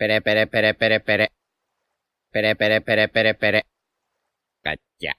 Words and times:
Pere, 0.00 0.22
pere, 0.22 0.46
pere, 0.46 0.72
pere, 0.72 1.00
pere. 1.00 1.28
Pere, 2.32 2.56
pere, 2.56 2.80
pere, 2.80 3.08
pere, 3.08 3.34
pere. 3.34 3.62
Cacha. 4.64 5.12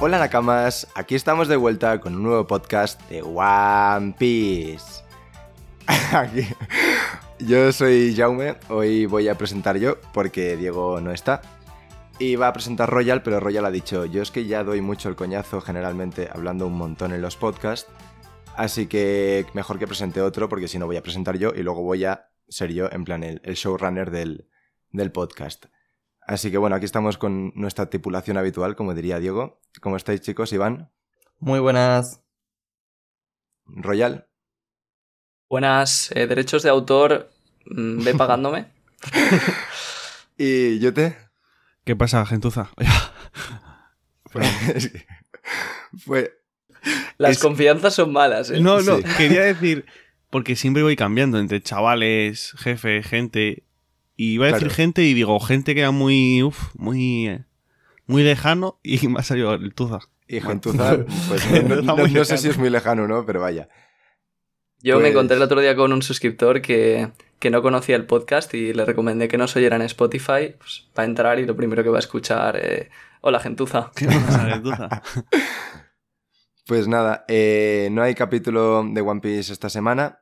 Hola 0.00 0.18
Nakamas, 0.18 0.88
aquí 0.96 1.14
estamos 1.14 1.46
de 1.46 1.54
vuelta 1.54 2.00
con 2.00 2.16
un 2.16 2.24
nuevo 2.24 2.48
podcast 2.48 3.00
de 3.08 3.22
One 3.22 4.16
Piece. 4.18 5.04
Yo 7.38 7.70
soy 7.70 8.12
Jaume, 8.16 8.56
hoy 8.68 9.06
voy 9.06 9.28
a 9.28 9.38
presentar 9.38 9.76
yo 9.76 9.98
porque 10.12 10.56
Diego 10.56 11.00
no 11.00 11.12
está. 11.12 11.42
Y 12.18 12.36
va 12.36 12.48
a 12.48 12.52
presentar 12.52 12.88
Royal, 12.90 13.22
pero 13.22 13.40
Royal 13.40 13.64
ha 13.64 13.70
dicho, 13.70 14.04
yo 14.04 14.22
es 14.22 14.30
que 14.30 14.46
ya 14.46 14.62
doy 14.62 14.80
mucho 14.80 15.08
el 15.08 15.16
coñazo 15.16 15.60
generalmente 15.60 16.28
hablando 16.32 16.66
un 16.66 16.74
montón 16.78 17.12
en 17.12 17.20
los 17.20 17.36
podcasts, 17.36 17.90
así 18.56 18.86
que 18.86 19.46
mejor 19.52 19.78
que 19.78 19.86
presente 19.86 20.20
otro 20.20 20.48
porque 20.48 20.68
si 20.68 20.78
no 20.78 20.86
voy 20.86 20.96
a 20.96 21.02
presentar 21.02 21.36
yo 21.36 21.52
y 21.54 21.62
luego 21.62 21.82
voy 21.82 22.04
a 22.04 22.30
ser 22.48 22.72
yo 22.72 22.88
en 22.90 23.04
plan 23.04 23.24
el, 23.24 23.40
el 23.44 23.54
showrunner 23.54 24.10
del, 24.12 24.48
del 24.90 25.10
podcast. 25.10 25.66
Así 26.20 26.50
que 26.50 26.58
bueno, 26.58 26.76
aquí 26.76 26.84
estamos 26.84 27.18
con 27.18 27.52
nuestra 27.54 27.90
tripulación 27.90 28.36
habitual, 28.36 28.76
como 28.76 28.94
diría 28.94 29.18
Diego. 29.18 29.60
¿Cómo 29.80 29.96
estáis 29.96 30.20
chicos? 30.20 30.52
Iván, 30.52 30.90
Muy 31.40 31.58
buenas. 31.58 32.22
Royal, 33.66 34.28
Buenas, 35.48 36.10
eh, 36.16 36.26
derechos 36.26 36.62
de 36.62 36.70
autor, 36.70 37.30
mm, 37.66 38.02
ve 38.02 38.14
pagándome. 38.14 38.72
y 40.38 40.78
Yote. 40.80 41.16
¿Qué 41.84 41.94
pasa, 41.96 42.24
gentuza? 42.26 42.70
Es 44.74 44.90
que 44.90 45.06
Fue, 45.98 46.32
Las 47.18 47.32
Es- 47.32 47.38
confianzas 47.38 47.94
son 47.94 48.12
malas, 48.12 48.50
¿eh? 48.50 48.60
no, 48.60 48.80
no, 48.82 48.96
Sí. 48.98 49.04
quería 49.16 49.42
decir, 49.44 49.84
porque 50.30 50.56
siempre 50.56 50.82
voy 50.82 50.96
cambiando 50.96 51.38
entre 51.38 51.60
chavales, 51.62 52.52
jefe, 52.58 53.02
gente. 53.02 53.62
Y 54.16 54.34
iba 54.34 54.46
a 54.46 54.48
decir 54.48 54.68
Claro. 54.68 54.74
gente 54.74 55.02
y 55.02 55.14
digo, 55.14 55.38
gente 55.40 55.74
que 55.74 55.80
era 55.80 55.90
muy, 55.92 56.42
uf, 56.42 56.74
muy, 56.74 57.28
eh, 57.28 57.44
muy 58.06 58.22
lejano 58.22 58.78
y 58.82 58.98
me 59.08 59.20
ha 59.20 59.22
salido 59.22 59.54
el 59.54 59.74
tuza. 59.74 60.00
y 60.26 60.40
Gentuza, 60.40 61.04
pues 61.28 61.46
no, 61.84 61.96
no- 62.06 62.24
sé 62.24 62.38
si 62.38 62.48
es 62.48 62.58
muy 62.58 62.70
lejano, 62.70 63.06
¿no? 63.06 63.24
Pero 63.26 63.40
vaya. 63.40 63.68
Yo 64.82 64.96
me 64.96 65.02
Pues- 65.02 65.12
encontré 65.12 65.36
el 65.36 65.42
otro 65.42 65.60
día 65.60 65.76
con 65.76 65.92
un 65.92 66.02
suscriptor 66.02 66.60
que, 66.60 67.10
que 67.44 67.50
no 67.50 67.60
conocía 67.60 67.94
el 67.96 68.06
podcast 68.06 68.54
y 68.54 68.72
le 68.72 68.86
recomendé 68.86 69.28
que 69.28 69.36
nos 69.36 69.54
oyera 69.54 69.76
en 69.76 69.82
Spotify. 69.82 70.54
Pues, 70.58 70.88
va 70.98 71.02
a 71.02 71.04
entrar 71.04 71.38
y 71.38 71.44
lo 71.44 71.54
primero 71.54 71.82
que 71.82 71.90
va 71.90 71.98
a 71.98 72.00
escuchar, 72.00 72.56
eh, 72.56 72.88
hola 73.20 73.38
gentuza. 73.38 73.90
¿Qué 73.96 74.06
pasa, 74.06 74.48
gentuza? 74.48 74.88
Pues 76.66 76.88
nada, 76.88 77.26
eh, 77.28 77.90
no 77.92 78.00
hay 78.02 78.14
capítulo 78.14 78.82
de 78.90 79.02
One 79.02 79.20
Piece 79.20 79.52
esta 79.52 79.68
semana. 79.68 80.20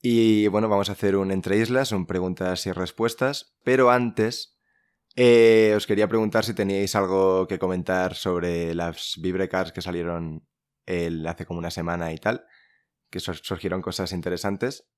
Y 0.00 0.46
bueno, 0.48 0.70
vamos 0.70 0.88
a 0.88 0.92
hacer 0.92 1.16
un 1.16 1.30
entre 1.30 1.58
islas, 1.58 1.88
son 1.88 2.06
preguntas 2.06 2.64
y 2.64 2.72
respuestas. 2.72 3.54
Pero 3.62 3.90
antes, 3.90 4.58
eh, 5.14 5.74
os 5.76 5.86
quería 5.86 6.08
preguntar 6.08 6.46
si 6.46 6.54
teníais 6.54 6.96
algo 6.96 7.46
que 7.46 7.58
comentar 7.58 8.14
sobre 8.14 8.74
las 8.74 9.16
Vibrecars 9.20 9.72
que 9.72 9.82
salieron 9.82 10.48
el- 10.86 11.26
hace 11.26 11.44
como 11.44 11.58
una 11.58 11.70
semana 11.70 12.14
y 12.14 12.16
tal. 12.16 12.46
Que 13.10 13.20
sur- 13.20 13.36
surgieron 13.36 13.82
cosas 13.82 14.12
interesantes. 14.12 14.88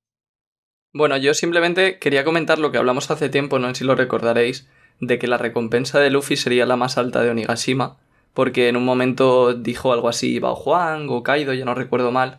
Bueno, 0.95 1.17
yo 1.17 1.35
simplemente 1.35 1.99
quería 1.99 2.25
comentar 2.25 2.59
lo 2.59 2.71
que 2.71 2.79
hablamos 2.79 3.11
hace 3.11 3.29
tiempo, 3.29 3.59
no 3.59 3.69
sé 3.69 3.75
si 3.81 3.85
lo 3.85 3.97
recordaréis, 3.97 4.69
de 5.01 5.19
que 5.19 5.27
la 5.27 5.37
recompensa 5.39 5.99
de 5.99 6.09
Luffy 6.11 6.37
sería 6.37 6.67
la 6.67 6.77
más 6.77 6.97
alta 6.99 7.21
de 7.23 7.31
Onigashima, 7.31 7.99
porque 8.33 8.69
en 8.69 8.77
un 8.77 8.85
momento 8.85 9.55
dijo 9.55 9.93
algo 9.93 10.09
así 10.09 10.39
Bao 10.39 10.55
Juan 10.55 11.07
o 11.11 11.23
Kaido, 11.25 11.53
ya 11.53 11.65
no 11.65 11.75
recuerdo 11.75 12.13
mal, 12.13 12.39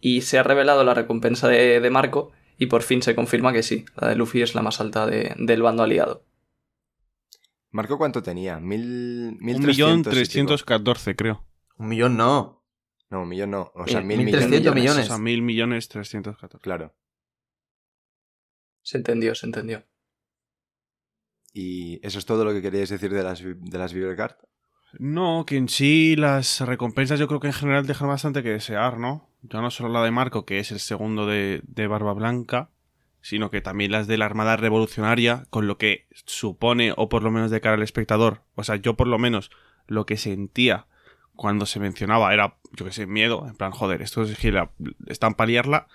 y 0.00 0.22
se 0.22 0.38
ha 0.38 0.42
revelado 0.42 0.82
la 0.84 0.92
recompensa 0.94 1.46
de, 1.48 1.80
de 1.80 1.90
Marco, 1.90 2.32
y 2.58 2.66
por 2.66 2.82
fin 2.82 3.00
se 3.00 3.14
confirma 3.14 3.52
que 3.52 3.62
sí, 3.62 3.84
la 3.96 4.08
de 4.08 4.16
Luffy 4.16 4.42
es 4.42 4.54
la 4.56 4.62
más 4.62 4.80
alta 4.80 5.06
de- 5.06 5.32
del 5.38 5.62
bando 5.62 5.84
aliado. 5.84 6.24
¿Marco 7.70 7.96
cuánto 7.98 8.22
tenía? 8.22 8.58
Mil, 8.60 9.36
mil 9.40 9.56
Un 9.56 9.66
millón 9.66 10.02
trescientos 10.02 10.62
catorce, 10.64 11.16
creo. 11.16 11.44
Un 11.78 11.88
millón 11.88 12.16
no. 12.16 12.62
No, 13.10 13.22
un 13.22 13.28
millón 13.28 13.50
no. 13.50 13.72
O 13.74 13.86
sea, 13.86 14.00
Eh, 14.00 14.04
mil 14.04 14.18
1.300 14.20 14.48
millones. 14.48 14.74
millones. 14.74 15.04
O 15.04 15.08
sea, 15.08 15.18
mil 15.18 15.42
millones 15.42 15.88
trescientos 15.88 16.36
catorce. 16.36 16.62
Claro. 16.62 16.92
Se 18.84 18.98
entendió, 18.98 19.34
se 19.34 19.46
entendió. 19.46 19.82
Y 21.52 22.04
eso 22.06 22.18
es 22.18 22.26
todo 22.26 22.44
lo 22.44 22.52
que 22.52 22.62
queríais 22.62 22.90
decir 22.90 23.12
de 23.12 23.22
las, 23.22 23.42
de 23.42 23.78
las 23.78 23.92
Vibrecard. 23.92 24.36
No, 24.98 25.44
que 25.46 25.56
en 25.56 25.68
sí 25.68 26.14
las 26.16 26.60
recompensas 26.60 27.18
yo 27.18 27.26
creo 27.26 27.40
que 27.40 27.48
en 27.48 27.52
general 27.52 27.86
dejan 27.86 28.08
bastante 28.08 28.42
que 28.42 28.50
desear, 28.50 28.98
¿no? 28.98 29.28
Ya 29.42 29.60
no 29.60 29.70
solo 29.70 29.88
la 29.88 30.04
de 30.04 30.10
Marco, 30.10 30.44
que 30.44 30.58
es 30.58 30.70
el 30.70 30.78
segundo 30.80 31.26
de, 31.26 31.62
de 31.66 31.86
Barba 31.86 32.12
Blanca, 32.12 32.70
sino 33.20 33.50
que 33.50 33.60
también 33.60 33.90
las 33.90 34.06
de 34.06 34.18
la 34.18 34.26
Armada 34.26 34.56
Revolucionaria, 34.56 35.46
con 35.50 35.66
lo 35.66 35.78
que 35.78 36.06
supone, 36.26 36.92
o 36.96 37.08
por 37.08 37.22
lo 37.22 37.30
menos 37.30 37.50
de 37.50 37.60
cara 37.60 37.74
al 37.76 37.82
espectador, 37.82 38.42
o 38.54 38.62
sea, 38.64 38.76
yo 38.76 38.94
por 38.94 39.06
lo 39.08 39.18
menos 39.18 39.50
lo 39.86 40.06
que 40.06 40.16
sentía 40.16 40.86
cuando 41.34 41.66
se 41.66 41.80
mencionaba 41.80 42.32
era, 42.32 42.58
yo 42.72 42.84
que 42.84 42.92
sé, 42.92 43.06
miedo, 43.06 43.46
en 43.48 43.56
plan, 43.56 43.72
joder, 43.72 44.02
esto 44.02 44.22
es 44.22 44.38
que 44.38 44.52
la- 44.52 44.70
están 45.06 45.34
para 45.34 45.48
liarla, 45.48 45.88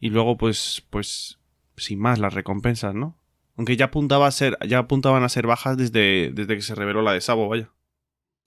y 0.00 0.10
luego 0.10 0.36
pues, 0.36 0.86
pues, 0.90 1.38
sin 1.76 1.98
más, 1.98 2.18
las 2.18 2.34
recompensas, 2.34 2.94
¿no? 2.94 3.18
Aunque 3.56 3.76
ya 3.76 3.86
apuntaba 3.86 4.26
a 4.26 4.30
ser, 4.30 4.58
ya 4.66 4.78
apuntaban 4.78 5.22
a 5.22 5.28
ser 5.28 5.46
bajas 5.46 5.76
desde, 5.76 6.30
desde 6.32 6.56
que 6.56 6.62
se 6.62 6.74
reveló 6.74 7.02
la 7.02 7.12
de 7.12 7.20
Sabo, 7.20 7.48
vaya. 7.48 7.72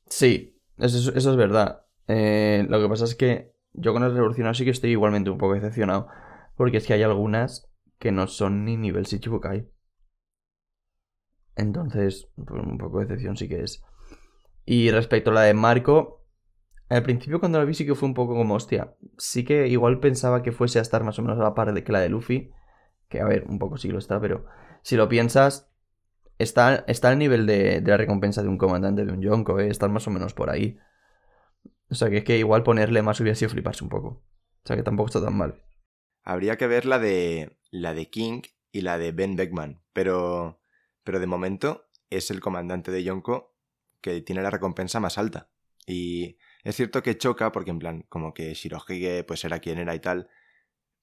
Sí, 0.07 0.59
eso, 0.77 1.13
eso 1.15 1.31
es 1.31 1.35
verdad. 1.35 1.85
Eh, 2.07 2.65
lo 2.69 2.81
que 2.81 2.89
pasa 2.89 3.05
es 3.05 3.15
que 3.15 3.53
yo 3.73 3.93
con 3.93 4.03
el 4.03 4.13
revolucionario 4.13 4.55
sí 4.55 4.65
que 4.65 4.71
estoy 4.71 4.91
igualmente 4.91 5.29
un 5.29 5.37
poco 5.37 5.53
decepcionado. 5.53 6.07
Porque 6.55 6.77
es 6.77 6.85
que 6.85 6.93
hay 6.93 7.03
algunas 7.03 7.71
que 7.99 8.11
no 8.11 8.27
son 8.27 8.65
ni 8.65 8.77
nivel 8.77 9.05
Shichibukai. 9.05 9.69
Entonces, 11.55 12.29
pues 12.35 12.63
un 12.63 12.77
poco 12.77 12.99
de 12.99 13.05
decepción 13.05 13.37
sí 13.37 13.47
que 13.47 13.63
es. 13.63 13.83
Y 14.65 14.91
respecto 14.91 15.31
a 15.31 15.33
la 15.33 15.41
de 15.41 15.53
Marco, 15.53 16.25
al 16.89 17.03
principio 17.03 17.39
cuando 17.39 17.59
la 17.59 17.65
vi 17.65 17.73
sí 17.73 17.85
que 17.85 17.95
fue 17.95 18.07
un 18.07 18.13
poco 18.13 18.35
como 18.35 18.55
hostia. 18.55 18.95
Sí 19.17 19.43
que 19.43 19.67
igual 19.67 19.99
pensaba 19.99 20.41
que 20.41 20.51
fuese 20.51 20.79
a 20.79 20.81
estar 20.81 21.03
más 21.03 21.19
o 21.19 21.21
menos 21.21 21.39
a 21.39 21.43
la 21.43 21.53
par 21.53 21.73
de 21.73 21.83
que 21.83 21.91
la 21.91 21.99
de 21.99 22.09
Luffy. 22.09 22.51
Que 23.09 23.19
a 23.19 23.25
ver, 23.25 23.45
un 23.49 23.59
poco 23.59 23.77
sí 23.77 23.89
lo 23.89 23.99
está, 23.99 24.19
pero 24.21 24.45
si 24.81 24.95
lo 24.95 25.09
piensas, 25.09 25.69
está, 26.37 26.85
está 26.87 27.09
al 27.09 27.19
nivel 27.19 27.45
de, 27.45 27.81
la 27.85 27.97
recompensa 27.97 28.41
de 28.41 28.47
un 28.47 28.57
comandante 28.57 29.05
de 29.05 29.11
un 29.11 29.21
Yonko, 29.21 29.59
¿eh? 29.59 29.69
Están 29.69 29.91
más 29.91 30.07
o 30.07 30.11
menos 30.11 30.33
por 30.33 30.49
ahí. 30.49 30.79
O 31.89 31.95
sea 31.95 32.09
que 32.09 32.19
es 32.19 32.23
que 32.23 32.37
igual 32.37 32.63
ponerle 32.63 33.01
más 33.01 33.19
hubiera 33.19 33.35
sido 33.35 33.51
fliparse 33.51 33.83
un 33.83 33.89
poco. 33.89 34.07
O 34.63 34.67
sea 34.67 34.75
que 34.75 34.83
tampoco 34.83 35.07
está 35.07 35.23
tan 35.23 35.35
mal. 35.35 35.63
Habría 36.23 36.57
que 36.57 36.67
ver 36.67 36.85
la 36.85 36.99
de 36.99 37.57
la 37.71 37.93
de 37.93 38.09
King 38.09 38.41
y 38.71 38.81
la 38.81 38.97
de 38.97 39.11
Ben 39.11 39.35
Beckman, 39.35 39.81
pero 39.93 40.61
pero 41.03 41.19
de 41.19 41.27
momento 41.27 41.89
es 42.09 42.29
el 42.31 42.39
comandante 42.39 42.91
de 42.91 43.03
Yonko 43.03 43.55
que 44.01 44.21
tiene 44.21 44.43
la 44.43 44.51
recompensa 44.51 44.99
más 44.99 45.17
alta. 45.17 45.49
Y 45.87 46.37
es 46.63 46.75
cierto 46.75 47.01
que 47.01 47.17
choca 47.17 47.51
porque 47.51 47.71
en 47.71 47.79
plan 47.79 48.05
como 48.09 48.33
que 48.33 48.53
Shirohige 48.53 49.23
pues 49.23 49.43
era 49.43 49.59
quien 49.59 49.79
era 49.79 49.95
y 49.95 49.99
tal, 49.99 50.29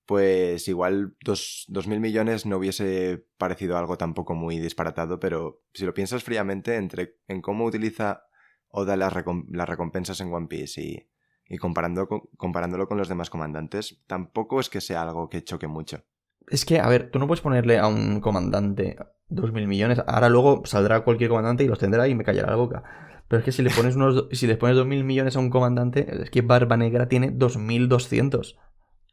pues 0.07 0.69
igual 0.69 1.15
dos, 1.25 1.65
dos 1.69 1.87
mil 1.89 2.01
millones 2.01 2.47
no 2.47 2.57
hubiese 2.59 3.27
parecido 3.39 3.77
algo 3.77 3.99
tampoco 3.99 4.35
muy 4.35 4.59
disparatado, 4.59 5.19
pero 5.21 5.63
si 5.75 5.85
lo 5.85 5.93
piensas 5.95 6.23
fríamente 6.25 6.77
entre 6.77 7.17
en 7.29 7.43
cómo 7.43 7.65
utiliza 7.65 8.23
Oda 8.69 8.97
las, 8.97 9.13
recom- 9.13 9.47
las 9.51 9.69
recompensas 9.69 10.21
en 10.21 10.33
One 10.33 10.47
Piece 10.49 10.81
y, 10.83 11.09
y 11.49 11.59
comparando 11.59 12.07
con- 12.09 12.23
comparándolo 12.37 12.89
con 12.89 12.99
los 12.99 13.09
demás 13.09 13.31
comandantes, 13.31 14.03
tampoco 14.07 14.61
es 14.61 14.69
que 14.69 14.81
sea 14.81 15.03
algo 15.03 15.29
que 15.29 15.43
choque 15.45 15.67
mucho. 15.67 16.05
Es 16.49 16.65
que, 16.65 16.79
a 16.79 16.89
ver, 16.89 17.11
tú 17.11 17.19
no 17.19 17.27
puedes 17.27 17.41
ponerle 17.41 17.79
a 17.79 17.89
un 17.89 18.21
comandante 18.21 18.97
dos 19.29 19.53
mil 19.53 19.67
millones. 19.67 20.01
Ahora 20.07 20.29
luego 20.29 20.63
saldrá 20.67 21.01
cualquier 21.03 21.31
comandante 21.31 21.65
y 21.65 21.69
los 21.69 21.79
tendrá 21.81 22.07
y 22.07 22.15
me 22.15 22.23
callará 22.23 22.51
la 22.51 22.57
boca. 22.57 22.85
Pero 23.29 23.41
es 23.41 23.45
que 23.45 23.51
si 23.51 23.63
le 23.63 23.71
pones 23.71 23.97
unos 23.97 24.29
si 24.31 24.47
le 24.47 24.57
pones 24.57 24.77
dos 24.77 24.87
mil 24.87 25.03
millones 25.03 25.35
a 25.35 25.41
un 25.41 25.51
comandante, 25.51 26.23
es 26.23 26.31
que 26.31 26.43
Barba 26.43 26.77
Negra 26.77 27.09
tiene 27.09 27.31
2200, 27.33 28.57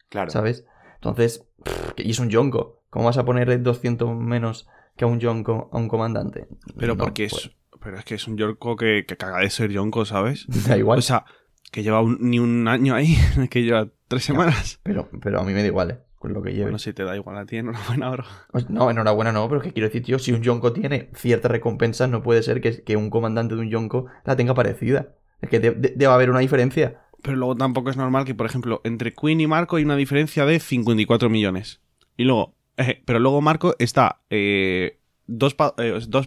Claro. 0.09 0.29
¿sabes? 0.29 0.65
Entonces, 1.03 1.45
pff, 1.63 1.93
y 1.97 2.11
es 2.11 2.19
un 2.19 2.29
Yonko. 2.29 2.81
¿Cómo 2.89 3.05
vas 3.05 3.17
a 3.17 3.25
ponerle 3.25 3.57
200 3.57 4.15
menos 4.15 4.67
que 4.95 5.05
a 5.05 5.07
un 5.07 5.19
Yonko 5.19 5.69
a 5.73 5.77
un 5.77 5.87
comandante? 5.87 6.47
Pero 6.77 6.95
No, 6.95 7.03
porque 7.03 7.27
pues, 7.29 7.45
es. 7.45 7.51
Pero 7.81 7.97
es 7.97 8.05
que 8.05 8.15
es 8.15 8.27
un 8.27 8.37
Yonko 8.37 8.75
que, 8.77 9.03
que 9.07 9.17
caga 9.17 9.39
de 9.39 9.49
ser 9.49 9.69
Yonko, 9.71 10.05
¿sabes? 10.05 10.45
Da 10.67 10.77
igual. 10.77 10.99
O 10.99 11.01
sea, 11.01 11.25
que 11.71 11.83
lleva 11.83 12.01
un- 12.01 12.17
ni 12.21 12.39
un 12.39 12.67
año 12.67 12.95
ahí, 12.95 13.15
que 13.49 13.63
lleva 13.63 13.87
tres 14.07 14.23
semanas. 14.23 14.79
pero, 14.83 15.09
pero 15.21 15.41
a 15.41 15.43
mí 15.43 15.53
me 15.53 15.61
da 15.61 15.67
igual, 15.67 15.91
¿eh? 15.91 15.99
Con 16.19 16.31
lo 16.33 16.41
que 16.41 16.51
lleve. 16.51 16.63
Bueno, 16.63 16.79
si 16.79 16.93
te 16.93 17.03
da 17.03 17.15
igual 17.17 17.37
a 17.37 17.45
ti, 17.45 17.57
enhorabuena, 17.57 18.09
bro. 18.11 18.23
Pues 18.51 18.69
No, 18.69 18.89
enhorabuena 18.89 19.33
no, 19.33 19.45
pero 19.49 19.59
es 19.59 19.67
que 19.67 19.73
quiero 19.73 19.89
decir, 19.89 20.03
tío, 20.03 20.19
si 20.19 20.31
un 20.31 20.41
Yonko 20.41 20.71
tiene 20.71 21.09
cierta 21.15 21.49
recompensa, 21.49 22.07
no 22.07 22.23
puede 22.23 22.43
ser 22.43 22.61
que, 22.61 22.81
que 22.83 22.95
un 22.95 23.09
comandante 23.09 23.55
de 23.55 23.61
un 23.61 23.69
Yonko 23.69 24.05
la 24.23 24.37
tenga 24.37 24.53
parecida. 24.53 25.15
Es 25.41 25.49
que 25.49 25.59
de- 25.59 25.71
de- 25.71 25.93
debe 25.97 26.13
haber 26.13 26.29
una 26.29 26.39
diferencia. 26.39 27.01
Pero 27.23 27.37
luego 27.37 27.55
tampoco 27.55 27.89
es 27.89 27.97
normal 27.97 28.25
que, 28.25 28.35
por 28.35 28.45
ejemplo, 28.45 28.81
entre 28.83 29.13
Queen 29.13 29.41
y 29.41 29.47
Marco 29.47 29.77
hay 29.77 29.83
una 29.83 29.95
diferencia 29.95 30.45
de 30.45 30.59
54 30.59 31.29
millones. 31.29 31.81
Y 32.17 32.25
luego, 32.25 32.53
eh, 32.77 33.01
pero 33.05 33.17
luego 33.19 33.41
Marco 33.41 33.75
está 33.79 34.19
eh, 34.29 34.99
dos 35.25 35.55
para 35.55 35.73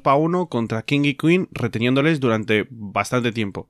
pa 0.02 0.14
uno 0.16 0.48
contra 0.48 0.82
King 0.82 1.02
y 1.04 1.14
Queen, 1.14 1.48
reteniéndoles 1.52 2.18
durante 2.18 2.66
bastante 2.70 3.30
tiempo. 3.30 3.68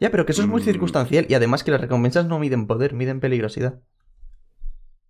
Ya, 0.00 0.10
pero 0.10 0.24
que 0.24 0.32
eso 0.32 0.42
es 0.42 0.48
muy 0.48 0.60
Mm. 0.60 0.64
circunstancial 0.64 1.26
y 1.28 1.34
además 1.34 1.64
que 1.64 1.72
las 1.72 1.80
recompensas 1.80 2.26
no 2.26 2.38
miden 2.38 2.66
poder, 2.66 2.94
miden 2.94 3.20
peligrosidad. 3.20 3.80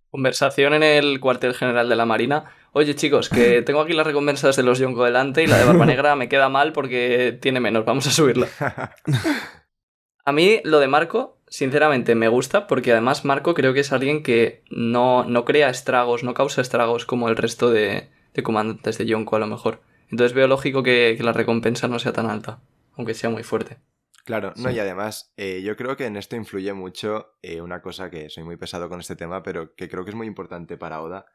Conversación 0.09 0.73
en 0.73 0.83
el 0.83 1.19
cuartel 1.19 1.53
general 1.53 1.89
de 1.89 1.95
la 1.95 2.05
Marina. 2.05 2.45
Oye, 2.71 2.95
chicos, 2.95 3.29
que 3.29 3.61
tengo 3.61 3.81
aquí 3.81 3.93
las 3.93 4.07
recompensas 4.07 4.55
de 4.55 4.63
los 4.63 4.79
Yonko 4.79 5.03
delante 5.03 5.43
y 5.43 5.47
la 5.47 5.57
de 5.57 5.65
Barba 5.65 5.85
Negra 5.85 6.15
me 6.15 6.27
queda 6.29 6.49
mal 6.49 6.71
porque 6.73 7.37
tiene 7.39 7.59
menos. 7.59 7.85
Vamos 7.85 8.07
a 8.07 8.11
subirla. 8.11 8.47
A 10.27 10.31
mí 10.31 10.59
lo 10.63 10.79
de 10.79 10.87
Marco, 10.87 11.34
sinceramente, 11.47 12.15
me 12.15 12.27
gusta 12.27 12.67
porque 12.67 12.91
además 12.91 13.25
Marco 13.25 13.53
creo 13.53 13.73
que 13.73 13.81
es 13.81 13.91
alguien 13.91 14.23
que 14.23 14.63
no, 14.69 15.23
no 15.23 15.45
crea 15.45 15.69
estragos, 15.69 16.23
no 16.23 16.33
causa 16.33 16.61
estragos 16.61 17.05
como 17.05 17.29
el 17.29 17.37
resto 17.37 17.71
de, 17.71 18.09
de 18.33 18.43
comandantes 18.43 18.97
de 18.97 19.05
Yonko 19.05 19.35
a 19.35 19.39
lo 19.39 19.47
mejor. 19.47 19.81
Entonces 20.11 20.33
veo 20.33 20.47
lógico 20.47 20.83
que, 20.83 21.15
que 21.17 21.23
la 21.23 21.33
recompensa 21.33 21.87
no 21.87 21.99
sea 21.99 22.13
tan 22.13 22.29
alta, 22.29 22.59
aunque 22.95 23.13
sea 23.13 23.29
muy 23.29 23.43
fuerte. 23.43 23.77
Claro, 24.25 24.53
no, 24.55 24.71
y 24.71 24.79
además, 24.79 25.31
eh, 25.37 25.61
yo 25.63 25.75
creo 25.75 25.95
que 25.95 26.07
en 26.07 26.17
esto 26.17 26.35
influye 26.35 26.73
mucho 26.73 27.35
eh, 27.43 27.61
una 27.61 27.83
cosa 27.83 28.09
que 28.09 28.29
soy 28.29 28.43
muy 28.43 28.57
pesado 28.57 28.89
con 28.89 28.99
este 28.99 29.15
tema, 29.15 29.43
pero 29.43 29.75
que 29.75 29.87
creo 29.87 30.03
que 30.03 30.09
es 30.09 30.15
muy 30.15 30.25
importante 30.25 30.77
para 30.77 30.99
Oda, 31.03 31.27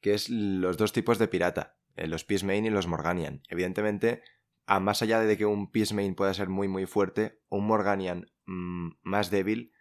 que 0.00 0.14
es 0.14 0.30
los 0.30 0.76
dos 0.76 0.92
tipos 0.92 1.18
de 1.18 1.26
pirata, 1.26 1.76
eh, 1.96 2.06
los 2.06 2.22
Peacemain 2.22 2.64
y 2.64 2.70
los 2.70 2.86
Morganian. 2.86 3.42
Evidentemente, 3.48 4.22
a 4.66 4.78
más 4.78 5.02
allá 5.02 5.18
de 5.20 5.36
que 5.36 5.46
un 5.46 5.72
Peacemain 5.72 6.14
pueda 6.14 6.32
ser 6.32 6.48
muy 6.48 6.68
muy 6.68 6.86
fuerte, 6.86 7.40
un 7.48 7.66
Morganian 7.66 8.30
mm, 8.48 8.90
más 9.04 9.30
débil, 9.30 9.72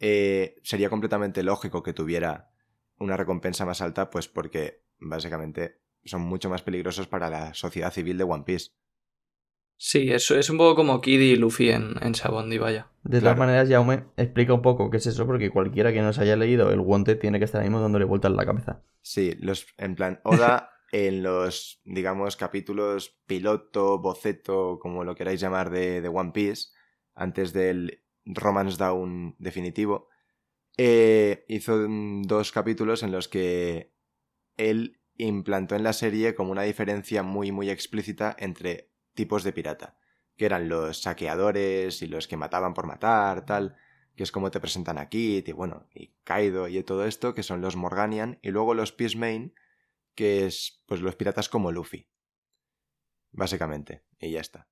eh, 0.00 0.56
sería 0.64 0.90
completamente 0.90 1.42
lógico 1.44 1.82
que 1.82 1.94
tuviera 1.94 2.50
una 2.98 3.16
recompensa 3.18 3.66
más 3.66 3.82
alta, 3.82 4.10
pues 4.10 4.28
porque 4.28 4.84
básicamente 4.98 5.80
son 6.04 6.22
mucho 6.22 6.50
más 6.50 6.62
peligrosos 6.62 7.08
para 7.08 7.30
la 7.30 7.54
sociedad 7.54 7.92
civil 7.92 8.18
de 8.18 8.24
One 8.24 8.44
Piece. 8.44 8.72
Sí, 9.78 10.10
eso 10.12 10.36
es 10.38 10.50
un 10.50 10.58
poco 10.58 10.74
como 10.76 11.00
Kid 11.00 11.20
y 11.20 11.36
Luffy 11.36 11.70
en, 11.70 11.94
en 12.02 12.12
Shabondi, 12.12 12.58
vaya. 12.58 12.90
De 13.04 13.20
Claro. 13.20 13.22
todas 13.22 13.38
maneras, 13.38 13.70
Jaume 13.70 14.04
explica 14.18 14.52
un 14.52 14.60
poco 14.60 14.90
qué 14.90 14.98
es 14.98 15.06
eso, 15.06 15.24
porque 15.26 15.48
cualquiera 15.50 15.94
que 15.94 16.02
nos 16.02 16.18
haya 16.18 16.36
leído 16.36 16.70
el 16.70 16.80
Wanted 16.80 17.18
tiene 17.18 17.38
que 17.38 17.46
estar 17.46 17.62
ahí 17.62 17.68
mismo 17.68 17.80
dándole 17.80 18.04
vueltas 18.04 18.30
en 18.32 18.36
la 18.36 18.44
cabeza. 18.44 18.82
Sí, 19.02 19.34
los, 19.40 19.66
en 19.78 19.94
plan, 19.94 20.20
Oda 20.24 20.70
en 20.92 21.22
los, 21.22 21.80
digamos, 21.84 22.36
capítulos 22.36 23.18
piloto, 23.26 23.98
boceto, 23.98 24.78
como 24.80 25.04
lo 25.04 25.14
queráis 25.14 25.40
llamar, 25.40 25.70
de, 25.70 26.00
de 26.00 26.08
One 26.08 26.32
Piece, 26.32 26.70
antes 27.14 27.52
del 27.52 28.02
Romance 28.26 28.76
Down 28.76 29.36
definitivo, 29.38 30.08
eh, 30.76 31.44
hizo 31.48 31.86
dos 31.88 32.52
capítulos 32.52 33.02
en 33.02 33.12
los 33.12 33.28
que 33.28 33.94
él 34.56 35.00
implantó 35.16 35.74
en 35.74 35.82
la 35.82 35.92
serie 35.92 36.34
como 36.34 36.50
una 36.50 36.62
diferencia 36.62 37.22
muy, 37.22 37.52
muy 37.52 37.70
explícita 37.70 38.36
entre 38.38 38.90
tipos 39.14 39.44
de 39.44 39.52
pirata, 39.52 39.98
que 40.36 40.44
eran 40.44 40.68
los 40.68 41.00
saqueadores 41.00 42.02
y 42.02 42.06
los 42.06 42.28
que 42.28 42.36
mataban 42.36 42.74
por 42.74 42.86
matar, 42.86 43.46
tal, 43.46 43.76
que 44.14 44.22
es 44.22 44.32
como 44.32 44.50
te 44.50 44.60
presentan 44.60 44.98
aquí, 44.98 45.42
y 45.46 45.52
bueno, 45.52 45.86
y 45.94 46.14
Kaido 46.24 46.68
y 46.68 46.82
todo 46.82 47.06
esto, 47.06 47.34
que 47.34 47.42
son 47.42 47.60
los 47.60 47.76
Morganian, 47.76 48.38
y 48.42 48.50
luego 48.50 48.74
los 48.74 48.92
Peacemain, 48.92 49.54
que 50.14 50.46
es 50.46 50.82
pues 50.86 51.00
los 51.00 51.16
piratas 51.16 51.48
como 51.48 51.72
Luffy. 51.72 52.08
Básicamente, 53.32 54.04
y 54.18 54.32
ya 54.32 54.40
está. 54.40 54.68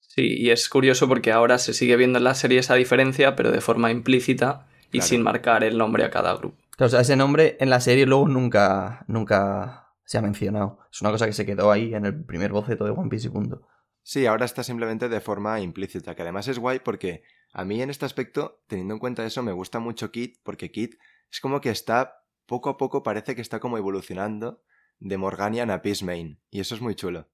Sí, 0.00 0.34
y 0.38 0.50
es 0.50 0.68
curioso 0.68 1.08
porque 1.08 1.32
ahora 1.32 1.58
se 1.58 1.74
sigue 1.74 1.96
viendo 1.96 2.18
en 2.18 2.24
la 2.24 2.34
serie 2.34 2.58
esa 2.58 2.74
diferencia, 2.74 3.36
pero 3.36 3.50
de 3.50 3.60
forma 3.60 3.90
implícita 3.90 4.66
y 4.88 4.98
Claro. 4.98 5.06
sin 5.06 5.22
marcar 5.22 5.64
el 5.64 5.76
nombre 5.76 6.04
a 6.04 6.10
cada 6.10 6.34
grupo. 6.36 6.56
O 6.78 6.88
sea, 6.88 7.00
ese 7.00 7.16
nombre 7.16 7.56
en 7.60 7.70
la 7.70 7.80
serie 7.80 8.06
luego 8.06 8.28
nunca, 8.28 9.04
nunca 9.08 9.88
se 10.04 10.18
ha 10.18 10.22
mencionado. 10.22 10.78
Es 10.92 11.00
una 11.02 11.10
cosa 11.10 11.26
que 11.26 11.32
se 11.32 11.44
quedó 11.46 11.70
ahí 11.70 11.94
en 11.94 12.06
el 12.06 12.24
primer 12.24 12.52
boceto 12.52 12.84
de 12.84 12.92
One 12.92 13.08
Piece 13.08 13.26
y 13.26 13.30
punto. 13.30 13.66
Sí, 14.02 14.24
ahora 14.26 14.44
está 14.44 14.62
simplemente 14.62 15.08
de 15.08 15.20
forma 15.20 15.60
implícita, 15.60 16.14
que 16.14 16.22
además 16.22 16.46
es 16.48 16.58
guay 16.60 16.78
porque 16.78 17.24
a 17.52 17.64
mí 17.64 17.82
en 17.82 17.90
este 17.90 18.04
aspecto, 18.04 18.62
teniendo 18.68 18.94
en 18.94 19.00
cuenta 19.00 19.26
eso, 19.26 19.42
me 19.42 19.52
gusta 19.52 19.80
mucho 19.80 20.12
Kid, 20.12 20.36
porque 20.44 20.70
Kid 20.70 20.94
es 21.30 21.40
como 21.40 21.60
que 21.60 21.70
está, 21.70 22.22
poco 22.46 22.70
a 22.70 22.76
poco 22.76 23.02
parece 23.02 23.34
que 23.34 23.42
está 23.42 23.58
como 23.58 23.78
evolucionando 23.78 24.62
de 25.00 25.16
Morganian 25.18 25.70
a 25.70 25.82
Peacemain, 25.82 26.38
y 26.50 26.60
eso 26.60 26.74
es 26.76 26.80
muy 26.80 26.94
chulo. 26.94 27.28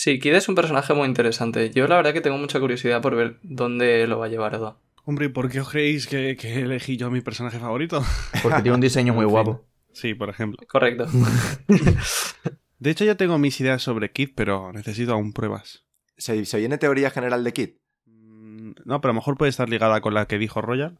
Sí, 0.00 0.20
Kid 0.20 0.32
es 0.34 0.48
un 0.48 0.54
personaje 0.54 0.94
muy 0.94 1.08
interesante. 1.08 1.70
Yo 1.70 1.88
la 1.88 1.96
verdad 1.96 2.12
que 2.12 2.20
tengo 2.20 2.38
mucha 2.38 2.60
curiosidad 2.60 3.02
por 3.02 3.16
ver 3.16 3.40
dónde 3.42 4.06
lo 4.06 4.20
va 4.20 4.26
a 4.26 4.28
llevar 4.28 4.54
Oda. 4.54 4.76
Hombre, 5.04 5.26
¿y 5.26 5.28
por 5.30 5.50
qué 5.50 5.58
os 5.60 5.68
creéis 5.68 6.06
que, 6.06 6.36
que 6.36 6.60
elegí 6.60 6.96
yo 6.96 7.08
a 7.08 7.10
mi 7.10 7.20
personaje 7.20 7.58
favorito? 7.58 8.00
Porque 8.44 8.62
tiene 8.62 8.76
un 8.76 8.80
diseño 8.80 9.12
muy 9.12 9.24
guapo. 9.24 9.66
Sí, 9.92 10.14
por 10.14 10.28
ejemplo. 10.30 10.64
Correcto. 10.68 11.08
De 12.78 12.90
hecho, 12.90 13.04
ya 13.04 13.16
tengo 13.16 13.38
mis 13.38 13.60
ideas 13.60 13.82
sobre 13.82 14.12
Kid, 14.12 14.30
pero 14.36 14.72
necesito 14.72 15.14
aún 15.14 15.32
pruebas. 15.32 15.84
¿Se, 16.16 16.44
se 16.44 16.58
viene 16.58 16.78
teoría 16.78 17.10
general 17.10 17.42
de 17.42 17.52
Kid? 17.52 17.70
Mm, 18.06 18.70
No, 18.84 19.00
pero 19.00 19.10
a 19.10 19.14
lo 19.14 19.20
mejor 19.20 19.36
puede 19.36 19.50
estar 19.50 19.68
ligada 19.68 20.00
con 20.00 20.14
la 20.14 20.26
que 20.26 20.38
dijo 20.38 20.60
Royal. 20.62 20.96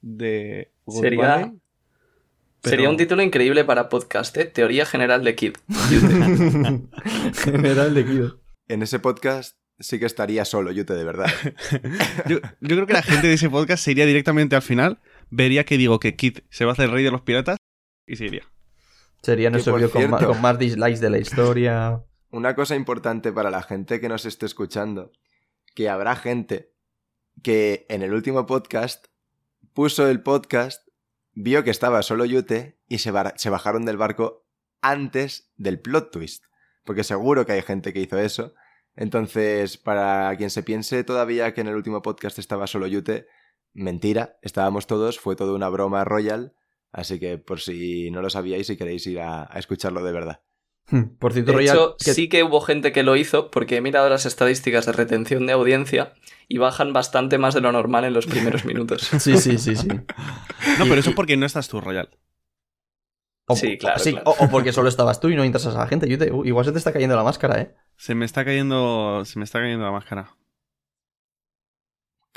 De. 0.00 0.70
Good 0.86 1.00
Sería- 1.02 1.28
Valley, 1.28 1.58
pero- 2.62 2.70
Sería 2.70 2.90
un 2.90 2.96
título 2.96 3.22
increíble 3.22 3.64
para 3.64 3.88
podcast, 3.88 4.36
¿eh? 4.36 4.44
Teoría 4.44 4.84
general 4.86 5.24
de 5.24 5.34
Kid. 5.34 5.52
General 7.34 7.94
de 7.94 8.04
Kido. 8.04 8.40
En 8.68 8.82
ese 8.82 8.98
podcast 8.98 9.56
sí 9.78 9.98
que 9.98 10.06
estaría 10.06 10.44
solo, 10.44 10.70
Yute, 10.72 10.94
de 10.94 11.04
verdad. 11.04 11.30
Yo, 12.28 12.38
yo 12.60 12.76
creo 12.76 12.86
que 12.86 12.92
la 12.92 13.02
gente 13.02 13.26
de 13.28 13.34
ese 13.34 13.48
podcast 13.50 13.82
se 13.82 13.92
iría 13.92 14.06
directamente 14.06 14.54
al 14.56 14.62
final, 14.62 14.98
vería 15.30 15.64
que 15.64 15.78
digo 15.78 15.98
que 16.00 16.16
Kid 16.16 16.38
se 16.50 16.64
va 16.64 16.72
a 16.72 16.74
hacer 16.74 16.90
rey 16.90 17.02
de 17.02 17.10
los 17.10 17.22
piratas 17.22 17.56
y 18.06 18.16
se 18.16 18.26
iría. 18.26 18.42
Sería 19.22 19.50
nuestro 19.50 19.74
vídeo 19.74 19.90
con, 19.90 20.10
con 20.10 20.40
más 20.40 20.58
dislikes 20.58 21.00
de 21.00 21.10
la 21.10 21.18
historia. 21.18 22.02
Una 22.30 22.54
cosa 22.54 22.76
importante 22.76 23.32
para 23.32 23.50
la 23.50 23.62
gente 23.62 24.00
que 24.00 24.08
nos 24.08 24.24
esté 24.24 24.46
escuchando, 24.46 25.12
que 25.74 25.88
habrá 25.88 26.14
gente 26.14 26.72
que 27.42 27.86
en 27.88 28.02
el 28.02 28.12
último 28.12 28.46
podcast 28.46 29.06
puso 29.74 30.08
el 30.08 30.20
podcast, 30.22 30.86
vio 31.42 31.64
que 31.64 31.70
estaba 31.70 32.02
solo 32.02 32.24
Yute 32.24 32.78
y 32.88 32.98
se, 32.98 33.12
se 33.36 33.50
bajaron 33.50 33.84
del 33.84 33.96
barco 33.96 34.46
antes 34.80 35.52
del 35.56 35.80
plot 35.80 36.10
twist. 36.10 36.44
Porque 36.84 37.04
seguro 37.04 37.46
que 37.46 37.52
hay 37.52 37.62
gente 37.62 37.92
que 37.92 38.00
hizo 38.00 38.18
eso. 38.18 38.54
Entonces, 38.96 39.76
para 39.76 40.36
quien 40.36 40.50
se 40.50 40.62
piense 40.62 41.04
todavía 41.04 41.54
que 41.54 41.60
en 41.60 41.68
el 41.68 41.76
último 41.76 42.02
podcast 42.02 42.38
estaba 42.38 42.66
solo 42.66 42.86
Yute, 42.86 43.26
mentira, 43.72 44.38
estábamos 44.42 44.86
todos, 44.86 45.18
fue 45.18 45.36
toda 45.36 45.54
una 45.54 45.68
broma 45.68 46.04
royal. 46.04 46.54
Así 46.92 47.20
que 47.20 47.38
por 47.38 47.60
si 47.60 48.10
no 48.10 48.20
lo 48.20 48.30
sabíais, 48.30 48.66
si 48.66 48.76
queréis 48.76 49.06
ir 49.06 49.20
a 49.20 49.44
escucharlo 49.54 50.02
de 50.02 50.12
verdad. 50.12 50.42
Por 51.18 51.32
cierto, 51.32 51.52
De 51.52 51.56
Royal, 51.58 51.76
hecho, 51.76 51.96
que- 52.04 52.14
sí 52.14 52.28
que 52.28 52.42
hubo 52.42 52.60
gente 52.60 52.90
que 52.92 53.02
lo 53.04 53.14
hizo 53.16 53.50
porque 53.50 53.76
he 53.76 53.80
mirado 53.80 54.08
las 54.08 54.26
estadísticas 54.26 54.86
de 54.86 54.92
retención 54.92 55.46
de 55.46 55.52
audiencia 55.52 56.14
y 56.48 56.58
bajan 56.58 56.92
bastante 56.92 57.38
más 57.38 57.54
de 57.54 57.60
lo 57.60 57.70
normal 57.70 58.04
en 58.04 58.12
los 58.12 58.26
primeros 58.26 58.64
minutos. 58.64 59.02
Sí, 59.18 59.36
sí, 59.36 59.56
sí, 59.58 59.76
sí. 59.76 59.88
No, 59.88 60.84
pero 60.88 60.96
eso 60.96 61.14
porque 61.14 61.36
no 61.36 61.46
estás 61.46 61.68
tú, 61.68 61.80
Royal. 61.80 62.10
O, 63.46 63.56
Sí, 63.56 63.78
claro, 63.78 63.98
sí, 64.00 64.12
claro. 64.12 64.30
O, 64.30 64.44
o 64.44 64.50
porque 64.50 64.72
solo 64.72 64.88
estabas 64.88 65.20
tú 65.20 65.28
y 65.28 65.36
no 65.36 65.44
interesas 65.44 65.74
a 65.74 65.78
la 65.80 65.86
gente. 65.86 66.08
Yo 66.08 66.18
te- 66.18 66.26
igual 66.44 66.64
se 66.64 66.72
te 66.72 66.78
está 66.78 66.92
cayendo 66.92 67.16
la 67.16 67.24
máscara, 67.24 67.60
¿eh? 67.60 67.74
Se 67.96 68.14
me 68.14 68.24
está 68.24 68.44
cayendo. 68.44 69.24
Se 69.24 69.38
me 69.38 69.44
está 69.44 69.60
cayendo 69.60 69.84
la 69.84 69.90
máscara. 69.92 70.36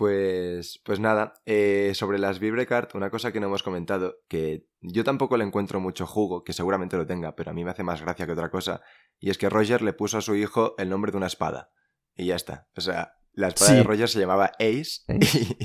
Pues, 0.03 0.81
pues 0.83 0.99
nada, 0.99 1.35
eh, 1.45 1.93
sobre 1.95 2.19
las 2.19 2.39
Vibrecart, 2.39 2.93
una 2.93 3.09
cosa 3.09 3.31
que 3.31 3.39
no 3.39 3.47
hemos 3.47 3.63
comentado, 3.63 4.17
que 4.27 4.67
yo 4.81 5.05
tampoco 5.05 5.37
le 5.37 5.45
encuentro 5.45 5.79
mucho 5.79 6.05
jugo, 6.05 6.43
que 6.43 6.51
seguramente 6.51 6.97
lo 6.97 7.05
tenga, 7.07 7.37
pero 7.37 7.51
a 7.51 7.53
mí 7.53 7.63
me 7.63 7.71
hace 7.71 7.83
más 7.83 8.01
gracia 8.01 8.25
que 8.25 8.33
otra 8.33 8.49
cosa, 8.51 8.81
y 9.17 9.29
es 9.29 9.37
que 9.37 9.47
Roger 9.47 9.81
le 9.81 9.93
puso 9.93 10.17
a 10.17 10.21
su 10.21 10.35
hijo 10.35 10.75
el 10.77 10.89
nombre 10.89 11.11
de 11.13 11.17
una 11.19 11.27
espada. 11.27 11.71
Y 12.17 12.25
ya 12.25 12.35
está. 12.35 12.67
O 12.75 12.81
sea, 12.81 13.13
la 13.31 13.47
espada 13.47 13.71
Sí. 13.71 13.77
de 13.77 13.83
Roger 13.83 14.09
se 14.09 14.19
llamaba 14.19 14.51
Ace, 14.59 15.03
Ace. 15.07 15.57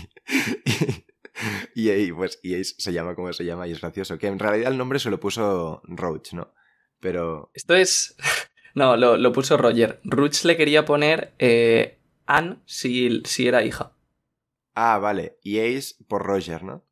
y, 1.75 1.91
y, 1.91 2.13
pues, 2.13 2.39
y 2.45 2.55
Ace 2.55 2.75
se 2.79 2.93
llama 2.93 3.17
como 3.17 3.33
se 3.33 3.45
llama, 3.45 3.67
y 3.67 3.73
es 3.73 3.81
gracioso. 3.81 4.19
Que 4.19 4.29
en 4.29 4.39
realidad 4.39 4.71
el 4.71 4.79
nombre 4.79 5.01
se 5.01 5.11
lo 5.11 5.19
puso 5.19 5.83
Roach, 5.83 6.33
¿no? 6.33 6.55
Pero 7.01 7.51
Esto 7.55 7.75
es... 7.75 8.15
No, 8.75 8.97
lo, 8.97 9.17
lo 9.17 9.33
puso 9.33 9.57
Roger. 9.57 9.99
Ruch 10.05 10.45
le 10.45 10.57
quería 10.57 10.85
poner 10.85 11.35
eh, 11.41 11.99
Anne 12.27 12.59
si, 12.67 13.23
si 13.25 13.49
era 13.49 13.65
hija. 13.65 13.91
Ah, 14.83 14.99
vale. 14.99 15.39
Y 15.43 15.59
Ace 15.59 15.95
por 16.09 16.23
Roger, 16.25 16.63
¿no? 16.63 16.85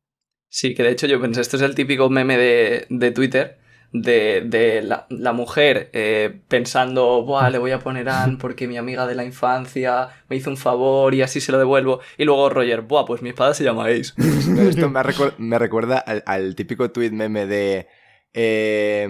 Sí, 0.49 0.73
que 0.75 0.83
de 0.83 0.91
hecho 0.91 1.07
yo 1.07 1.19
pensé, 1.21 1.41
esto 1.41 1.57
es 1.57 1.61
el 1.63 1.75
típico 1.75 2.09
meme 2.09 2.37
de, 2.37 2.85
de 2.89 3.11
Twitter 3.11 3.59
de, 3.91 4.41
de 4.45 4.81
la, 4.81 5.05
la 5.09 5.33
mujer 5.33 5.89
eh, 5.93 6.41
pensando, 6.47 7.23
Buah, 7.23 7.49
le 7.49 7.57
voy 7.57 7.71
a 7.71 7.79
poner 7.79 8.09
Anne 8.09 8.37
porque 8.41 8.67
mi 8.67 8.77
amiga 8.77 9.05
de 9.07 9.15
la 9.15 9.23
infancia 9.25 10.09
me 10.29 10.35
hizo 10.37 10.49
un 10.49 10.57
favor 10.57 11.13
y 11.13 11.21
así 11.21 11.41
se 11.41 11.51
lo 11.51 11.57
devuelvo. 11.59 11.99
Y 12.17 12.25
luego 12.25 12.49
Roger, 12.49 12.81
Buah, 12.81 13.05
pues 13.05 13.21
mi 13.21 13.29
espada 13.29 13.53
se 13.53 13.63
llama 13.63 13.85
Ace. 13.87 14.13
Esto 14.55 14.89
me, 14.89 15.01
recu- 15.03 15.35
me 15.37 15.59
recuerda 15.59 15.99
al, 15.99 16.23
al 16.25 16.55
típico 16.55 16.91
tweet 16.91 17.11
meme 17.11 17.45
de... 17.45 17.87
eh, 18.33 19.07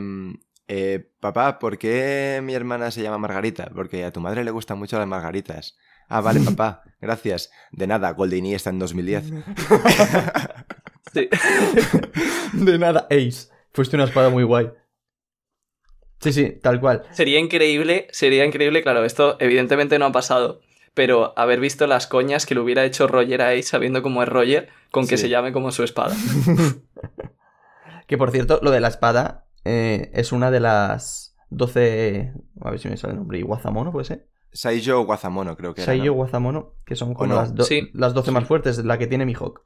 eh, 0.68 1.10
papá, 1.20 1.60
¿por 1.60 1.78
qué 1.78 2.42
mi 2.44 2.54
hermana 2.54 2.92
se 2.92 3.02
llama 3.02 3.18
Margarita? 3.18 3.70
Porque 3.74 4.04
a 4.04 4.12
tu 4.12 4.20
madre 4.20 4.44
le 4.44 4.52
gustan 4.52 4.78
mucho 4.78 4.98
las 4.98 5.08
margaritas. 5.08 5.78
Ah, 6.08 6.22
vale, 6.22 6.40
papá, 6.46 6.84
gracias. 7.02 7.52
De 7.72 7.88
nada, 7.88 8.12
Goldini 8.12 8.54
está 8.54 8.70
en 8.70 8.80
2010. 8.80 9.24
Sí. 11.14 11.30
De 12.52 12.78
nada, 12.78 13.08
Ace. 13.10 13.48
Fuiste 13.72 13.96
una 13.96 14.04
espada 14.04 14.30
muy 14.30 14.44
guay. 14.44 14.70
Sí, 16.20 16.34
sí, 16.34 16.60
tal 16.62 16.82
cual. 16.82 17.04
Sería 17.12 17.40
increíble, 17.40 18.08
sería 18.12 18.46
increíble, 18.46 18.84
claro, 18.84 19.06
esto 19.06 19.38
evidentemente 19.40 19.98
no 20.00 20.06
ha 20.06 20.12
pasado, 20.12 20.60
pero 20.94 21.34
haber 21.38 21.62
visto 21.62 21.88
las 21.88 22.08
coñas 22.08 22.46
que 22.46 22.56
le 22.56 22.62
hubiera 22.62 22.84
hecho 22.84 23.08
Roger 23.08 23.42
a 23.42 23.52
Ace 23.52 23.64
sabiendo 23.64 24.02
cómo 24.04 24.22
es 24.22 24.30
Roger, 24.30 24.68
con 24.92 25.08
que 25.08 25.18
se 25.18 25.30
llame 25.30 25.54
como 25.54 25.72
su 25.72 25.84
espada. 25.84 26.16
Que 28.08 28.18
por 28.18 28.32
cierto, 28.32 28.60
lo 28.64 28.72
de 28.72 28.80
la 28.80 28.88
espada 28.88 29.48
eh, 29.66 30.12
es 30.14 30.32
una 30.32 30.50
de 30.50 30.62
las 30.62 31.36
12. 31.50 32.34
A 32.62 32.72
ver 32.72 32.80
si 32.80 32.88
me 32.88 32.96
sale 32.96 33.12
el 33.12 33.20
nombre. 33.20 33.42
¿Guazamono 33.44 33.92
puede 33.92 34.06
ser? 34.06 34.30
Saiyo 34.58 35.02
Guazamono, 35.06 35.56
creo 35.56 35.74
que 35.76 35.82
era. 35.82 35.86
Saiyo 35.92 36.06
¿no? 36.12 36.14
Guazamono, 36.14 36.74
que 36.86 36.96
son 36.96 37.14
como 37.14 37.28
no? 37.34 37.36
las, 37.42 37.54
do- 37.54 37.64
Sí. 37.64 37.90
las 37.94 38.14
12 38.16 38.32
más 38.32 38.46
fuertes, 38.46 38.78
la 38.84 38.98
que 38.98 39.06
tiene 39.08 39.26
Mihawk. 39.26 39.64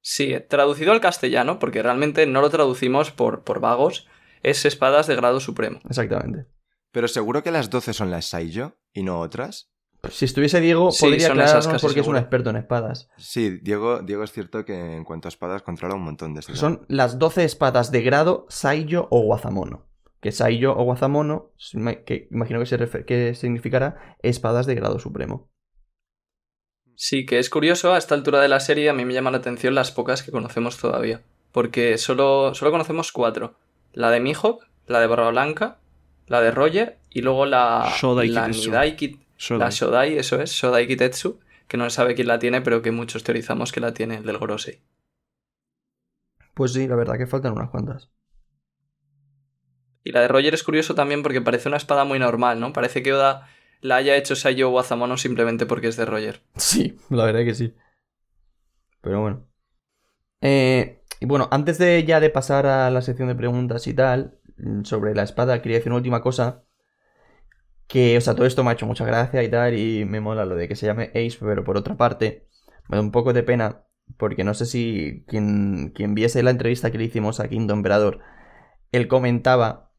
Sí, 0.00 0.34
traducido 0.48 0.92
al 0.92 1.00
castellano, 1.00 1.58
porque 1.58 1.82
realmente 1.82 2.26
no 2.26 2.40
lo 2.40 2.50
traducimos 2.50 3.10
por, 3.10 3.42
por 3.42 3.60
vagos, 3.60 4.06
es 4.42 4.64
espadas 4.64 5.06
de 5.06 5.16
grado 5.16 5.40
supremo. 5.40 5.80
Exactamente. 5.88 6.46
Pero 6.92 7.08
seguro 7.08 7.42
que 7.42 7.50
las 7.50 7.70
12 7.70 7.92
son 7.94 8.10
las 8.10 8.26
Saiyo 8.26 8.76
y 8.92 9.02
no 9.02 9.18
otras. 9.20 9.70
Si 10.10 10.26
estuviese 10.26 10.60
Diego, 10.60 10.90
Sí, 10.92 11.06
podría 11.06 11.28
aclararnos 11.28 11.80
porque 11.80 12.00
es 12.00 12.06
un 12.06 12.16
experto 12.18 12.50
en 12.50 12.56
espadas. 12.56 13.08
Sí, 13.16 13.58
Diego, 13.62 14.02
Diego 14.02 14.22
es 14.22 14.32
cierto 14.32 14.64
que 14.66 14.96
en 14.96 15.02
cuanto 15.04 15.26
a 15.28 15.30
espadas 15.30 15.62
controla 15.62 15.94
un 15.94 16.02
montón 16.02 16.34
de 16.34 16.40
estas. 16.40 16.58
Son 16.58 16.84
las 16.88 17.18
12 17.18 17.42
espadas 17.44 17.90
de 17.90 18.02
grado 18.02 18.46
Saiyo 18.50 19.08
o 19.10 19.20
Guazamono. 19.22 19.86
Que 20.24 20.32
Saiyo 20.32 20.72
o 20.74 20.84
Guazamono, 20.84 21.52
que 22.06 22.28
imagino 22.30 22.58
que, 22.58 22.64
se 22.64 22.78
refer- 22.78 23.04
que 23.04 23.34
significará 23.34 24.16
espadas 24.22 24.64
de 24.64 24.74
grado 24.74 24.98
supremo. 24.98 25.50
Sí, 26.96 27.26
que 27.26 27.38
es 27.38 27.50
curioso, 27.50 27.92
a 27.92 27.98
esta 27.98 28.14
altura 28.14 28.40
de 28.40 28.48
la 28.48 28.60
serie 28.60 28.88
a 28.88 28.94
mí 28.94 29.04
me 29.04 29.12
llaman 29.12 29.34
la 29.34 29.40
atención 29.40 29.74
las 29.74 29.90
pocas 29.92 30.22
que 30.22 30.30
conocemos 30.30 30.78
todavía. 30.78 31.20
Porque 31.52 31.98
solo, 31.98 32.54
solo 32.54 32.70
conocemos 32.70 33.12
cuatro. 33.12 33.56
La 33.92 34.10
de 34.10 34.20
Mihawk, 34.20 34.66
la 34.86 35.00
de 35.00 35.06
Barba 35.08 35.28
Blanca, 35.30 35.76
la 36.26 36.40
de 36.40 36.52
Roger 36.52 37.00
y 37.10 37.20
luego 37.20 37.44
la, 37.44 37.92
Shodai 38.00 38.28
la 38.28 38.46
Kitetsu. 38.46 38.70
Nidai 38.70 38.96
Kit- 38.96 39.20
Shodai. 39.36 39.66
la 39.66 39.70
Shodai, 39.70 40.16
eso 40.16 40.40
es, 40.40 40.52
Shodai 40.52 40.86
Kitetsu, 40.86 41.38
que 41.68 41.76
no 41.76 41.84
se 41.90 41.96
sabe 41.96 42.14
quién 42.14 42.28
la 42.28 42.38
tiene, 42.38 42.62
pero 42.62 42.80
que 42.80 42.92
muchos 42.92 43.24
teorizamos 43.24 43.72
que 43.72 43.80
la 43.80 43.92
tiene 43.92 44.16
el 44.16 44.24
del 44.24 44.38
Gorosei. 44.38 44.80
Pues 46.54 46.72
sí, 46.72 46.88
la 46.88 46.96
verdad 46.96 47.18
que 47.18 47.26
faltan 47.26 47.52
unas 47.52 47.68
cuantas. 47.68 48.10
Y 50.04 50.12
la 50.12 50.20
de 50.20 50.28
Roger 50.28 50.52
es 50.52 50.62
curioso 50.62 50.94
también 50.94 51.22
porque 51.22 51.40
parece 51.40 51.68
una 51.68 51.78
espada 51.78 52.04
muy 52.04 52.18
normal, 52.18 52.60
¿no? 52.60 52.74
Parece 52.74 53.02
que 53.02 53.14
Oda 53.14 53.48
la 53.80 53.96
haya 53.96 54.16
hecho 54.16 54.36
Saiyo 54.36 54.70
Wazamono 54.70 55.16
simplemente 55.16 55.64
porque 55.64 55.88
es 55.88 55.96
de 55.96 56.04
Roger. 56.04 56.42
Sí, 56.56 56.98
la 57.08 57.24
verdad 57.24 57.44
que 57.44 57.54
sí. 57.54 57.74
Pero 59.00 59.22
bueno. 59.22 59.48
Eh, 60.42 61.02
y 61.20 61.26
bueno, 61.26 61.48
antes 61.50 61.78
de 61.78 62.04
ya 62.04 62.20
de 62.20 62.28
pasar 62.28 62.66
a 62.66 62.90
la 62.90 63.00
sección 63.00 63.28
de 63.28 63.34
preguntas 63.34 63.86
y 63.86 63.94
tal, 63.94 64.38
mm, 64.58 64.84
sobre 64.84 65.14
la 65.14 65.22
espada, 65.22 65.60
quería 65.62 65.78
decir 65.78 65.90
una 65.90 65.98
última 65.98 66.20
cosa. 66.20 66.64
Que, 67.86 68.16
o 68.16 68.20
sea, 68.20 68.34
todo 68.34 68.46
esto 68.46 68.62
me 68.64 68.70
ha 68.70 68.72
hecho 68.74 68.86
mucha 68.86 69.04
gracia 69.04 69.42
y 69.42 69.50
tal, 69.50 69.78
y 69.78 70.04
me 70.04 70.20
mola 70.20 70.44
lo 70.44 70.54
de 70.56 70.68
que 70.68 70.76
se 70.76 70.86
llame 70.86 71.10
Ace, 71.14 71.38
pero 71.40 71.64
por 71.64 71.76
otra 71.76 71.96
parte, 71.96 72.48
me 72.88 72.96
da 72.96 73.02
un 73.02 73.10
poco 73.12 73.32
de 73.32 73.42
pena, 73.42 73.84
porque 74.18 74.44
no 74.44 74.54
sé 74.54 74.66
si 74.66 75.24
quien, 75.28 75.92
quien 75.94 76.14
viese 76.14 76.42
la 76.42 76.50
entrevista 76.50 76.90
que 76.90 76.98
le 76.98 77.04
hicimos 77.04 77.40
a 77.40 77.48
Quinto 77.48 77.74
Emperador, 77.74 78.20
él 78.92 79.08
comentaba 79.08 79.93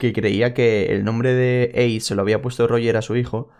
que 0.00 0.14
creía 0.14 0.54
que 0.54 0.86
el 0.86 1.04
nombre 1.04 1.34
de 1.34 1.70
Ace 1.74 2.00
se 2.00 2.14
lo 2.14 2.22
había 2.22 2.40
puesto 2.40 2.66
Roger 2.66 2.96
a 2.96 3.02
su 3.02 3.16
hijo, 3.16 3.50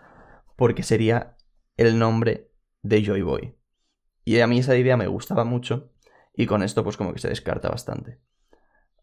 porque 0.57 0.81
sería 0.83 1.37
el 1.77 1.99
nombre 1.99 2.49
de 2.81 3.05
Joy 3.05 3.21
Boy. 3.21 3.55
Y 4.25 4.39
a 4.39 4.47
mí 4.47 4.59
esa 4.59 4.75
idea 4.75 4.97
me 4.97 5.07
gustaba 5.07 5.45
mucho, 5.45 5.91
y 6.35 6.47
con 6.47 6.63
esto 6.63 6.83
pues 6.83 6.97
como 6.97 7.13
que 7.13 7.19
se 7.19 7.29
descarta 7.29 7.69
bastante. 7.69 8.19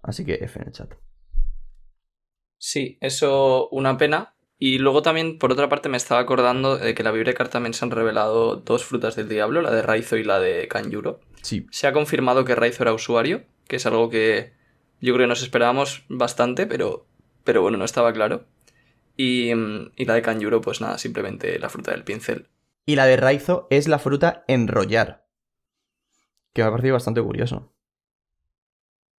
Así 0.02 0.25
que 0.25 0.35
F 0.35 0.59
en 0.61 0.66
el 0.66 0.73
chat. 0.73 0.95
Sí, 2.59 2.99
eso 3.00 3.68
una 3.71 3.97
pena. 3.97 4.35
Y 4.59 4.78
luego 4.78 5.02
también, 5.02 5.38
por 5.38 5.52
otra 5.52 5.68
parte, 5.68 5.88
me 5.88 5.97
estaba 5.97 6.21
acordando 6.21 6.76
de 6.76 6.92
que 6.92 7.02
en 7.02 7.04
la 7.04 7.12
Bibrecar 7.12 7.49
también 7.49 7.73
se 7.73 7.85
han 7.85 7.92
revelado 7.92 8.57
dos 8.57 8.85
frutas 8.85 9.14
del 9.14 9.28
diablo, 9.28 9.62
la 9.62 9.71
de 9.71 9.83
Raizo 9.83 10.16
y 10.16 10.25
la 10.25 10.40
de 10.40 10.66
Kanjuro. 10.66 11.21
Sí, 11.42 11.68
Se 11.71 11.87
ha 11.87 11.92
confirmado 11.92 12.45
que 12.45 12.57
Raizo 12.57 12.83
era 12.83 12.92
usuario, 12.92 13.45
que 13.68 13.76
es 13.76 13.87
algo 13.87 14.11
que 14.11 14.59
yo 15.00 15.14
creo 15.14 15.25
que 15.25 15.28
nos 15.28 15.42
esperábamos 15.42 16.04
bastante, 16.09 16.66
pero, 16.66 17.07
pero 17.49 17.62
bueno, 17.62 17.78
no 17.78 17.87
estaba 17.87 18.12
claro. 18.12 18.45
Y, 19.17 19.52
y 19.52 20.05
la 20.05 20.12
de 20.12 20.21
Kanjuro, 20.21 20.61
pues 20.61 20.83
nada, 20.83 20.99
simplemente 20.99 21.59
la 21.59 21.71
fruta 21.71 21.93
del 21.93 22.05
pincel. 22.05 22.50
Y 22.85 22.95
la 22.95 23.07
de 23.07 23.17
Raizo 23.17 23.67
es 23.71 23.88
la 23.88 23.99
fruta 23.99 24.45
enrollar. 24.49 25.26
Que 26.52 26.61
me 26.61 26.69
ha 26.69 26.71
parecido 26.71 26.93
bastante 26.93 27.23
curioso. 27.23 27.73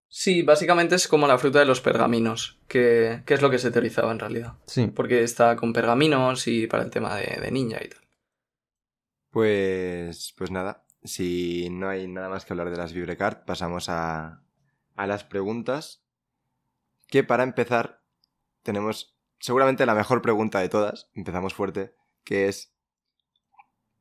Sí, 0.08 0.42
básicamente 0.42 0.94
es 0.94 1.08
como 1.08 1.26
la 1.26 1.38
fruta 1.38 1.61
de 1.61 1.64
los 1.64 1.80
pergaminos, 1.80 2.61
que, 2.68 3.23
que 3.25 3.32
es 3.32 3.40
lo 3.40 3.49
que 3.49 3.58
se 3.58 3.70
teorizaba 3.70 4.12
en 4.12 4.18
realidad. 4.18 4.58
Sí. 4.66 4.88
Porque 4.88 5.23
está 5.23 5.56
con 5.56 5.73
pergaminos 5.73 6.47
y 6.49 6.66
para 6.66 6.82
el 6.82 6.90
tema 6.90 7.16
de, 7.16 7.40
de 7.40 7.50
ninja 7.50 7.82
y 7.82 7.88
tal. 7.88 8.06
Pues, 9.30 10.35
pues 10.37 10.50
nada, 10.50 10.85
si 11.02 11.70
no 11.70 11.88
hay 11.88 12.06
nada 12.08 12.28
más 12.28 12.44
que 12.44 12.52
hablar 12.52 12.68
de 12.68 12.76
las 12.76 12.92
Vibrecard, 12.92 13.47
pasamos 13.47 13.88
a, 13.88 14.42
a 14.97 15.06
las 15.06 15.25
preguntas. 15.25 16.04
Que 17.11 17.25
para 17.25 17.42
empezar, 17.42 17.98
tenemos 18.68 19.16
seguramente 19.40 19.87
la 19.87 19.94
mejor 19.94 20.20
pregunta 20.20 20.60
de 20.60 20.68
todas, 20.68 21.08
empezamos 21.14 21.54
fuerte, 21.54 21.94
que 22.22 22.48
es, 22.48 22.75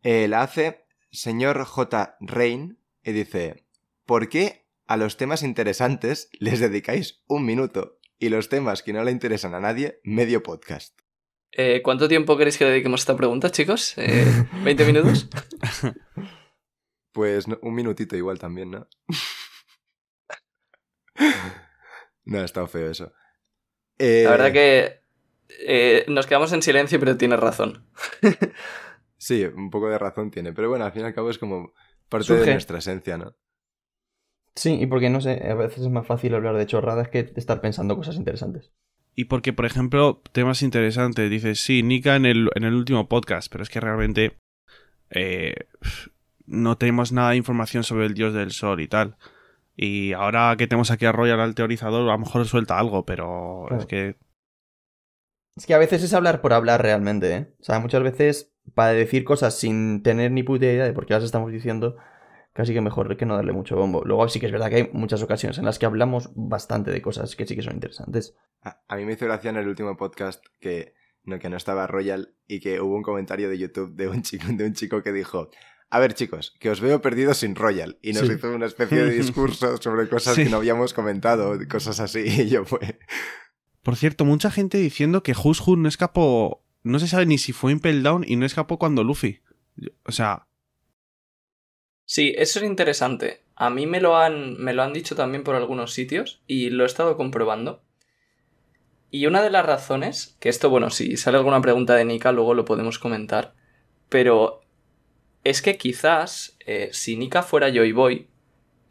eh, 0.04 0.28
la 0.28 0.42
hace 0.42 0.86
señor 1.10 1.64
J. 1.64 2.18
Rain 2.20 2.84
y 3.02 3.14
dice, 3.14 3.66
¿por 4.06 4.28
qué 4.28 4.68
a 4.86 4.98
los 4.98 5.16
temas 5.16 5.42
interesantes 5.42 6.30
les 6.34 6.60
dedicáis 6.60 7.24
un 7.28 7.46
minuto 7.46 7.98
y 8.20 8.28
los 8.28 8.50
temas 8.50 8.84
que 8.84 8.92
no 8.92 9.06
le 9.06 9.12
interesan 9.12 9.56
a 9.56 9.62
nadie, 9.62 10.02
medio 10.04 10.44
podcast? 10.44 11.00
Eh, 11.54 11.82
¿Cuánto 11.82 12.10
tiempo 12.10 12.38
queréis 12.38 12.58
que 12.58 12.66
le 12.66 12.72
dediquemos 12.72 13.00
a 13.00 13.04
esta 13.04 13.16
pregunta, 13.16 13.50
chicos? 13.50 13.98
Eh, 13.98 14.26
¿20 14.66 14.86
minutos? 14.86 15.30
Pues 17.14 17.48
no- 17.48 17.58
un 17.64 17.74
minutito 17.74 18.16
igual 18.16 18.38
también, 18.38 18.70
¿no? 18.70 18.88
no, 22.26 22.40
ha 22.40 22.46
estado 22.46 22.68
feo 22.68 22.90
eso. 22.92 23.12
Eh, 24.00 24.22
La 24.26 24.32
verdad 24.32 24.52
que 24.52 25.02
eh, 25.66 26.06
nos 26.08 26.28
quedamos 26.28 26.54
en 26.54 26.62
silencio, 26.62 27.00
pero 27.00 27.18
tienes 27.18 27.40
razón. 27.40 27.86
Sí, 29.20 29.44
un 29.46 29.72
poco 29.72 29.90
de 29.90 29.98
razón 29.98 30.30
tiene, 30.30 30.54
pero 30.54 30.70
bueno, 30.70 30.86
al 30.86 30.92
fin 30.92 31.02
y 31.02 31.06
al 31.06 31.14
cabo 31.14 31.32
es 31.32 31.40
como 31.40 31.74
parte 32.08 32.28
Surge. 32.28 32.46
de 32.46 32.52
nuestra 32.52 32.78
esencia, 32.78 33.18
¿no? 33.18 33.36
Sí, 34.56 34.78
y 34.80 34.86
porque 34.86 35.10
no 35.10 35.22
sé, 35.22 35.42
a 35.50 35.56
veces 35.56 35.80
es 35.86 35.90
más 35.90 36.06
fácil 36.06 36.36
hablar 36.36 36.56
de 36.56 36.68
chorradas 36.68 37.10
que 37.10 37.34
estar 37.36 37.60
pensando 37.60 37.98
cosas 37.98 38.16
interesantes. 38.16 38.72
Y 39.16 39.26
porque, 39.26 39.54
por 39.54 39.66
ejemplo, 39.66 40.22
temas 40.32 40.62
interesantes, 40.62 41.32
dices, 41.32 41.60
sí, 41.60 41.82
Nika 41.82 42.16
en 42.16 42.28
el, 42.28 42.50
en 42.54 42.64
el 42.64 42.76
último 42.76 43.10
podcast, 43.10 43.52
pero 43.52 43.64
es 43.64 43.70
que 43.72 43.80
realmente 43.80 44.38
eh, 45.10 45.56
no 46.46 46.78
tenemos 46.78 47.12
nada 47.12 47.32
de 47.32 47.38
información 47.38 47.84
sobre 47.84 48.06
el 48.06 48.14
dios 48.14 48.36
del 48.36 48.52
sol 48.52 48.80
y 48.82 48.88
tal. 48.88 49.18
Y 49.80 50.14
ahora 50.14 50.56
que 50.58 50.66
tenemos 50.68 50.90
aquí 50.90 51.06
a 51.06 51.12
Royal 51.12 51.40
al 51.40 51.54
teorizador, 51.56 52.10
a 52.10 52.14
lo 52.14 52.18
mejor 52.20 52.46
suelta 52.48 52.80
algo, 52.80 53.06
pero 53.06 53.66
Claro. 53.68 53.82
es 53.82 53.88
que 53.88 54.16
Es 55.56 55.66
que 55.68 55.74
a 55.76 55.78
veces 55.78 56.04
es 56.04 56.14
hablar 56.14 56.42
por 56.42 56.52
hablar 56.54 56.82
realmente, 56.82 57.34
¿eh? 57.36 57.54
O 57.60 57.64
sea, 57.64 57.80
muchas 57.80 58.02
veces 58.04 58.54
para 58.74 58.92
decir 58.92 59.24
cosas 59.24 59.58
sin 59.58 60.02
tener 60.04 60.32
ni 60.32 60.44
puta 60.44 60.66
idea 60.66 60.84
de 60.84 60.94
por 60.94 61.06
qué 61.06 61.14
las 61.14 61.24
estamos 61.24 61.52
diciendo, 61.52 61.96
casi 62.54 62.74
que 62.74 62.82
mejor 62.82 63.16
que 63.18 63.26
no 63.26 63.36
darle 63.36 63.54
mucho 63.54 63.76
bombo. 63.76 64.04
Luego 64.04 64.28
sí 64.30 64.40
que 64.40 64.48
es 64.48 64.52
verdad 64.52 64.70
que 64.70 64.76
hay 64.76 64.90
muchas 64.94 65.22
ocasiones 65.22 65.58
en 65.60 65.66
las 65.66 65.78
que 65.80 65.86
hablamos 65.86 66.32
bastante 66.36 66.92
de 66.92 67.02
cosas 67.02 67.36
que 67.36 67.46
sí 67.46 67.56
que 67.56 67.62
son 67.62 67.76
interesantes. 67.76 68.36
A, 68.64 68.82
a 68.88 68.96
mí 68.98 69.06
me 69.06 69.14
hizo 69.14 69.26
gracia 69.26 69.52
en 69.52 69.58
el 69.58 69.68
último 69.68 69.96
podcast 69.96 70.44
que 70.60 70.96
no, 71.24 71.38
que 71.40 71.50
no 71.50 71.58
estaba 71.58 71.86
Royal 71.88 72.36
y 72.48 72.60
que 72.60 72.82
hubo 72.82 72.96
un 72.96 73.04
comentario 73.04 73.48
de 73.50 73.58
YouTube 73.60 73.96
de 73.96 74.08
un 74.08 74.22
chico, 74.24 74.48
de 74.50 74.66
un 74.66 74.74
chico 74.74 75.02
que 75.04 75.12
dijo, 75.12 75.50
a 75.90 76.00
ver 76.00 76.14
chicos, 76.14 76.56
que 76.60 76.70
os 76.70 76.82
veo 76.82 77.02
perdidos 77.02 77.38
sin 77.38 77.56
Royal. 77.56 77.98
Y 78.02 78.14
nos 78.14 78.28
Sí. 78.28 78.34
hizo 78.34 78.54
una 78.54 78.66
especie 78.66 79.04
de 79.04 79.12
discurso 79.12 79.78
sobre 79.82 80.10
cosas 80.10 80.36
Sí. 80.36 80.44
que 80.46 80.50
no 80.50 80.58
habíamos 80.58 80.94
comentado, 80.94 81.58
cosas 81.70 82.00
así, 82.00 82.20
y 82.26 82.50
yo 82.50 82.64
pues... 82.66 82.96
Por 83.84 83.96
cierto, 83.96 84.26
mucha 84.26 84.52
gente 84.52 84.78
diciendo 84.78 85.24
que 85.24 85.32
Who's 85.34 85.62
Who 85.66 85.78
no 85.78 85.88
escapó. 85.88 86.62
No 86.84 87.00
se 87.00 87.08
sabe 87.08 87.26
ni 87.26 87.38
si 87.38 87.54
fue 87.54 87.72
Impel 87.72 88.04
Down 88.04 88.26
y 88.28 88.36
no 88.36 88.46
escapó 88.46 88.78
cuando 88.78 89.04
Luffy. 89.04 89.42
O 90.04 90.12
sea, 90.12 90.44
Sí, 92.06 92.34
eso 92.38 92.60
es 92.60 92.66
interesante. 92.66 93.44
A 93.56 93.70
mí 93.70 93.86
me 93.86 94.00
lo 94.00 94.18
han, 94.18 94.58
me 94.58 94.74
lo 94.74 94.84
han 94.84 94.94
dicho 94.94 95.16
también 95.16 95.44
por 95.44 95.56
algunos 95.56 95.92
sitios 95.94 96.42
y 96.48 96.70
lo 96.70 96.84
he 96.84 96.86
estado 96.86 97.18
comprobando. 97.18 97.82
Y 99.12 99.26
una 99.26 99.42
de 99.42 99.50
las 99.50 99.66
razones, 99.66 100.38
que 100.40 100.50
esto, 100.50 100.70
bueno, 100.70 100.90
si 100.90 101.18
sale 101.18 101.38
alguna 101.38 101.62
pregunta 101.62 101.96
de 101.96 102.06
Nika, 102.06 102.32
luego 102.32 102.54
lo 102.54 102.66
podemos 102.66 102.98
comentar, 103.00 103.56
pero 104.10 104.62
es 105.50 105.62
que 105.62 105.78
quizás 105.78 106.58
eh, 106.66 106.90
si 106.92 107.16
Nika 107.18 107.44
fuera 107.44 107.70
Joy 107.70 107.92
Boy, 107.92 108.28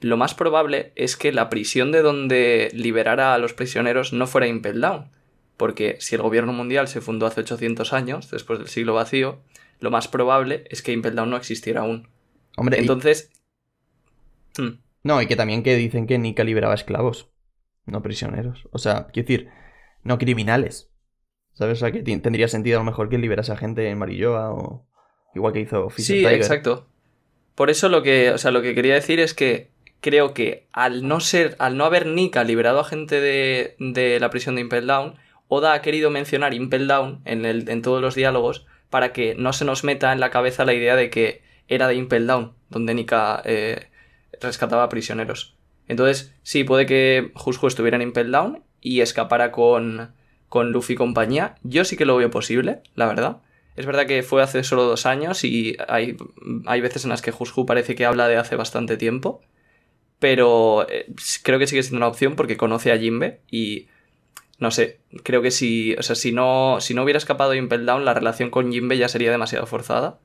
lo 0.01 0.17
más 0.17 0.35
probable 0.35 0.93
es 0.95 1.17
que 1.17 1.33
la 1.33 1.49
prisión 1.49 1.91
de 1.93 2.03
donde 2.03 2.71
liberara 2.73 3.35
a 3.35 3.39
los 3.39 3.53
prisioneros 3.55 4.13
no 4.13 4.27
fuera 4.27 4.47
Impel 4.47 4.81
Down. 4.81 5.11
Porque 5.57 5.97
si 6.01 6.15
el 6.15 6.23
gobierno 6.23 6.53
mundial 6.53 6.87
se 6.87 7.01
fundó 7.01 7.27
hace 7.27 7.41
800 7.41 7.93
años, 7.93 8.31
después 8.31 8.59
del 8.59 8.69
siglo 8.69 8.93
vacío, 8.95 9.41
lo 9.81 9.91
más 9.91 10.07
probable 10.07 10.65
es 10.71 10.83
que 10.83 10.93
Impel 10.93 11.15
Down 11.17 11.31
no 11.31 11.37
existiera 11.37 11.81
aún. 11.81 12.09
Hombre, 12.57 12.77
y- 12.77 12.81
Entonces. 12.81 13.31
Hmm, 14.59 14.79
no, 15.03 15.23
y 15.23 15.27
que 15.27 15.37
también 15.37 15.63
que 15.63 15.77
dicen 15.77 16.07
que 16.07 16.19
Nika 16.19 16.45
liberaba 16.45 16.75
esclavos, 16.75 17.31
no 17.85 18.03
prisioneros. 18.03 18.69
O 18.71 18.79
sea, 18.79 19.07
quiero 19.13 19.29
decir, 19.29 19.49
no 20.03 20.19
criminales. 20.19 20.91
¿Sabes? 21.53 21.79
O 21.79 21.81
sea, 21.81 21.93
que 21.93 22.03
tendría 22.03 22.49
sentido 22.49 22.77
a 22.79 22.81
lo 22.83 22.85
mejor 22.91 23.09
que 23.09 23.17
liberase 23.17 23.53
a 23.53 23.57
gente 23.57 23.89
en 23.89 23.97
Marilloa 23.99 24.53
o 24.53 24.87
igual 25.37 25.53
que 25.53 25.61
hizo 25.61 25.89
Fisher 25.91 26.17
Sí, 26.17 26.23
Tiger. 26.23 26.35
exacto. 26.35 26.87
Por 27.55 27.71
eso 27.71 27.89
lo 27.89 28.03
que, 28.03 28.31
o 28.31 28.39
sea, 28.39 28.51
lo 28.51 28.61
que 28.63 28.75
quería 28.75 28.95
decir 28.95 29.21
es 29.21 29.33
que 29.35 29.71
creo 30.01 30.35
que 30.35 30.67
al 30.73 31.07
no 31.09 31.21
ser, 31.21 31.57
al 31.59 31.77
no 31.77 31.85
haber 31.85 32.07
Nika 32.07 32.45
liberado 32.45 32.81
a 32.81 32.85
gente 32.85 33.21
de, 33.21 33.77
de 33.79 34.21
la 34.21 34.31
prisión 34.31 34.57
de 34.57 34.61
Impel 34.63 34.87
Down, 34.87 35.15
Oda 35.49 35.73
ha 35.75 35.81
querido 35.83 36.11
mencionar 36.11 36.55
Impel 36.55 36.89
Down 36.89 37.21
en, 37.25 37.45
el, 37.45 37.69
en 37.69 37.81
todos 37.83 38.03
los 38.03 38.15
diálogos 38.15 38.67
para 38.91 39.13
que 39.13 39.35
no 39.37 39.53
se 39.53 39.65
nos 39.65 39.85
meta 39.85 40.13
en 40.13 40.21
la 40.21 40.31
cabeza 40.31 40.65
la 40.65 40.75
idea 40.75 40.97
de 40.97 41.09
que 41.11 41.43
era 41.69 41.89
de 41.89 41.95
Impel 41.95 42.27
Down, 42.27 42.53
donde 42.69 42.95
Nika 42.95 43.43
eh, 43.45 43.87
rescataba 44.41 44.89
prisioneros. 44.89 45.57
Entonces, 45.89 46.35
sí, 46.43 46.65
puede 46.65 46.85
que 46.87 47.31
Jushu 47.35 47.67
estuviera 47.67 47.97
en 47.97 48.03
Impel 48.03 48.31
Down 48.33 48.63
y 48.81 49.01
escapara 49.01 49.51
con, 49.53 50.13
con 50.49 50.73
Luffy 50.73 50.93
y 50.95 50.97
compañía. 50.97 51.57
Yo 51.63 51.85
sí 51.85 51.97
que 51.97 52.05
lo 52.05 52.17
veo 52.17 52.31
posible, 52.31 52.81
la 52.95 53.07
verdad. 53.07 53.39
Es 53.77 53.87
verdad 53.87 54.07
que 54.07 54.23
fue 54.23 54.43
hace 54.43 54.65
solo 54.65 54.85
dos 54.85 55.07
años 55.07 55.45
y 55.45 55.77
hay, 55.87 56.17
hay 56.65 56.81
veces 56.81 57.05
en 57.05 57.11
las 57.11 57.23
que 57.23 57.31
Jushu 57.31 57.67
parece 57.67 57.95
que 57.95 58.07
habla 58.07 58.27
de 58.27 58.37
hace 58.37 58.57
bastante 58.57 58.97
tiempo. 58.97 59.43
Pero 60.19 60.89
eh, 60.89 61.13
creo 61.43 61.59
que 61.59 61.67
sigue 61.67 61.83
siendo 61.83 61.99
una 61.99 62.09
opción 62.09 62.37
porque 62.37 62.57
conoce 62.57 62.91
a 62.91 62.99
Jimbe 62.99 63.41
y 63.51 63.89
no 64.59 64.71
sé, 64.71 65.01
creo 65.23 65.43
que 65.43 65.51
si, 65.51 65.95
o 65.95 66.03
sea, 66.03 66.17
si 66.17 66.33
no, 66.33 66.79
si 66.81 66.95
no 66.95 67.03
hubiera 67.03 67.19
escapado 67.19 67.55
Impel 67.55 67.85
Down, 67.85 68.07
la 68.07 68.15
relación 68.15 68.51
con 68.51 68.73
Jimbe 68.73 68.97
ya 68.97 69.09
sería 69.09 69.31
demasiado 69.31 69.67
forzada. 69.67 70.19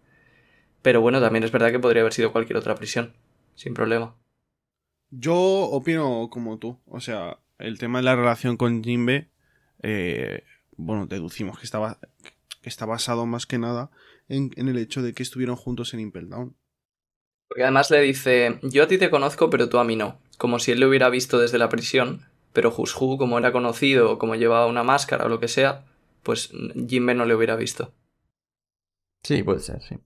Pero 0.82 1.02
bueno, 1.02 1.20
también 1.20 1.44
es 1.44 1.52
verdad 1.52 1.72
que 1.72 1.80
podría 1.80 2.02
haber 2.02 2.14
sido 2.14 2.32
cualquier 2.32 2.58
otra 2.58 2.76
prisión, 2.76 3.14
sin 3.56 3.74
problema. 3.74 4.16
Yo 5.10 5.36
opino 5.36 6.30
como 6.32 6.58
tú. 6.58 6.80
O 6.88 7.02
sea, 7.02 7.40
el 7.60 7.78
tema 7.78 8.00
de 8.00 8.06
la 8.06 8.16
relación 8.16 8.56
con 8.56 8.84
Jinbe, 8.84 9.30
eh, 9.84 10.44
bueno, 10.78 11.06
deducimos 11.06 11.60
que 11.60 11.66
estaba 11.66 12.00
que 12.62 12.70
está 12.70 12.86
basado 12.86 13.26
más 13.26 13.46
que 13.46 13.58
nada 13.58 13.92
en, 14.28 14.52
en 14.56 14.68
el 14.68 14.78
hecho 14.78 15.02
de 15.02 15.14
que 15.14 15.24
estuvieron 15.24 15.56
juntos 15.56 15.94
en 15.94 16.00
Impel 16.00 16.30
Down. 16.30 16.56
Porque 17.48 17.64
además 17.64 17.92
le 17.92 18.00
dice, 18.02 18.60
yo 18.64 18.84
a 18.84 18.88
ti 18.88 18.98
te 18.98 19.10
conozco, 19.10 19.50
pero 19.50 19.68
tú 19.68 19.78
a 19.78 19.84
mí 19.84 19.96
no. 19.96 20.22
Como 20.38 20.58
si 20.60 20.72
él 20.72 20.80
le 20.80 20.86
hubiera 20.86 21.10
visto 21.10 21.38
desde 21.38 21.58
la 21.58 21.68
prisión, 21.68 22.26
pero 22.54 22.72
Jushu, 22.72 23.18
como 23.18 23.38
era 23.38 23.52
conocido, 23.52 24.12
o 24.12 24.18
como 24.18 24.36
llevaba 24.36 24.68
una 24.68 24.84
máscara 24.84 25.26
o 25.26 25.30
lo 25.30 25.40
que 25.40 25.50
sea, 25.50 25.86
pues 26.24 26.52
Jinbe 26.88 27.14
no 27.14 27.26
le 27.26 27.36
hubiera 27.36 27.56
visto. 27.56 27.94
Sí, 29.24 29.44
puede 29.44 29.60
ser, 29.60 29.82
sí. 29.82 29.98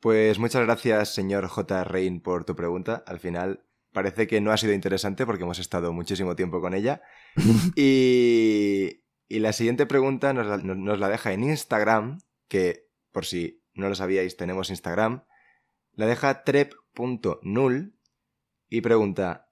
Pues 0.00 0.38
muchas 0.38 0.62
gracias, 0.64 1.14
señor 1.14 1.46
J. 1.46 1.84
Rain, 1.84 2.20
por 2.20 2.44
tu 2.44 2.54
pregunta. 2.54 3.02
Al 3.06 3.20
final 3.20 3.64
parece 3.92 4.26
que 4.26 4.40
no 4.40 4.50
ha 4.50 4.56
sido 4.56 4.72
interesante 4.72 5.24
porque 5.24 5.44
hemos 5.44 5.58
estado 5.58 5.92
muchísimo 5.92 6.36
tiempo 6.36 6.60
con 6.60 6.74
ella. 6.74 7.00
y, 7.76 9.03
y 9.28 9.38
la 9.40 9.52
siguiente 9.52 9.86
pregunta 9.86 10.32
nos 10.32 10.46
la, 10.46 10.56
nos 10.58 10.98
la 10.98 11.08
deja 11.08 11.32
en 11.32 11.44
Instagram, 11.44 12.18
que 12.48 12.88
por 13.12 13.24
si 13.26 13.62
no 13.74 13.88
lo 13.88 13.94
sabíais, 13.94 14.36
tenemos 14.36 14.70
Instagram. 14.70 15.24
La 15.92 16.06
deja 16.06 16.44
trep.null 16.44 17.94
y 18.68 18.80
pregunta: 18.80 19.48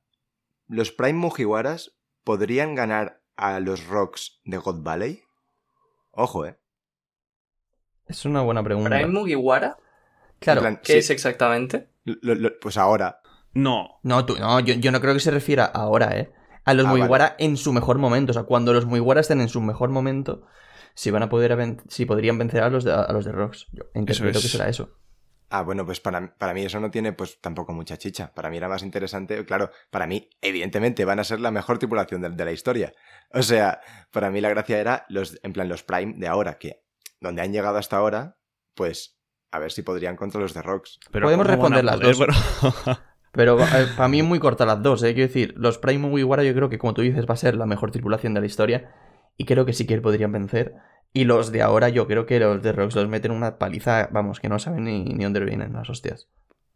¿Los 0.67 0.93
Prime 0.93 1.15
Mugiwaras 1.19 1.97
podrían 2.25 2.75
ganar 2.75 3.23
a 3.37 3.61
los 3.61 3.87
Rocks 3.87 4.41
de 4.45 4.57
God 4.59 4.83
Valley? 4.83 5.23
Ojo, 6.11 6.47
eh. 6.47 6.59
Es 8.07 8.25
una 8.25 8.43
buena 8.43 8.63
pregunta. 8.63 8.91
¿Prime 8.91 9.07
Mugiwara? 9.13 9.77
Claro. 10.39 10.61
Plan, 10.61 10.81
¿Qué 10.83 10.95
sí, 10.95 10.99
es 10.99 11.11
exactamente? 11.11 11.89
lo- 12.05 12.35
lo- 12.35 12.59
pues 12.61 12.77
ahora. 12.77 13.21
No. 13.55 14.01
No, 14.03 14.27
tú, 14.27 14.37
no 14.39 14.61
yo, 14.61 14.75
yo 14.75 14.91
no 14.93 15.01
creo 15.01 15.15
que 15.15 15.21
se 15.21 15.31
refiera 15.31 15.65
ahora, 15.65 16.19
¿eh? 16.19 16.33
A 16.65 16.75
los 16.75 16.87
Ah, 16.87 16.91
Mugiwara 16.91 17.35
en 17.39 17.57
su 17.57 17.73
mejor 17.73 17.99
momento. 17.99 18.31
O 18.31 18.35
sea, 18.35 18.45
cuando 18.45 18.73
los 18.73 18.87
Mugiwara 18.87 19.21
estén 19.21 19.41
en 19.41 19.49
su 19.49 19.61
mejor 19.61 19.91
momento, 19.91 20.47
si 20.95 21.11
van 21.11 21.23
a 21.23 21.29
poder 21.29 21.57
ven- 21.57 21.81
si 21.89 22.05
podrían 22.07 22.39
vencer 22.39 22.63
a 22.63 22.69
los 22.71 22.85
de, 22.85 22.93
a 22.93 23.11
los 23.13 23.25
de 23.25 23.33
Rocks. 23.33 23.67
Yo 23.73 23.85
interpreto 23.95 24.39
es. 24.39 24.45
que 24.45 24.49
será 24.51 24.69
eso. 24.69 24.91
Ah, 25.55 25.63
bueno, 25.63 25.85
pues 25.85 26.01
para, 26.01 26.35
para 26.39 26.55
mí 26.55 26.63
eso 26.65 26.81
no 26.81 26.91
tiene 26.91 27.13
pues 27.13 27.39
tampoco 27.41 27.75
mucha 27.75 27.99
chicha. 27.99 28.33
Para 28.35 28.49
mí 28.49 28.57
era 28.57 28.69
más 28.69 28.83
interesante, 28.83 29.45
claro, 29.45 29.71
para 29.91 30.07
mí 30.07 30.31
evidentemente 30.41 31.05
van 31.05 31.19
a 31.19 31.25
ser 31.25 31.41
la 31.41 31.51
mejor 31.51 31.79
tripulación 31.79 32.23
de, 32.23 32.31
de 32.31 32.45
la 32.45 32.53
historia. 32.53 32.93
O 33.35 33.43
sea, 33.43 33.81
para 34.13 34.31
mí 34.31 34.41
la 34.41 34.49
gracia 34.49 34.79
era 34.81 35.05
los, 35.11 35.39
en 35.43 35.53
plan 35.53 35.69
los 35.69 35.83
Prime 35.83 36.15
de 36.17 36.27
ahora, 36.27 36.59
que 36.59 36.83
donde 37.21 37.43
han 37.43 37.53
llegado 37.53 37.77
hasta 37.77 37.99
ahora, 37.99 38.39
pues 38.75 39.19
a 39.51 39.59
ver 39.59 39.73
si 39.73 39.83
podrían 39.83 40.17
contra 40.17 40.41
los 40.41 40.55
de 40.55 40.63
Rocks. 40.63 40.99
Pero 41.11 41.27
Podemos 41.27 41.47
¿cómo 41.47 41.61
van 41.69 41.73
a 41.75 41.81
responder 41.83 41.85
las 41.85 42.19
dos. 42.19 42.99
Pero 43.33 43.57
para 43.97 44.09
mí 44.09 44.21
es 44.21 44.27
muy 44.27 44.39
corta 44.39 44.67
las 44.67 44.83
dos, 44.83 45.03
¿eh? 45.03 45.15
Quiero 45.15 45.29
decir, 45.29 45.55
los 45.57 45.79
Prime 45.79 46.07
Mugiwara 46.07 46.45
yo 46.45 46.55
creo 46.55 46.69
que, 46.69 46.79
como 46.79 46.93
tú 46.95 47.01
dices, 47.03 47.27
va 47.27 47.35
a 47.35 47.39
ser 47.39 47.57
la 47.57 47.67
mejor 47.67 47.91
tripulación 47.91 48.35
de 48.35 48.41
la 48.41 48.47
historia. 48.47 48.93
Y 49.39 49.47
creo 49.47 49.65
que 49.65 49.73
sí 49.73 49.87
que 49.87 49.99
podrían 50.01 50.33
vencer. 50.33 50.75
Y 51.15 51.25
los 51.25 51.51
de 51.53 51.63
ahora, 51.63 51.89
yo 51.89 52.07
creo 52.07 52.27
que 52.27 52.39
los 52.39 52.63
de 52.63 52.73
Rocks 52.73 52.95
los 52.95 53.09
meten 53.09 53.33
una 53.33 53.59
paliza, 53.59 54.09
vamos, 54.13 54.39
que 54.41 54.49
no 54.51 54.59
saben 54.59 54.85
ni, 54.85 55.05
ni 55.05 55.25
dónde 55.25 55.41
vienen 55.45 55.73
las 55.73 55.89
hostias. 55.89 56.29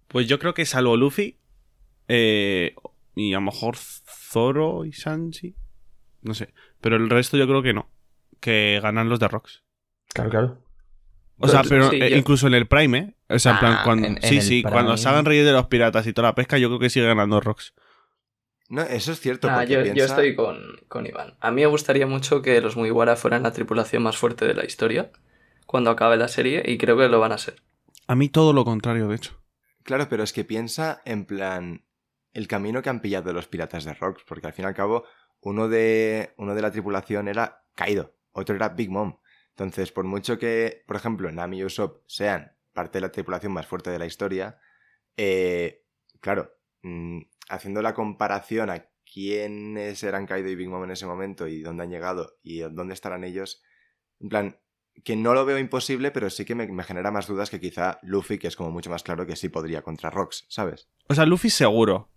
Pues 0.09 0.29
yo 0.29 0.39
creo 0.39 0.55
que 0.55 0.65
salvo 0.65 0.97
Luffy 0.97 1.39
eh, 2.09 2.75
y 3.15 3.33
a 3.35 3.37
lo 3.37 3.43
mejor 3.43 3.77
Zoro 3.77 4.85
y 4.85 4.93
Sanji. 4.93 5.57
No 6.23 6.33
sé. 6.35 6.55
Pero 6.81 6.97
el 6.97 7.11
resto 7.11 7.37
yo 7.37 7.47
creo 7.47 7.63
que 7.63 7.75
no. 7.75 7.91
Que 8.41 8.81
ganan 8.83 9.09
los 9.09 9.21
de 9.21 9.29
Rocks. 9.29 9.63
Claro, 10.15 10.31
claro. 10.31 10.63
O 11.39 11.49
sea, 11.49 11.61
Pues, 11.61 11.69
pero 11.71 11.91
sí, 11.91 11.97
eh, 12.01 12.11
yo- 12.11 12.17
incluso 12.17 12.47
en 12.47 12.55
el 12.55 12.67
Prime, 12.67 12.99
¿eh? 12.99 13.15
O 13.29 13.39
sea, 13.39 13.53
en 13.53 13.59
plan, 13.59 13.73
Ah, 13.79 13.83
cuando, 13.85 14.07
en- 14.07 14.23
sí, 14.23 14.41
sí, 14.41 14.63
cuando 14.63 14.93
Prime. 14.93 14.99
se 14.99 15.09
hagan 15.09 15.25
reyes 15.25 15.45
de 15.47 15.53
los 15.53 15.67
piratas 15.67 16.07
y 16.07 16.13
toda 16.13 16.29
la 16.29 16.35
pesca, 16.35 16.59
yo 16.59 16.69
creo 16.69 16.79
que 16.79 16.91
sigue 16.91 17.07
ganando 17.07 17.41
Rocks. 17.41 17.75
No, 18.69 18.83
eso 18.83 19.13
es 19.13 19.21
cierto. 19.21 19.49
Ah, 19.51 19.65
yo, 19.65 19.83
yo 19.85 20.05
estoy 20.05 20.35
con, 20.35 20.59
con 20.89 21.07
Iván. 21.07 21.37
A 21.41 21.51
mí 21.51 21.61
me 21.63 21.67
gustaría 21.69 22.07
mucho 22.07 22.43
que 22.43 22.61
los 22.61 22.77
Mugiwara 22.77 23.17
fueran 23.17 23.43
la 23.45 23.53
tripulación 23.53 24.03
más 24.03 24.17
fuerte 24.17 24.45
de 24.47 24.55
la 24.55 24.65
historia 24.65 25.11
cuando 25.67 25.91
acabe 25.91 26.17
la 26.17 26.29
serie 26.29 26.63
y 26.67 26.77
creo 26.79 26.97
que 26.97 27.09
lo 27.09 27.21
van 27.21 27.33
a 27.33 27.39
ser. 27.39 27.63
A 28.09 28.15
mí 28.17 28.29
todo 28.29 28.53
lo 28.53 28.65
contrario, 28.65 29.09
de 29.09 29.17
hecho. 29.17 29.41
Claro, 29.85 30.09
pero 30.09 30.25
es 30.25 30.33
que 30.33 30.45
piensa 30.45 31.01
en 31.05 31.27
plan 31.27 31.85
el 32.33 32.49
camino 32.49 32.83
que 32.83 32.91
han 32.91 33.01
pillado 33.01 33.33
los 33.33 33.47
piratas 33.47 33.85
de 33.85 33.95
Rocks, 33.95 34.23
porque 34.27 34.47
al 34.49 34.53
fin 34.53 34.65
y 34.65 34.69
al 34.69 34.75
cabo 34.75 35.05
uno 35.41 35.69
de, 35.69 36.35
uno 36.37 36.55
de 36.55 36.63
la 36.63 36.71
tripulación 36.73 37.29
era 37.29 37.63
Kaido, 37.77 38.17
otro 38.33 38.57
era 38.57 38.71
Big 38.71 38.91
Mom. 38.91 39.19
Entonces, 39.51 39.93
por 39.93 40.05
mucho 40.05 40.39
que, 40.39 40.83
por 40.87 40.97
ejemplo, 40.97 41.31
Nami 41.31 41.59
y 41.61 41.65
Usopp 41.65 42.03
sean 42.09 42.53
parte 42.77 42.99
de 42.99 43.03
la 43.03 43.11
tripulación 43.11 43.53
más 43.53 43.67
fuerte 43.67 43.91
de 43.91 43.99
la 43.99 44.07
historia, 44.07 44.61
eh, 45.17 45.83
claro, 46.21 46.53
mm, 46.83 47.23
haciendo 47.49 47.83
la 47.83 47.95
comparación 47.95 48.71
a 48.71 48.87
quiénes 49.13 50.03
eran 50.05 50.27
Kaido 50.27 50.49
y 50.49 50.55
Big 50.55 50.69
Mom 50.69 50.85
en 50.85 50.93
ese 50.93 51.07
momento 51.07 51.49
y 51.49 51.63
dónde 51.63 51.83
han 51.83 51.91
llegado 51.91 52.39
y 52.45 52.61
dónde 52.61 52.95
estarán 52.95 53.25
ellos, 53.25 53.63
en 54.21 54.29
plan, 54.29 54.61
que 55.05 55.17
no 55.17 55.35
lo 55.35 55.45
veo 55.45 55.59
imposible, 55.59 56.11
pero 56.11 56.31
sí 56.31 56.45
que 56.45 56.55
me, 56.55 56.67
me 56.69 56.85
genera 56.85 57.11
más 57.11 57.27
dudas 57.27 57.51
que 57.51 57.61
quizá 57.61 57.99
Luffy, 58.03 58.39
que 58.39 58.49
es 58.49 58.57
como 58.57 58.71
mucho 58.71 58.91
más 58.91 59.03
claro 59.03 59.27
que 59.27 59.37
sí 59.37 59.49
podría 59.49 59.83
contra 59.83 60.11
Rocks, 60.11 60.47
¿sabes? 60.49 60.89
O 61.09 61.15
sea, 61.15 61.27
Luffy 61.27 61.51
seguro. 61.51 62.09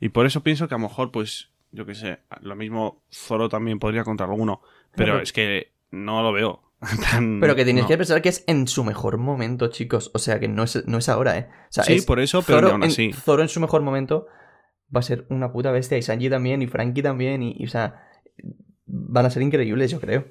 Y 0.00 0.10
por 0.10 0.26
eso 0.26 0.42
pienso 0.42 0.68
que 0.68 0.74
a 0.74 0.78
lo 0.78 0.88
mejor, 0.88 1.10
pues, 1.10 1.50
yo 1.70 1.86
qué 1.86 1.94
sé, 1.94 2.20
lo 2.40 2.56
mismo 2.56 3.04
Zoro 3.10 3.48
también 3.48 3.78
podría 3.78 4.04
contra 4.04 4.26
alguno. 4.26 4.60
Pero 4.94 5.20
es 5.20 5.32
que 5.32 5.72
no 5.90 6.22
lo 6.22 6.32
veo. 6.32 6.65
Tan- 7.10 7.40
Pero 7.40 7.54
que 7.56 7.64
tenéis 7.64 7.84
no. 7.84 7.88
que 7.88 7.96
pensar 7.96 8.20
que 8.22 8.28
es 8.28 8.44
en 8.46 8.66
su 8.68 8.84
mejor 8.84 9.16
momento, 9.18 9.68
chicos. 9.68 10.10
O 10.14 10.18
sea, 10.18 10.38
que 10.40 10.48
no 10.48 10.62
es, 10.64 10.86
no 10.86 10.98
es 10.98 11.08
ahora, 11.08 11.38
¿eh? 11.38 11.48
O 11.50 11.72
sea, 11.72 11.84
Sí, 11.84 11.94
es 11.94 12.04
por 12.04 12.20
eso, 12.20 12.42
pero 12.42 12.58
Zoro 12.58 12.72
aún 12.72 12.82
en- 12.84 12.90
así. 12.90 13.12
Zoro 13.12 13.42
en 13.42 13.48
su 13.48 13.60
mejor 13.60 13.82
momento 13.82 14.26
va 14.94 15.00
a 15.00 15.02
ser 15.02 15.26
una 15.30 15.52
puta 15.52 15.70
bestia. 15.72 15.96
Y 15.98 16.02
Sanji 16.02 16.28
también, 16.30 16.62
y 16.62 16.66
Frankie 16.66 17.02
también. 17.02 17.42
Y, 17.42 17.56
y, 17.58 17.64
o 17.64 17.68
sea, 17.68 18.02
van 18.84 19.24
a 19.26 19.30
ser 19.30 19.42
increíbles, 19.42 19.90
yo 19.90 20.00
creo. 20.00 20.26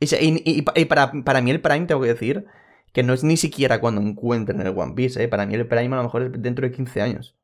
Y, 0.00 0.06
se- 0.06 0.22
y- 0.24 0.42
y- 0.44 0.64
y 0.74 0.84
para, 0.84 1.12
para 1.24 1.40
mí 1.40 1.50
el 1.50 1.60
Prime, 1.60 1.86
tengo 1.86 2.00
que 2.02 2.08
decir, 2.08 2.46
que 2.92 3.02
no 3.02 3.12
es 3.12 3.24
ni 3.24 3.36
siquiera 3.36 3.80
cuando 3.80 4.00
encuentren 4.00 4.60
el 4.60 4.68
One 4.68 4.94
Piece, 4.94 5.22
¿eh? 5.22 5.28
Para 5.28 5.44
mí 5.44 5.54
el 5.54 5.66
Prime 5.66 5.92
a 5.94 5.98
lo 5.98 6.04
mejor 6.04 6.22
es 6.22 6.32
dentro 6.40 6.66
de 6.66 6.72
15 6.72 7.02
años. 7.02 7.36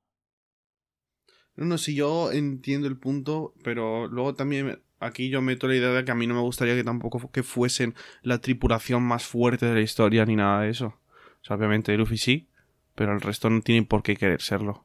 No, 1.56 1.66
no, 1.66 1.78
sí, 1.78 1.94
yo 1.94 2.32
entiendo 2.32 2.88
el 2.88 2.98
punto, 2.98 3.54
pero 3.62 4.06
luego 4.08 4.34
también 4.34 4.82
aquí 5.04 5.28
yo 5.28 5.40
meto 5.42 5.68
la 5.68 5.74
idea 5.76 5.90
de 5.90 6.04
que 6.04 6.10
a 6.10 6.14
mí 6.14 6.26
no 6.26 6.34
me 6.34 6.40
gustaría 6.40 6.74
que 6.74 6.84
tampoco 6.84 7.30
que 7.30 7.42
fuesen 7.42 7.94
la 8.22 8.38
tripulación 8.38 9.02
más 9.02 9.24
fuerte 9.24 9.66
de 9.66 9.74
la 9.74 9.80
historia 9.80 10.24
ni 10.26 10.36
nada 10.36 10.62
de 10.62 10.70
eso. 10.70 10.86
O 10.86 11.44
sea, 11.44 11.56
obviamente 11.56 11.96
Luffy 11.96 12.16
sí, 12.18 12.48
pero 12.94 13.12
el 13.12 13.20
resto 13.20 13.50
no 13.50 13.60
tiene 13.60 13.86
por 13.86 14.02
qué 14.02 14.16
querer 14.16 14.40
serlo. 14.40 14.84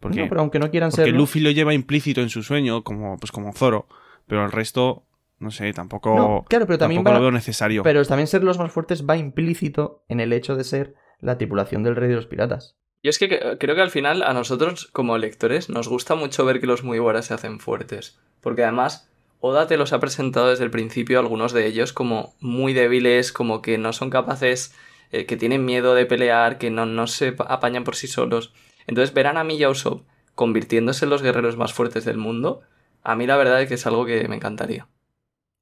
Porque, 0.00 0.20
No, 0.22 0.28
pero 0.28 0.40
aunque 0.42 0.58
no 0.58 0.70
quieran 0.70 0.90
porque 0.90 1.04
serlo- 1.10 1.18
Luffy 1.18 1.40
lo 1.40 1.50
lleva 1.50 1.72
implícito 1.72 2.20
en 2.20 2.28
su 2.28 2.42
sueño, 2.42 2.84
como, 2.84 3.16
pues 3.16 3.32
como 3.32 3.52
Zoro, 3.54 3.86
pero 4.26 4.44
el 4.44 4.52
resto, 4.52 5.04
no 5.38 5.50
sé, 5.50 5.72
tampoco, 5.72 6.14
No, 6.14 6.44
claro, 6.48 6.66
pero 6.66 6.78
también 6.78 6.98
tampoco 6.98 7.12
va- 7.14 7.18
lo 7.18 7.22
veo 7.24 7.32
necesario. 7.32 7.82
Pero 7.82 8.04
también 8.04 8.26
ser 8.26 8.44
los 8.44 8.58
más 8.58 8.70
fuertes 8.72 9.06
va 9.08 9.16
implícito 9.16 10.04
en 10.08 10.20
el 10.20 10.32
hecho 10.32 10.56
de 10.56 10.64
ser 10.64 10.94
la 11.20 11.38
tripulación 11.38 11.82
del 11.82 11.96
Rey 11.96 12.08
de 12.10 12.16
los 12.16 12.26
Piratas. 12.26 12.76
Yo 13.02 13.10
es 13.10 13.18
que 13.18 13.28
que- 13.28 13.56
creo 13.58 13.74
que 13.74 13.80
al 13.82 13.90
final 13.90 14.22
a 14.22 14.32
nosotros 14.34 14.86
como 14.92 15.16
lectores 15.18 15.68
nos 15.70 15.88
gusta 15.88 16.14
mucho 16.14 16.44
ver 16.44 16.60
que 16.60 16.66
los 16.66 16.84
Mugiwara 16.84 17.22
se 17.22 17.34
hacen 17.34 17.60
fuertes. 17.60 18.18
Porque 18.40 18.62
además 18.62 19.10
Oda 19.46 19.66
te 19.66 19.76
los 19.76 19.92
ha 19.92 20.00
presentado 20.00 20.48
desde 20.48 20.64
el 20.64 20.70
principio 20.70 21.18
algunos 21.18 21.52
de 21.52 21.66
ellos 21.66 21.92
como 21.92 22.34
muy 22.40 22.72
débiles, 22.72 23.30
como 23.30 23.60
que 23.60 23.76
no 23.76 23.92
son 23.92 24.08
capaces, 24.08 24.74
eh, 25.12 25.26
que 25.26 25.36
tienen 25.36 25.66
miedo 25.66 25.94
de 25.94 26.06
pelear, 26.06 26.56
que 26.56 26.70
no, 26.70 26.86
no 26.86 27.06
se 27.06 27.32
pa- 27.32 27.44
apañan 27.44 27.84
por 27.84 27.94
sí 27.94 28.06
solos. 28.06 28.54
Entonces 28.86 29.12
ver 29.12 29.26
a 29.26 29.34
Nami 29.34 29.56
y 29.56 29.64
a 29.64 29.68
Usopp 29.68 30.06
convirtiéndose 30.34 31.04
en 31.04 31.10
los 31.10 31.20
guerreros 31.20 31.58
más 31.58 31.74
fuertes 31.74 32.06
del 32.06 32.16
mundo, 32.16 32.62
a 33.02 33.16
mí 33.16 33.26
la 33.26 33.36
verdad 33.36 33.60
es 33.60 33.68
que 33.68 33.74
es 33.74 33.86
algo 33.86 34.06
que 34.06 34.26
me 34.28 34.36
encantaría. 34.36 34.88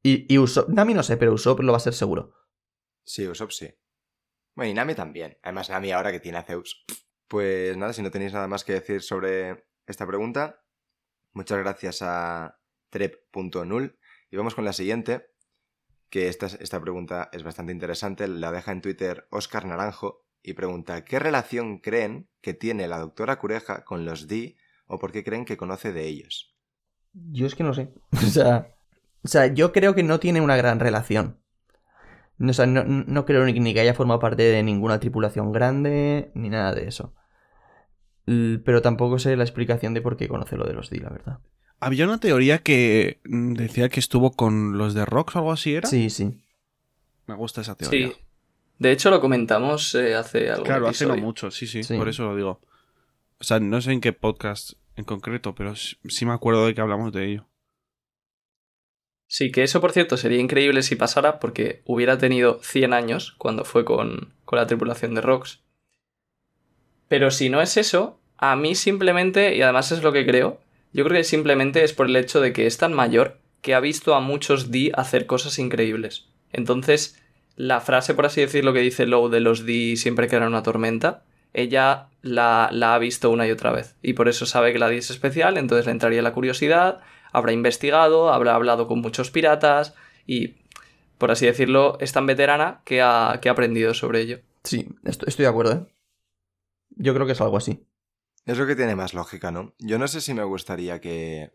Y, 0.04 0.32
y 0.32 0.38
Usopp, 0.38 0.68
Nami 0.68 0.94
no 0.94 1.02
sé, 1.02 1.16
pero 1.16 1.32
Usopp 1.32 1.58
lo 1.60 1.72
va 1.72 1.78
a 1.78 1.80
ser 1.80 1.94
seguro. 1.94 2.34
Sí, 3.04 3.26
Usopp 3.26 3.50
sí. 3.50 3.68
Bueno, 4.54 4.70
y 4.70 4.74
Nami 4.74 4.94
también. 4.94 5.38
Además, 5.42 5.70
Nami 5.70 5.90
ahora 5.90 6.12
que 6.12 6.20
tiene 6.20 6.38
a 6.38 6.44
Zeus. 6.44 6.84
Pues 7.26 7.76
nada, 7.76 7.92
si 7.92 8.02
no 8.02 8.12
tenéis 8.12 8.32
nada 8.32 8.46
más 8.46 8.62
que 8.62 8.74
decir 8.74 9.02
sobre 9.02 9.64
esta 9.88 10.06
pregunta, 10.06 10.62
muchas 11.32 11.58
gracias 11.58 12.00
a 12.02 12.60
trep.nul. 12.92 13.98
Y 14.30 14.36
vamos 14.36 14.54
con 14.54 14.64
la 14.64 14.72
siguiente, 14.72 15.26
que 16.10 16.28
esta, 16.28 16.46
esta 16.46 16.80
pregunta 16.80 17.30
es 17.32 17.42
bastante 17.42 17.72
interesante. 17.72 18.28
La 18.28 18.52
deja 18.52 18.70
en 18.70 18.82
Twitter 18.82 19.26
Oscar 19.30 19.64
Naranjo 19.64 20.24
y 20.42 20.52
pregunta, 20.52 21.04
¿qué 21.04 21.18
relación 21.18 21.78
creen 21.78 22.28
que 22.40 22.54
tiene 22.54 22.86
la 22.86 22.98
doctora 22.98 23.38
Cureja 23.38 23.84
con 23.84 24.04
los 24.04 24.28
Di 24.28 24.56
o 24.86 24.98
por 24.98 25.10
qué 25.10 25.24
creen 25.24 25.44
que 25.44 25.56
conoce 25.56 25.92
de 25.92 26.06
ellos? 26.06 26.54
Yo 27.12 27.46
es 27.46 27.54
que 27.54 27.64
no 27.64 27.74
sé. 27.74 27.92
O 28.12 28.30
sea, 28.30 28.68
o 29.24 29.28
sea 29.28 29.46
yo 29.46 29.72
creo 29.72 29.94
que 29.94 30.02
no 30.02 30.20
tiene 30.20 30.40
una 30.40 30.56
gran 30.56 30.80
relación. 30.80 31.40
O 32.38 32.52
sea, 32.52 32.66
no, 32.66 32.84
no 32.84 33.24
creo 33.24 33.44
ni, 33.44 33.74
que 33.74 33.80
haya 33.80 33.94
formado 33.94 34.20
parte 34.20 34.42
de 34.42 34.62
ninguna 34.62 34.98
tripulación 34.98 35.52
grande, 35.52 36.32
ni 36.34 36.48
nada 36.48 36.74
de 36.74 36.88
eso. 36.88 37.14
Pero 38.24 38.82
tampoco 38.82 39.18
sé 39.18 39.36
la 39.36 39.44
explicación 39.44 39.94
de 39.94 40.02
por 40.02 40.16
qué 40.16 40.28
conoce 40.28 40.56
lo 40.56 40.66
de 40.66 40.72
los 40.72 40.90
Di, 40.90 40.98
la 40.98 41.10
verdad. 41.10 41.38
Había 41.84 42.04
una 42.06 42.18
teoría 42.18 42.58
que 42.58 43.18
decía 43.24 43.88
que 43.88 43.98
estuvo 44.00 44.32
con 44.32 44.78
los 44.78 44.94
de 44.94 45.04
Rocks 45.04 45.34
o 45.34 45.38
algo 45.40 45.52
así, 45.52 45.74
¿era? 45.74 45.88
Sí, 45.88 46.10
sí. 46.10 46.40
Me 47.26 47.34
gusta 47.34 47.60
esa 47.60 47.74
teoría. 47.74 48.08
Sí. 48.08 48.14
De 48.78 48.92
hecho, 48.92 49.10
lo 49.10 49.20
comentamos 49.20 49.94
eh, 49.94 50.14
hace 50.14 50.50
algo. 50.50 50.64
Claro, 50.64 50.88
hace 50.88 51.06
no 51.06 51.16
mucho, 51.16 51.50
sí, 51.50 51.66
sí, 51.66 51.82
Sí. 51.82 51.96
por 51.96 52.08
eso 52.08 52.24
lo 52.24 52.36
digo. 52.36 52.60
O 53.40 53.44
sea, 53.44 53.58
no 53.60 53.80
sé 53.80 53.92
en 53.92 54.00
qué 54.00 54.12
podcast 54.12 54.74
en 54.96 55.04
concreto, 55.04 55.54
pero 55.54 55.74
sí 55.74 55.96
sí 56.08 56.24
me 56.24 56.32
acuerdo 56.32 56.66
de 56.66 56.74
que 56.74 56.80
hablamos 56.80 57.12
de 57.12 57.30
ello. 57.30 57.46
Sí, 59.26 59.50
que 59.50 59.62
eso, 59.62 59.80
por 59.80 59.92
cierto, 59.92 60.16
sería 60.16 60.38
increíble 60.40 60.82
si 60.82 60.94
pasara 60.94 61.40
porque 61.40 61.82
hubiera 61.86 62.18
tenido 62.18 62.60
100 62.62 62.92
años 62.92 63.34
cuando 63.38 63.64
fue 63.64 63.84
con, 63.84 64.34
con 64.44 64.58
la 64.58 64.66
tripulación 64.66 65.14
de 65.14 65.22
Rox. 65.22 65.60
Pero 67.08 67.30
si 67.30 67.48
no 67.48 67.60
es 67.62 67.76
eso, 67.76 68.20
a 68.36 68.56
mí 68.56 68.74
simplemente, 68.74 69.56
y 69.56 69.62
además 69.62 69.90
es 69.90 70.02
lo 70.02 70.12
que 70.12 70.26
creo, 70.26 70.60
yo 70.92 71.04
creo 71.04 71.16
que 71.16 71.24
simplemente 71.24 71.84
es 71.84 71.92
por 71.92 72.06
el 72.06 72.16
hecho 72.16 72.40
de 72.40 72.52
que 72.52 72.66
es 72.66 72.78
tan 72.78 72.92
mayor 72.92 73.38
que 73.60 73.74
ha 73.74 73.80
visto 73.80 74.14
a 74.14 74.20
muchos 74.20 74.70
Di 74.70 74.90
hacer 74.94 75.26
cosas 75.26 75.58
increíbles. 75.58 76.26
Entonces, 76.52 77.18
la 77.56 77.80
frase, 77.80 78.14
por 78.14 78.26
así 78.26 78.40
decirlo, 78.40 78.72
que 78.72 78.80
dice 78.80 79.06
Low 79.06 79.28
de 79.28 79.40
los 79.40 79.64
Di 79.64 79.96
siempre 79.96 80.28
que 80.28 80.36
era 80.36 80.46
una 80.46 80.62
tormenta, 80.62 81.22
ella 81.54 82.08
la, 82.22 82.66
ha 82.66 82.98
visto 82.98 83.30
una 83.30 83.46
y 83.46 83.50
otra 83.50 83.72
vez. 83.72 83.94
Y 84.02 84.14
por 84.14 84.28
eso 84.28 84.46
sabe 84.46 84.72
que 84.72 84.78
la 84.78 84.88
Di 84.88 84.98
es 84.98 85.10
especial, 85.10 85.56
entonces 85.56 85.86
le 85.86 85.92
entraría 85.92 86.22
la 86.22 86.32
curiosidad, 86.32 87.00
habrá 87.32 87.52
investigado, 87.52 88.32
habrá 88.32 88.54
hablado 88.54 88.86
con 88.86 89.00
muchos 89.00 89.30
piratas 89.30 89.94
y, 90.26 90.56
por 91.18 91.30
así 91.30 91.46
decirlo, 91.46 91.96
es 92.00 92.12
tan 92.12 92.26
veterana 92.26 92.80
que 92.84 93.00
ha, 93.00 93.38
que 93.40 93.48
ha 93.48 93.52
aprendido 93.52 93.94
sobre 93.94 94.20
ello. 94.20 94.40
Sí, 94.64 94.88
estoy, 95.04 95.28
estoy 95.28 95.44
de 95.44 95.48
acuerdo, 95.48 95.72
¿eh? 95.72 95.86
Yo 96.96 97.14
creo 97.14 97.26
que 97.26 97.32
es 97.32 97.40
algo 97.40 97.56
así. 97.56 97.86
Es 98.44 98.58
lo 98.58 98.66
que 98.66 98.74
tiene 98.76 98.96
más 98.96 99.14
lógica, 99.14 99.52
¿no? 99.52 99.74
Yo 99.78 99.98
no 99.98 100.08
sé 100.08 100.20
si 100.20 100.34
me 100.34 100.42
gustaría 100.42 101.00
que, 101.00 101.52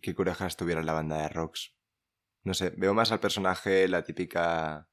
que 0.00 0.14
Cureja 0.14 0.46
estuviera 0.46 0.80
en 0.80 0.86
la 0.86 0.92
banda 0.92 1.22
de 1.22 1.28
Rocks. 1.28 1.74
No 2.44 2.54
sé, 2.54 2.72
veo 2.76 2.94
más 2.94 3.10
al 3.12 3.20
personaje 3.20 3.88
la 3.88 4.04
típica... 4.04 4.88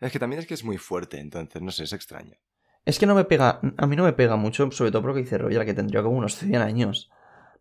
Es 0.00 0.12
que 0.12 0.18
también 0.18 0.40
es 0.40 0.46
que 0.46 0.54
es 0.54 0.64
muy 0.64 0.78
fuerte, 0.78 1.18
entonces, 1.18 1.62
no 1.62 1.70
sé, 1.70 1.84
es 1.84 1.92
extraño. 1.92 2.36
Es 2.84 2.98
que 2.98 3.06
no 3.06 3.14
me 3.14 3.24
pega, 3.24 3.60
a 3.76 3.86
mí 3.86 3.94
no 3.94 4.04
me 4.04 4.12
pega 4.12 4.36
mucho, 4.36 4.70
sobre 4.72 4.90
todo 4.90 5.02
porque 5.02 5.20
dice 5.20 5.38
Royal 5.38 5.64
que 5.64 5.74
tendría 5.74 6.02
como 6.02 6.18
unos 6.18 6.36
100 6.36 6.56
años. 6.56 7.10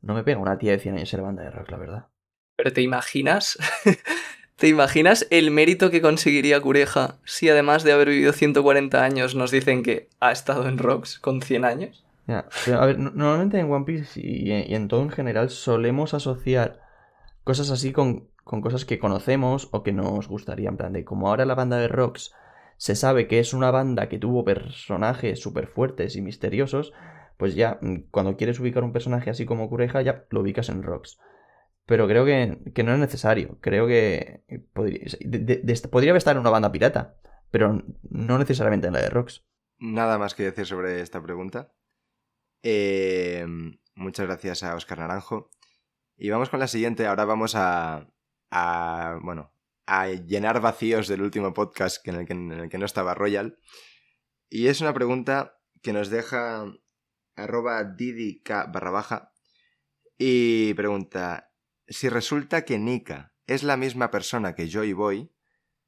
No 0.02 0.15
me 0.15 0.24
pega 0.24 0.39
una 0.39 0.58
tía 0.58 0.72
de 0.72 0.80
100 0.80 0.96
años 0.96 1.13
en 1.13 1.20
la 1.20 1.26
banda 1.26 1.44
de 1.44 1.52
rock, 1.52 1.70
la 1.70 1.78
verdad. 1.78 2.08
Pero 2.56 2.74
¿te 2.74 2.82
imaginas? 2.82 3.58
¿Te 4.56 4.67
imaginas 4.67 5.28
el 5.30 5.52
mérito 5.52 5.91
que 5.91 6.02
conseguiría 6.02 6.60
Cureja 6.60 7.20
si 7.24 7.50
además 7.50 7.84
de 7.84 7.94
haber 7.94 8.10
vivido 8.10 8.34
140 8.34 9.04
años 9.04 9.36
nos 9.36 9.52
dicen 9.52 9.84
que 9.84 10.10
ha 10.20 10.32
estado 10.32 10.67
en 10.67 10.78
Rocks 10.78 11.20
con 11.20 11.41
100 11.41 11.65
años? 11.65 12.04
A 12.34 12.86
ver, 12.86 13.00
no- 13.00 13.12
normalmente 13.12 13.60
en 13.60 13.72
One 13.72 13.86
Piece 13.86 14.20
y, 14.22 14.52
en 14.52 14.88
todo 14.88 15.02
en 15.02 15.10
general 15.10 15.50
solemos 15.50 16.13
asociar 16.13 16.82
cosas 17.44 17.70
así 17.72 17.91
con, 17.91 18.30
cosas 18.44 18.86
que 18.86 19.00
conocemos 19.00 19.70
o 19.72 19.84
que 19.84 19.91
nos 19.94 20.28
gustaría. 20.28 20.70
En 20.70 20.78
plan 20.78 20.94
de, 20.94 21.04
como 21.06 21.30
ahora 21.30 21.46
la 21.46 21.56
banda 21.56 21.78
de 21.78 21.88
Rocks 21.88 22.34
se 22.78 22.96
sabe 22.96 23.28
que 23.28 23.39
es 23.39 23.54
una 23.54 23.72
banda 23.72 24.10
que 24.10 24.17
tuvo 24.20 24.44
personajes 24.44 25.39
súper 25.39 25.67
fuertes 25.67 26.15
y 26.15 26.22
misteriosos, 26.22 26.94
pues 27.38 27.56
ya 27.56 27.78
mm, 27.82 28.10
cuando 28.12 28.38
quieres 28.38 28.60
ubicar 28.60 28.84
un 28.84 28.94
personaje 28.94 29.30
así 29.30 29.46
como 29.46 29.70
Cureja, 29.70 30.02
ya 30.02 30.26
lo 30.30 30.41
ubicas 30.41 30.70
en 30.70 30.84
Rocks. 30.84 31.20
Pero 31.86 32.08
creo 32.08 32.26
que, 32.26 32.60
que 32.74 32.84
no 32.84 32.94
es 32.94 33.00
necesario. 33.00 33.58
Creo 33.60 33.88
que 33.88 34.44
podría, 34.74 35.08
podría 35.89 36.15
estar 36.15 36.36
en 36.36 36.41
una 36.41 36.50
banda 36.50 36.72
pirata, 36.72 37.15
pero 37.50 37.84
no 38.10 38.38
necesariamente 38.38 38.88
en 38.88 38.94
la 38.94 39.02
de 39.02 39.10
Rocks. 39.10 39.44
Nada 39.80 40.17
más 40.17 40.36
que 40.36 40.44
decir 40.44 40.65
sobre 40.65 41.02
esta 41.02 41.22
pregunta. 41.22 41.72
Eh, 42.63 43.45
muchas 43.95 44.26
gracias 44.26 44.63
a 44.63 44.76
Oscar 44.76 45.00
Naranjo. 45.00 45.50
Y 46.17 46.30
vamos 46.30 46.50
con 46.50 46.60
la 46.60 46.67
siguiente. 46.67 47.08
Ahora 47.08 47.26
vamos 47.26 47.56
a, 47.56 48.08
a, 48.52 49.19
bueno, 49.24 49.54
a 49.86 50.08
llenar 50.08 50.62
vacíos 50.62 51.08
del 51.08 51.21
último 51.21 51.54
podcast 51.54 52.08
en, 52.08 52.15
el 52.52 52.69
que, 52.69 52.78
no 52.78 52.86
estaba 52.86 53.13
Royal. 53.13 53.58
Y 54.50 54.67
es 54.67 54.82
una 54.82 54.93
pregunta 54.93 55.60
que 55.82 55.93
nos 55.93 56.10
deja 56.10 56.65
arroba 57.36 57.84
didik 57.84 58.50
barra 58.50 58.91
baja. 58.91 59.34
Y 60.17 60.74
pregunta, 60.76 61.52
si 61.88 62.10
resulta 62.10 62.65
que 62.65 62.78
Nika 62.78 63.34
es 63.47 63.63
la 63.63 63.78
misma 63.78 64.12
persona 64.12 64.54
que 64.54 64.69
Joy 64.69 64.93
Boy, 64.93 65.32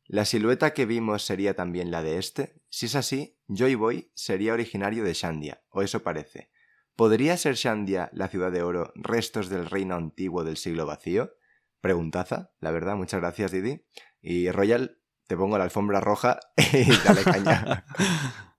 ¿La 0.05 0.25
silueta 0.25 0.73
que 0.73 0.85
vimos 0.85 1.23
sería 1.23 1.55
también 1.55 1.89
la 1.89 2.03
de 2.03 2.17
este? 2.17 2.61
Si 2.69 2.87
es 2.87 2.95
así, 2.95 3.39
Joy 3.47 3.75
Boy 3.75 4.11
sería 4.13 4.53
originario 4.53 5.03
de 5.03 5.13
Shandia, 5.13 5.63
o 5.69 5.81
eso 5.81 6.03
parece. 6.03 6.51
¿Podría 6.95 7.37
ser 7.37 7.55
Shandia, 7.55 8.09
la 8.13 8.27
ciudad 8.27 8.51
de 8.51 8.61
oro, 8.61 8.91
restos 8.95 9.49
del 9.49 9.65
reino 9.65 9.95
antiguo 9.95 10.43
del 10.43 10.57
siglo 10.57 10.85
vacío? 10.85 11.35
Preguntaza, 11.81 12.51
la 12.59 12.71
verdad, 12.71 12.95
muchas 12.95 13.19
gracias 13.19 13.51
Didi. 13.51 13.85
Y 14.21 14.51
Royal, 14.51 14.99
te 15.27 15.35
pongo 15.35 15.57
la 15.57 15.63
alfombra 15.63 15.99
roja 15.99 16.39
y 16.57 16.85
dale 17.03 17.23
caña. 17.23 17.85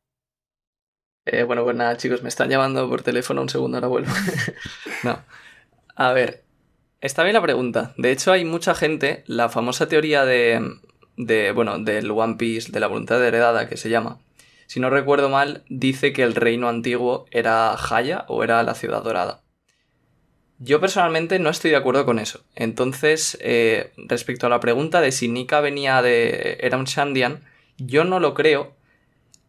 Eh, 1.26 1.42
bueno, 1.44 1.64
pues 1.64 1.74
nada, 1.74 1.96
chicos, 1.96 2.22
me 2.22 2.28
están 2.28 2.50
llamando 2.50 2.86
por 2.86 3.00
teléfono. 3.00 3.40
Un 3.40 3.48
segundo, 3.48 3.78
ahora 3.78 3.88
vuelvo. 3.88 4.12
no. 5.04 5.18
A 5.96 6.12
ver, 6.12 6.44
está 7.00 7.22
bien 7.22 7.32
la 7.32 7.40
pregunta. 7.40 7.94
De 7.96 8.12
hecho, 8.12 8.30
hay 8.30 8.44
mucha 8.44 8.74
gente, 8.74 9.24
la 9.26 9.48
famosa 9.48 9.88
teoría 9.88 10.26
de, 10.26 10.60
de, 11.16 11.52
bueno, 11.52 11.78
del 11.78 12.10
One 12.10 12.34
Piece, 12.34 12.72
de 12.72 12.78
la 12.78 12.88
voluntad 12.88 13.24
heredada, 13.24 13.70
que 13.70 13.78
se 13.78 13.88
llama. 13.88 14.18
Si 14.66 14.80
no 14.80 14.90
recuerdo 14.90 15.28
mal, 15.28 15.64
dice 15.68 16.12
que 16.12 16.22
el 16.22 16.34
reino 16.34 16.68
antiguo 16.68 17.26
era 17.30 17.74
Haya 17.74 18.24
o 18.28 18.42
era 18.44 18.62
la 18.62 18.74
ciudad 18.74 19.02
dorada. 19.02 19.42
Yo 20.58 20.80
personalmente 20.80 21.38
no 21.38 21.50
estoy 21.50 21.70
de 21.72 21.76
acuerdo 21.76 22.06
con 22.06 22.18
eso. 22.18 22.44
Entonces, 22.54 23.36
eh, 23.40 23.92
respecto 23.96 24.46
a 24.46 24.50
la 24.50 24.60
pregunta 24.60 25.00
de 25.00 25.12
si 25.12 25.28
Nika 25.28 25.60
venía 25.60 26.00
de. 26.00 26.58
era 26.60 26.78
un 26.78 26.84
Shandian, 26.84 27.42
yo 27.76 28.04
no 28.04 28.20
lo 28.20 28.34
creo. 28.34 28.74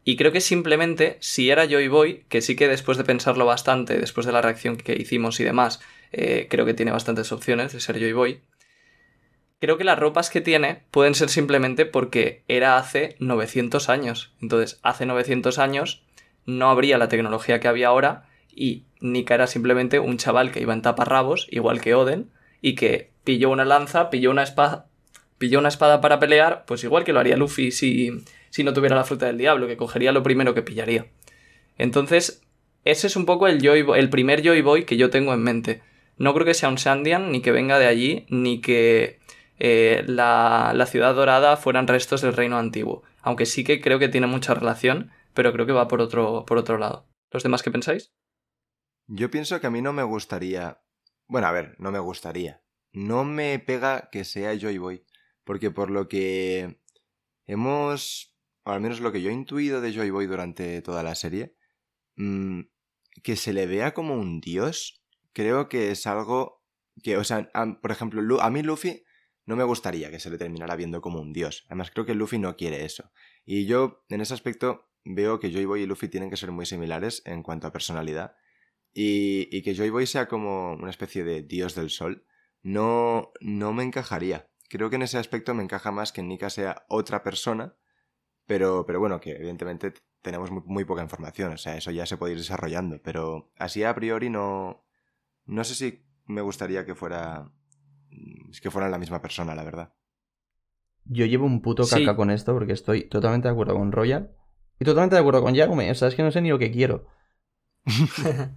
Y 0.03 0.17
creo 0.17 0.31
que 0.31 0.41
simplemente, 0.41 1.17
si 1.19 1.49
era 1.49 1.67
Joy 1.67 1.87
Boy, 1.87 2.25
que 2.29 2.41
sí 2.41 2.55
que 2.55 2.67
después 2.67 2.97
de 2.97 3.03
pensarlo 3.03 3.45
bastante, 3.45 3.97
después 3.97 4.25
de 4.25 4.33
la 4.33 4.41
reacción 4.41 4.77
que 4.77 4.93
hicimos 4.93 5.39
y 5.39 5.43
demás, 5.43 5.79
eh, 6.11 6.47
creo 6.49 6.65
que 6.65 6.73
tiene 6.73 6.91
bastantes 6.91 7.31
opciones 7.31 7.73
de 7.73 7.79
ser 7.79 7.99
Joy 7.99 8.13
Boy. 8.13 8.41
Creo 9.65 9.79
que 9.79 9.83
las 9.83 9.97
ropas 9.97 10.29
que 10.29 10.41
tiene 10.41 10.83
pueden 10.91 11.15
ser 11.15 11.27
simplemente 11.29 11.87
porque 11.87 12.43
era 12.47 12.77
hace 12.77 13.15
900 13.17 13.89
años. 13.89 14.31
Entonces, 14.39 14.79
hace 14.83 15.07
900 15.07 15.57
años 15.57 16.03
no 16.45 16.69
habría 16.69 16.99
la 16.99 17.07
tecnología 17.07 17.59
que 17.59 17.67
había 17.67 17.87
ahora 17.87 18.29
y 18.53 18.83
Nika 18.99 19.33
era 19.33 19.47
simplemente 19.47 19.97
un 19.97 20.17
chaval 20.17 20.51
que 20.51 20.61
iba 20.61 20.71
en 20.75 20.83
taparrabos, 20.83 21.47
igual 21.49 21.81
que 21.81 21.95
Oden, 21.95 22.29
y 22.61 22.75
que 22.75 23.09
pilló 23.23 23.49
una 23.49 23.65
lanza, 23.65 24.11
pilló 24.11 24.29
una 24.29 24.43
espada, 24.43 24.85
pilló 25.39 25.57
una 25.57 25.69
espada 25.69 25.99
para 25.99 26.19
pelear, 26.19 26.65
pues 26.67 26.83
igual 26.83 27.03
que 27.03 27.13
lo 27.13 27.19
haría 27.19 27.35
Luffy 27.35 27.71
si, 27.71 28.11
si 28.51 28.63
no 28.63 28.71
tuviera 28.71 28.95
la 28.95 29.03
fruta 29.03 29.25
del 29.25 29.39
diablo, 29.39 29.65
que 29.65 29.77
cogería 29.77 30.11
lo 30.11 30.21
primero 30.21 30.53
que 30.53 30.61
pillaría. 30.61 31.07
Entonces, 31.79 32.43
ese 32.83 33.07
es 33.07 33.15
un 33.15 33.25
poco 33.25 33.47
el, 33.47 33.63
Joy 33.63 33.83
el 33.97 34.11
primer 34.11 34.43
Joy 34.43 34.61
Boy 34.61 34.85
que 34.85 34.95
yo 34.95 35.09
tengo 35.09 35.33
en 35.33 35.41
mente. 35.41 35.81
No 36.19 36.35
creo 36.35 36.45
que 36.45 36.53
sea 36.53 36.69
un 36.69 36.75
Shandian, 36.75 37.31
ni 37.31 37.41
que 37.41 37.51
venga 37.51 37.79
de 37.79 37.87
allí, 37.87 38.27
ni 38.29 38.61
que 38.61 39.24
eh, 39.59 40.03
la, 40.07 40.73
la 40.75 40.85
ciudad 40.85 41.15
dorada 41.15 41.57
fueran 41.57 41.87
restos 41.87 42.21
del 42.21 42.33
reino 42.33 42.57
antiguo. 42.57 43.03
Aunque 43.21 43.45
sí 43.45 43.63
que 43.63 43.81
creo 43.81 43.99
que 43.99 44.09
tiene 44.09 44.27
mucha 44.27 44.53
relación, 44.53 45.11
pero 45.33 45.53
creo 45.53 45.65
que 45.65 45.71
va 45.71 45.87
por 45.87 46.01
otro, 46.01 46.45
por 46.45 46.57
otro 46.57 46.77
lado. 46.77 47.07
¿Los 47.31 47.43
demás 47.43 47.63
qué 47.63 47.71
pensáis? 47.71 48.13
Yo 49.07 49.29
pienso 49.29 49.59
que 49.59 49.67
a 49.67 49.71
mí 49.71 49.81
no 49.81 49.93
me 49.93 50.03
gustaría. 50.03 50.81
Bueno, 51.27 51.47
a 51.47 51.51
ver, 51.51 51.75
no 51.79 51.91
me 51.91 51.99
gustaría. 51.99 52.63
No 52.91 53.23
me 53.23 53.59
pega 53.59 54.09
que 54.11 54.23
sea 54.23 54.57
Joy 54.57 54.77
Boy. 54.77 55.05
Porque 55.43 55.71
por 55.71 55.91
lo 55.91 56.07
que 56.07 56.81
hemos. 57.45 58.35
O 58.63 58.71
al 58.71 58.81
menos 58.81 58.99
lo 58.99 59.11
que 59.11 59.21
yo 59.21 59.29
he 59.29 59.33
intuido 59.33 59.79
de 59.79 59.93
Joy 59.93 60.09
Boy 60.09 60.25
durante 60.27 60.81
toda 60.81 61.03
la 61.03 61.15
serie. 61.15 61.55
mm, 62.15 62.61
que 63.23 63.35
se 63.35 63.53
le 63.53 63.67
vea 63.67 63.93
como 63.93 64.15
un 64.15 64.41
dios. 64.41 65.03
Creo 65.33 65.69
que 65.69 65.91
es 65.91 66.07
algo. 66.07 66.63
Que, 67.03 67.17
o 67.17 67.23
sea, 67.23 67.49
por 67.81 67.91
ejemplo, 67.91 68.41
a 68.41 68.49
mí 68.49 68.63
Luffy 68.63 69.04
no 69.45 69.55
me 69.55 69.63
gustaría 69.63 70.09
que 70.11 70.19
se 70.19 70.29
le 70.29 70.37
terminara 70.37 70.75
viendo 70.75 71.01
como 71.01 71.21
un 71.21 71.33
dios. 71.33 71.65
Además, 71.67 71.91
creo 71.91 72.05
que 72.05 72.15
Luffy 72.15 72.39
no 72.39 72.55
quiere 72.55 72.85
eso. 72.85 73.11
Y 73.45 73.65
yo, 73.65 74.03
en 74.09 74.21
ese 74.21 74.33
aspecto, 74.33 74.89
veo 75.03 75.39
que 75.39 75.51
Joy 75.51 75.65
Boy 75.65 75.81
y 75.83 75.85
Luffy 75.85 76.07
tienen 76.07 76.29
que 76.29 76.37
ser 76.37 76.51
muy 76.51 76.65
similares 76.65 77.21
en 77.25 77.43
cuanto 77.43 77.67
a 77.67 77.71
personalidad. 77.71 78.35
Y, 78.93 79.61
que 79.61 79.75
Joy 79.75 79.89
Boy 79.89 80.07
sea 80.07 80.27
como 80.27 80.73
una 80.73 80.89
especie 80.89 81.23
de 81.23 81.43
dios 81.43 81.75
del 81.75 81.89
sol, 81.89 82.25
no, 82.63 83.33
no 83.41 83.73
me 83.73 83.83
encajaría. 83.83 84.49
Creo 84.69 84.89
que 84.89 84.95
en 84.95 85.03
ese 85.03 85.17
aspecto 85.17 85.53
me 85.53 85.63
encaja 85.63 85.91
más 85.91 86.11
que 86.11 86.23
Nika 86.23 86.49
sea 86.49 86.85
otra 86.87 87.21
persona, 87.21 87.75
pero, 88.47 88.85
pero 88.85 88.99
bueno, 88.99 89.19
que 89.19 89.31
evidentemente 89.31 89.93
tenemos 90.21 90.49
muy, 90.49 90.63
muy 90.65 90.85
poca 90.85 91.03
información, 91.03 91.53
o 91.53 91.57
sea, 91.57 91.77
eso 91.77 91.91
ya 91.91 92.05
se 92.05 92.17
puede 92.17 92.33
ir 92.33 92.39
desarrollando, 92.39 92.99
pero 93.03 93.51
así 93.57 93.83
a 93.83 93.93
priori 93.93 94.29
no... 94.29 94.83
No 95.45 95.63
sé 95.63 95.75
si 95.75 96.05
me 96.25 96.41
gustaría 96.41 96.85
que 96.85 96.95
fuera... 96.95 97.51
que 98.61 98.71
fueran 98.71 98.91
la 98.91 98.97
misma 98.97 99.21
persona, 99.21 99.55
la 99.55 99.63
verdad. 99.63 99.93
Yo 101.05 101.25
llevo 101.25 101.45
un 101.45 101.61
puto 101.61 101.83
Sí. 101.83 101.99
caca 102.03 102.15
con 102.15 102.31
esto 102.31 102.53
porque 102.53 102.73
estoy 102.73 103.03
totalmente 103.03 103.47
de 103.47 103.51
acuerdo 103.53 103.75
con 103.75 103.91
Royal 103.91 104.31
y 104.79 104.85
totalmente 104.85 105.15
de 105.15 105.21
acuerdo 105.21 105.41
con 105.43 105.53
Yagume. 105.53 105.91
O 105.91 105.95
sea, 105.95 106.07
es 106.07 106.15
que 106.15 106.23
no 106.23 106.31
sé 106.31 106.41
ni 106.41 106.49
lo 106.49 106.59
que 106.59 106.71
quiero. 106.71 107.05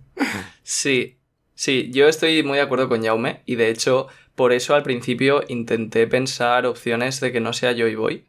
Sí, 0.63 1.19
sí, 1.55 1.91
yo 1.93 2.09
estoy 2.09 2.43
muy 2.43 2.57
de 2.59 2.63
acuerdo 2.63 2.89
con 2.89 3.03
Jaume 3.03 3.43
y 3.47 3.55
de 3.55 3.71
hecho 3.71 4.09
por 4.35 4.53
eso 4.53 4.75
al 4.75 4.83
principio 4.83 5.43
intenté 5.49 6.07
pensar 6.07 6.67
opciones 6.67 7.21
de 7.21 7.33
que 7.33 7.41
no 7.41 7.53
sea 7.53 7.73
Joy 7.75 7.95
Boy. 7.95 8.25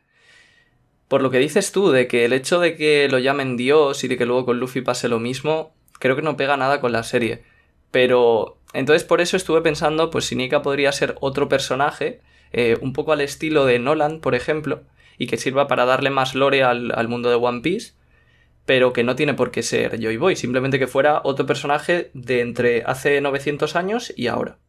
Por 1.07 1.21
lo 1.21 1.29
que 1.31 1.39
dices 1.39 1.71
tú, 1.71 1.89
de 1.91 2.07
que 2.07 2.25
el 2.25 2.33
hecho 2.33 2.59
de 2.59 2.75
que 2.75 3.07
lo 3.09 3.19
llamen 3.19 3.57
Dios 3.57 4.03
y 4.03 4.07
de 4.07 4.17
que 4.17 4.25
luego 4.25 4.45
con 4.45 4.59
Luffy 4.59 4.81
pase 4.81 5.09
lo 5.09 5.19
mismo, 5.19 5.73
creo 5.99 6.15
que 6.15 6.21
no 6.21 6.37
pega 6.37 6.55
nada 6.55 6.79
con 6.79 6.91
la 6.91 7.03
serie. 7.03 7.43
Pero 7.91 8.58
entonces 8.73 9.03
por 9.03 9.21
eso 9.21 9.37
estuve 9.37 9.61
pensando, 9.61 10.09
pues 10.09 10.25
si 10.25 10.35
Nika 10.35 10.61
podría 10.61 10.91
ser 10.91 11.15
otro 11.21 11.49
personaje, 11.49 12.21
eh, 12.51 12.77
un 12.81 12.93
poco 12.93 13.11
al 13.11 13.21
estilo 13.21 13.65
de 13.65 13.79
Nolan, 13.79 14.19
por 14.19 14.35
ejemplo, 14.35 14.83
y 15.17 15.27
que 15.27 15.37
sirva 15.37 15.67
para 15.67 15.85
darle 15.85 16.09
más 16.09 16.35
lore 16.35 16.63
al, 16.63 16.91
al 16.95 17.07
mundo 17.07 17.29
de 17.29 17.35
One 17.35 17.61
Piece, 17.61 17.93
pero 18.65 18.93
que 18.93 19.03
no 19.03 19.15
tiene 19.15 19.33
por 19.33 19.51
qué 19.51 19.63
ser 19.63 19.99
Joy 19.99 20.17
Boy, 20.17 20.35
simplemente 20.35 20.79
que 20.79 20.87
fuera 20.87 21.21
otro 21.23 21.45
personaje 21.45 22.11
de 22.13 22.41
entre 22.41 22.83
hace 22.83 23.19
900 23.19 23.75
años 23.75 24.13
y 24.15 24.27
ahora. 24.27 24.59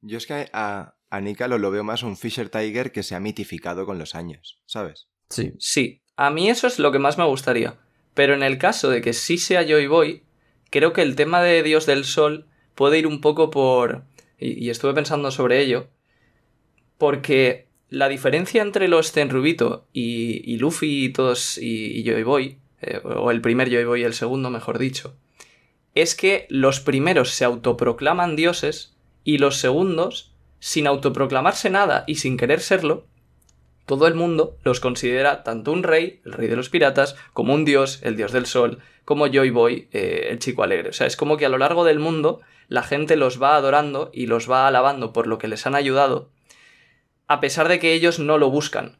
Yo 0.00 0.16
es 0.16 0.26
que 0.26 0.48
a, 0.52 0.94
a 1.10 1.20
Nika 1.20 1.46
lo, 1.46 1.58
lo 1.58 1.70
veo 1.70 1.84
más 1.84 2.02
un 2.02 2.16
Fisher 2.16 2.48
Tiger 2.48 2.92
que 2.92 3.02
se 3.02 3.14
ha 3.14 3.20
mitificado 3.20 3.84
con 3.84 3.98
los 3.98 4.14
años, 4.14 4.62
¿sabes? 4.64 5.08
Sí. 5.28 5.52
Sí, 5.58 6.02
a 6.16 6.30
mí 6.30 6.48
eso 6.48 6.66
es 6.66 6.78
lo 6.78 6.92
que 6.92 6.98
más 6.98 7.18
me 7.18 7.24
gustaría, 7.24 7.78
pero 8.14 8.34
en 8.34 8.42
el 8.42 8.58
caso 8.58 8.88
de 8.88 9.02
que 9.02 9.12
sí 9.12 9.38
sea 9.38 9.66
Joy 9.66 9.86
Boy, 9.86 10.24
creo 10.70 10.92
que 10.92 11.02
el 11.02 11.14
tema 11.14 11.42
de 11.42 11.62
Dios 11.62 11.86
del 11.86 12.04
Sol 12.04 12.49
puede 12.80 12.98
ir 12.98 13.06
un 13.06 13.20
poco 13.20 13.50
por... 13.50 14.04
y, 14.38 14.70
estuve 14.70 14.94
pensando 14.94 15.30
sobre 15.30 15.60
ello, 15.60 15.88
porque 16.96 17.66
la 17.90 18.08
diferencia 18.08 18.62
entre 18.62 18.88
los 18.88 19.12
Tenrubito 19.12 19.86
y, 19.92 20.50
y 20.50 20.56
Luffy 20.56 21.04
y 21.04 21.08
todos 21.10 21.58
y, 21.58 21.98
y 21.98 22.04
Joy 22.04 22.22
Boy, 22.22 22.56
eh, 22.80 23.02
o 23.04 23.30
el 23.32 23.42
primer 23.42 23.68
Joy 23.68 23.84
Boy 23.84 24.00
y 24.00 24.04
el 24.04 24.14
segundo, 24.14 24.48
mejor 24.48 24.78
dicho, 24.78 25.14
es 25.94 26.14
que 26.14 26.46
los 26.48 26.80
primeros 26.80 27.32
se 27.32 27.44
autoproclaman 27.44 28.34
dioses 28.34 28.96
y 29.24 29.36
los 29.36 29.58
segundos, 29.58 30.32
sin 30.58 30.86
autoproclamarse 30.86 31.68
nada 31.68 32.04
y 32.06 32.14
sin 32.14 32.38
querer 32.38 32.60
serlo, 32.60 33.04
todo 33.84 34.06
el 34.06 34.14
mundo 34.14 34.56
los 34.64 34.80
considera 34.80 35.42
tanto 35.42 35.70
un 35.70 35.82
rey, 35.82 36.22
el 36.24 36.32
rey 36.32 36.48
de 36.48 36.56
los 36.56 36.70
piratas, 36.70 37.14
como 37.34 37.52
un 37.52 37.66
dios, 37.66 38.00
el 38.04 38.16
dios 38.16 38.32
del 38.32 38.46
sol, 38.46 38.78
como 39.04 39.26
Joy 39.26 39.50
Boy, 39.50 39.88
eh, 39.92 40.28
el 40.30 40.38
chico 40.38 40.62
alegre. 40.62 40.88
O 40.88 40.92
sea, 40.94 41.06
es 41.06 41.16
como 41.16 41.36
que 41.36 41.44
a 41.44 41.50
lo 41.50 41.58
largo 41.58 41.84
del 41.84 41.98
mundo 41.98 42.40
la 42.70 42.84
gente 42.84 43.16
los 43.16 43.42
va 43.42 43.56
adorando 43.56 44.10
y 44.14 44.26
los 44.26 44.48
va 44.48 44.68
alabando 44.68 45.12
por 45.12 45.26
lo 45.26 45.38
que 45.38 45.48
les 45.48 45.66
han 45.66 45.74
ayudado, 45.74 46.30
a 47.26 47.40
pesar 47.40 47.68
de 47.68 47.80
que 47.80 47.92
ellos 47.94 48.20
no 48.20 48.38
lo 48.38 48.48
buscan. 48.48 48.96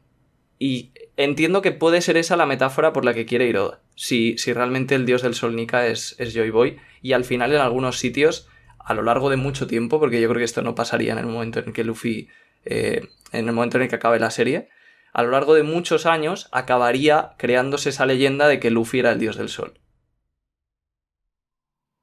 Y 0.59 0.91
entiendo 1.15 1.61
que 1.61 1.71
puede 1.71 2.01
ser 2.01 2.17
esa 2.17 2.35
la 2.35 2.45
metáfora 2.45 2.91
por 2.91 3.05
la 3.05 3.13
que 3.13 3.25
quiere 3.25 3.47
ir 3.47 3.57
Oda. 3.57 3.79
Si, 3.95 4.37
si 4.37 4.51
realmente 4.51 4.93
el 4.93 5.05
dios 5.05 5.21
del 5.21 5.35
sol 5.35 5.55
Nika 5.55 5.87
es, 5.87 6.15
es 6.19 6.33
Joy 6.33 6.49
Boy, 6.49 6.77
y 7.01 7.13
al 7.13 7.23
final 7.23 7.53
en 7.53 7.61
algunos 7.61 7.97
sitios, 7.97 8.49
a 8.77 8.93
lo 8.93 9.03
largo 9.03 9.29
de 9.29 9.37
mucho 9.37 9.67
tiempo, 9.67 10.01
porque 10.01 10.19
yo 10.19 10.27
creo 10.27 10.39
que 10.39 10.45
esto 10.45 10.61
no 10.61 10.75
pasaría 10.75 11.13
en 11.13 11.19
el 11.19 11.27
momento 11.27 11.59
en 11.59 11.71
que 11.71 11.85
Luffy, 11.85 12.27
eh, 12.65 13.07
en 13.31 13.47
el 13.47 13.53
momento 13.53 13.77
en 13.77 13.83
el 13.83 13.89
que 13.89 13.95
acabe 13.95 14.19
la 14.19 14.31
serie, 14.31 14.67
a 15.13 15.23
lo 15.23 15.31
largo 15.31 15.53
de 15.55 15.63
muchos 15.63 16.05
años 16.05 16.49
acabaría 16.51 17.35
creándose 17.37 17.87
esa 17.87 18.05
leyenda 18.05 18.49
de 18.49 18.59
que 18.59 18.69
Luffy 18.69 18.99
era 18.99 19.13
el 19.13 19.19
dios 19.19 19.37
del 19.37 19.47
sol. 19.47 19.79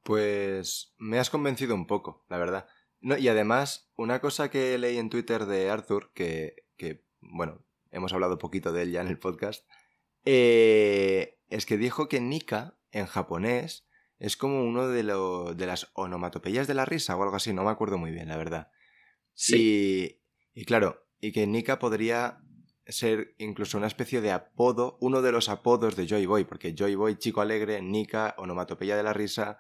Pues 0.09 0.95
me 0.97 1.19
has 1.19 1.29
convencido 1.29 1.75
un 1.75 1.87
poco, 1.87 2.25
la 2.31 2.39
verdad. 2.39 2.67
No, 3.03 3.19
y 3.19 3.29
además, 3.29 3.93
una 3.95 4.23
cosa 4.23 4.51
que 4.51 4.79
leí 4.79 4.97
en 4.97 5.11
Twitter 5.11 5.45
de 5.45 5.69
Arthur, 5.69 6.13
que, 6.15 6.65
que 6.79 7.05
bueno, 7.21 7.63
hemos 7.91 8.15
hablado 8.15 8.39
poquito 8.39 8.73
de 8.73 8.85
él 8.85 8.93
ya 8.93 9.03
en 9.03 9.09
el 9.09 9.19
podcast, 9.19 9.69
eh, 10.25 11.39
es 11.51 11.67
que 11.67 11.77
dijo 11.77 12.09
que 12.09 12.23
Nika, 12.23 12.79
en 12.91 13.05
japonés, 13.05 13.87
es 14.19 14.39
como 14.39 14.65
uno 14.65 14.89
de, 14.89 15.03
lo, 15.03 15.53
de 15.53 15.67
las 15.67 15.91
onomatopeyas 15.93 16.67
de 16.67 16.73
la 16.73 16.87
risa 16.87 17.15
o 17.15 17.23
algo 17.23 17.37
así, 17.37 17.53
no 17.53 17.65
me 17.65 17.71
acuerdo 17.71 17.99
muy 17.99 18.11
bien, 18.11 18.29
la 18.29 18.39
verdad. 18.39 18.71
Sí. 19.35 20.23
Y, 20.55 20.63
y 20.63 20.65
claro, 20.65 21.07
y 21.21 21.33
que 21.33 21.47
Nika 21.47 21.79
podría 21.79 22.41
ser 22.87 23.35
incluso 23.37 23.77
una 23.77 23.89
especie 23.89 24.23
de 24.23 24.33
apodo, 24.33 24.97
uno 25.03 25.21
de 25.21 25.33
los 25.33 25.51
apodos 25.51 25.97
de 25.97 26.07
Joy 26.07 26.25
Boy, 26.25 26.45
porque 26.45 26.75
Joy 26.75 26.95
Boy, 26.95 27.17
chico 27.17 27.43
alegre, 27.43 27.83
Nika, 27.83 28.35
onomatopeya 28.39 28.97
de 28.97 29.03
la 29.03 29.13
risa. 29.13 29.59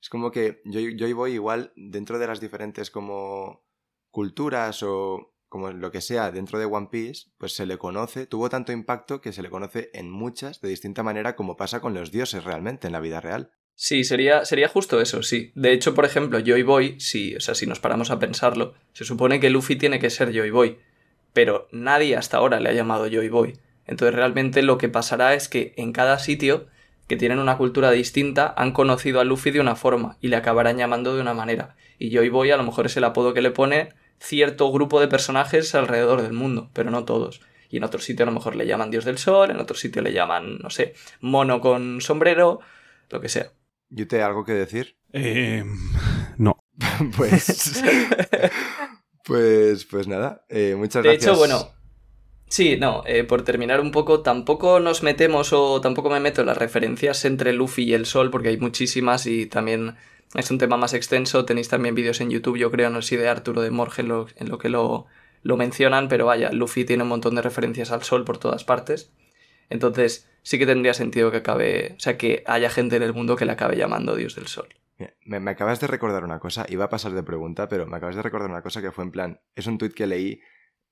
Es 0.00 0.08
como 0.08 0.30
que 0.30 0.60
Joy, 0.64 0.96
Joy 0.98 1.12
Boy 1.12 1.32
igual 1.32 1.72
dentro 1.76 2.18
de 2.18 2.26
las 2.26 2.40
diferentes 2.40 2.90
como 2.90 3.64
culturas 4.10 4.82
o 4.82 5.34
como 5.48 5.70
lo 5.70 5.90
que 5.90 6.00
sea 6.00 6.30
dentro 6.30 6.58
de 6.58 6.64
One 6.64 6.88
Piece, 6.90 7.30
pues 7.38 7.54
se 7.54 7.66
le 7.66 7.78
conoce, 7.78 8.26
tuvo 8.26 8.48
tanto 8.48 8.72
impacto 8.72 9.20
que 9.20 9.32
se 9.32 9.42
le 9.42 9.50
conoce 9.50 9.90
en 9.94 10.10
muchas 10.10 10.60
de 10.60 10.68
distinta 10.68 11.02
manera 11.02 11.36
como 11.36 11.56
pasa 11.56 11.80
con 11.80 11.94
los 11.94 12.10
dioses 12.10 12.44
realmente 12.44 12.88
en 12.88 12.92
la 12.92 13.00
vida 13.00 13.20
real. 13.20 13.52
Sí, 13.74 14.04
sería, 14.04 14.44
sería 14.44 14.68
justo 14.68 15.00
eso, 15.00 15.22
sí. 15.22 15.52
De 15.54 15.72
hecho, 15.72 15.94
por 15.94 16.06
ejemplo, 16.06 16.40
Joy 16.40 16.62
Boy, 16.62 16.98
si, 16.98 17.36
o 17.36 17.40
sea, 17.40 17.54
si 17.54 17.66
nos 17.66 17.78
paramos 17.78 18.10
a 18.10 18.18
pensarlo, 18.18 18.74
se 18.92 19.04
supone 19.04 19.38
que 19.38 19.50
Luffy 19.50 19.76
tiene 19.76 19.98
que 19.98 20.10
ser 20.10 20.32
Joy 20.32 20.50
Boy, 20.50 20.78
pero 21.32 21.68
nadie 21.72 22.16
hasta 22.16 22.38
ahora 22.38 22.58
le 22.58 22.70
ha 22.70 22.72
llamado 22.72 23.06
Joy 23.06 23.28
Boy. 23.28 23.58
Entonces 23.84 24.14
realmente 24.14 24.62
lo 24.62 24.78
que 24.78 24.88
pasará 24.88 25.34
es 25.34 25.48
que 25.48 25.74
en 25.76 25.92
cada 25.92 26.18
sitio 26.18 26.66
que 27.06 27.16
tienen 27.16 27.38
una 27.38 27.56
cultura 27.56 27.90
distinta 27.90 28.52
han 28.56 28.72
conocido 28.72 29.20
a 29.20 29.24
Luffy 29.24 29.50
de 29.50 29.60
una 29.60 29.76
forma 29.76 30.16
y 30.20 30.28
le 30.28 30.36
acabarán 30.36 30.76
llamando 30.76 31.14
de 31.14 31.20
una 31.20 31.34
manera. 31.34 31.76
Y 31.98 32.10
Joy 32.14 32.28
Boy 32.28 32.50
a 32.50 32.56
lo 32.56 32.62
mejor 32.64 32.86
es 32.86 32.96
el 32.96 33.04
apodo 33.04 33.32
que 33.34 33.42
le 33.42 33.50
pone 33.50 33.90
cierto 34.18 34.70
grupo 34.72 35.00
de 35.00 35.08
personajes 35.08 35.74
alrededor 35.74 36.22
del 36.22 36.32
mundo, 36.32 36.70
pero 36.72 36.90
no 36.90 37.04
todos. 37.04 37.40
Y 37.70 37.78
en 37.78 37.84
otro 37.84 38.00
sitio 38.00 38.24
a 38.24 38.26
lo 38.26 38.32
mejor 38.32 38.56
le 38.56 38.66
llaman 38.66 38.90
Dios 38.90 39.04
del 39.04 39.18
Sol, 39.18 39.50
en 39.50 39.58
otro 39.60 39.76
sitio 39.76 40.02
le 40.02 40.12
llaman, 40.12 40.58
no 40.58 40.70
sé, 40.70 40.94
mono 41.20 41.60
con 41.60 42.00
sombrero, 42.00 42.60
lo 43.10 43.20
que 43.20 43.28
sea. 43.28 43.52
¿Yo 43.88 44.06
te 44.08 44.22
algo 44.22 44.44
que 44.44 44.52
decir? 44.52 44.96
Eh, 45.12 45.64
no. 46.38 46.58
pues. 47.16 47.82
pues. 49.24 49.84
Pues 49.84 50.08
nada. 50.08 50.44
eh, 50.48 50.74
muchas 50.76 51.02
De 51.02 51.10
gracias. 51.10 51.30
hecho, 51.30 51.38
bueno, 51.38 51.70
sí, 52.48 52.76
no, 52.76 53.02
eh, 53.06 53.24
por 53.24 53.42
terminar 53.42 53.80
un 53.80 53.90
poco, 53.90 54.20
tampoco 54.20 54.80
nos 54.80 55.02
metemos 55.02 55.52
o 55.52 55.80
tampoco 55.80 56.10
me 56.10 56.20
meto 56.20 56.40
en 56.40 56.48
las 56.48 56.58
referencias 56.58 57.24
entre 57.24 57.52
Luffy 57.52 57.84
y 57.84 57.94
el 57.94 58.06
Sol, 58.06 58.30
porque 58.30 58.48
hay 58.48 58.58
muchísimas 58.58 59.26
y 59.26 59.46
también 59.46 59.96
es 60.34 60.50
un 60.50 60.58
tema 60.58 60.76
más 60.76 60.94
extenso. 60.94 61.44
Tenéis 61.44 61.68
también 61.68 61.94
vídeos 61.94 62.20
en 62.20 62.30
YouTube, 62.30 62.58
yo 62.58 62.70
creo, 62.70 62.90
no 62.90 63.02
sé 63.02 63.08
si 63.08 63.16
de 63.16 63.28
Arturo 63.28 63.62
de 63.62 63.70
Morge 63.70 64.02
en 64.02 64.08
lo, 64.08 64.58
que 64.58 64.68
lo, 64.68 65.06
lo 65.42 65.56
mencionan, 65.56 66.08
pero 66.08 66.26
vaya, 66.26 66.50
Luffy 66.52 66.84
tiene 66.84 67.02
un 67.02 67.08
montón 67.08 67.34
de 67.34 67.42
referencias 67.42 67.90
al 67.92 68.02
Sol 68.02 68.24
por 68.24 68.38
todas 68.38 68.64
partes. 68.64 69.12
Entonces, 69.68 70.28
sí 70.42 70.58
que 70.58 70.66
tendría 70.66 70.94
sentido 70.94 71.30
que 71.30 71.38
acabe, 71.38 71.94
o 71.96 72.00
sea, 72.00 72.16
que 72.16 72.44
haya 72.46 72.70
gente 72.70 72.96
en 72.96 73.02
el 73.02 73.12
mundo 73.12 73.36
que 73.36 73.44
le 73.44 73.52
acabe 73.52 73.76
llamando 73.76 74.14
Dios 74.14 74.34
del 74.36 74.46
Sol. 74.46 74.68
Me, 75.24 75.50
acabas 75.50 75.80
de 75.80 75.88
recordar 75.88 76.24
una 76.24 76.38
cosa, 76.38 76.64
iba 76.68 76.86
a 76.86 76.88
pasar 76.88 77.12
de 77.12 77.22
pregunta, 77.22 77.68
pero 77.68 77.86
me 77.86 77.96
acabas 77.96 78.16
de 78.16 78.22
recordar 78.22 78.48
una 78.48 78.62
cosa 78.62 78.80
que 78.80 78.92
fue 78.92 79.04
en 79.04 79.10
plan, 79.10 79.40
es 79.54 79.66
un 79.66 79.76
tuit 79.76 79.92
que 79.92 80.06
leí 80.06 80.40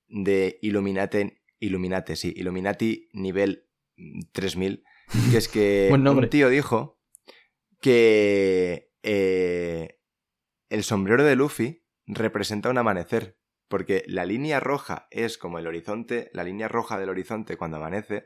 de 0.07 0.59
Illuminati, 0.61 1.33
Illuminati, 1.59 2.15
sí, 2.15 2.33
Illuminati 2.35 3.09
nivel 3.13 3.67
mm, 3.97 4.19
3000, 4.31 4.83
que 5.31 5.37
es 5.37 5.47
que 5.47 5.87
un 6.23 6.29
tío 6.29 6.49
dijo 6.49 6.99
que 7.81 8.91
eh, 9.03 9.99
el 10.69 10.83
sombrero 10.83 11.23
de 11.23 11.35
Luffy 11.35 11.85
representa 12.07 12.69
un 12.69 12.77
amanecer, 12.77 13.37
porque 13.67 14.03
la 14.07 14.25
línea 14.25 14.59
roja 14.59 15.07
es 15.11 15.37
como 15.37 15.59
el 15.59 15.67
horizonte, 15.67 16.29
la 16.33 16.43
línea 16.43 16.67
roja 16.67 16.99
del 16.99 17.09
horizonte 17.09 17.57
cuando 17.57 17.77
amanece, 17.77 18.25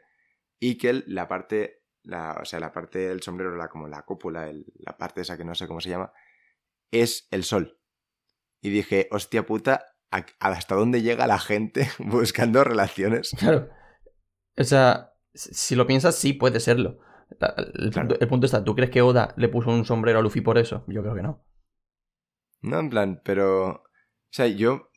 y 0.60 0.78
que 0.78 1.04
la 1.08 1.28
parte, 1.28 1.84
la, 2.04 2.38
o 2.42 2.46
sea, 2.46 2.60
la 2.60 2.72
parte 2.74 3.00
del 3.00 3.22
sombrero, 3.22 3.56
la, 3.56 3.70
como 3.70 3.88
la 3.88 4.04
cúpula, 4.04 4.50
el- 4.50 4.66
la 4.76 4.98
parte 4.98 5.22
esa 5.22 5.38
que 5.38 5.46
no 5.46 5.56
sé 5.56 5.68
cómo 5.68 5.82
se 5.82 5.90
llama, 5.90 6.12
es 6.92 7.28
el 7.32 7.44
sol. 7.44 7.80
Y 8.62 8.70
dije, 8.70 9.08
hostia 9.12 9.46
puta, 9.46 9.86
¿a- 10.12 10.26
¿hasta 10.40 10.76
dónde 10.76 11.02
llega 11.02 11.28
la 11.28 11.40
gente 11.40 11.90
buscando 12.00 12.64
relaciones? 12.64 13.32
Claro. 13.38 13.70
O 14.58 14.64
sea, 14.64 15.14
si 15.34 15.76
lo 15.76 15.88
piensas, 15.88 16.16
sí 16.16 16.34
puede 16.34 16.60
serlo. 16.60 17.00
El, 17.76 17.92
Claro. 17.92 18.16
el 18.20 18.28
punto 18.28 18.46
está, 18.46 18.64
¿tú 18.64 18.76
crees 18.76 18.90
que 18.90 19.02
Oda 19.02 19.34
le 19.38 19.50
puso 19.50 19.70
un 19.70 19.86
sombrero 19.86 20.20
a 20.20 20.22
Luffy 20.22 20.42
por 20.42 20.58
eso? 20.58 20.84
Yo 20.88 21.02
creo 21.02 21.16
que 21.16 21.22
no. 21.22 21.46
No, 22.62 22.80
en 22.80 22.90
plan, 22.90 23.22
pero... 23.24 23.68
O 23.70 24.32
sea, 24.32 24.48
yo 24.48 24.90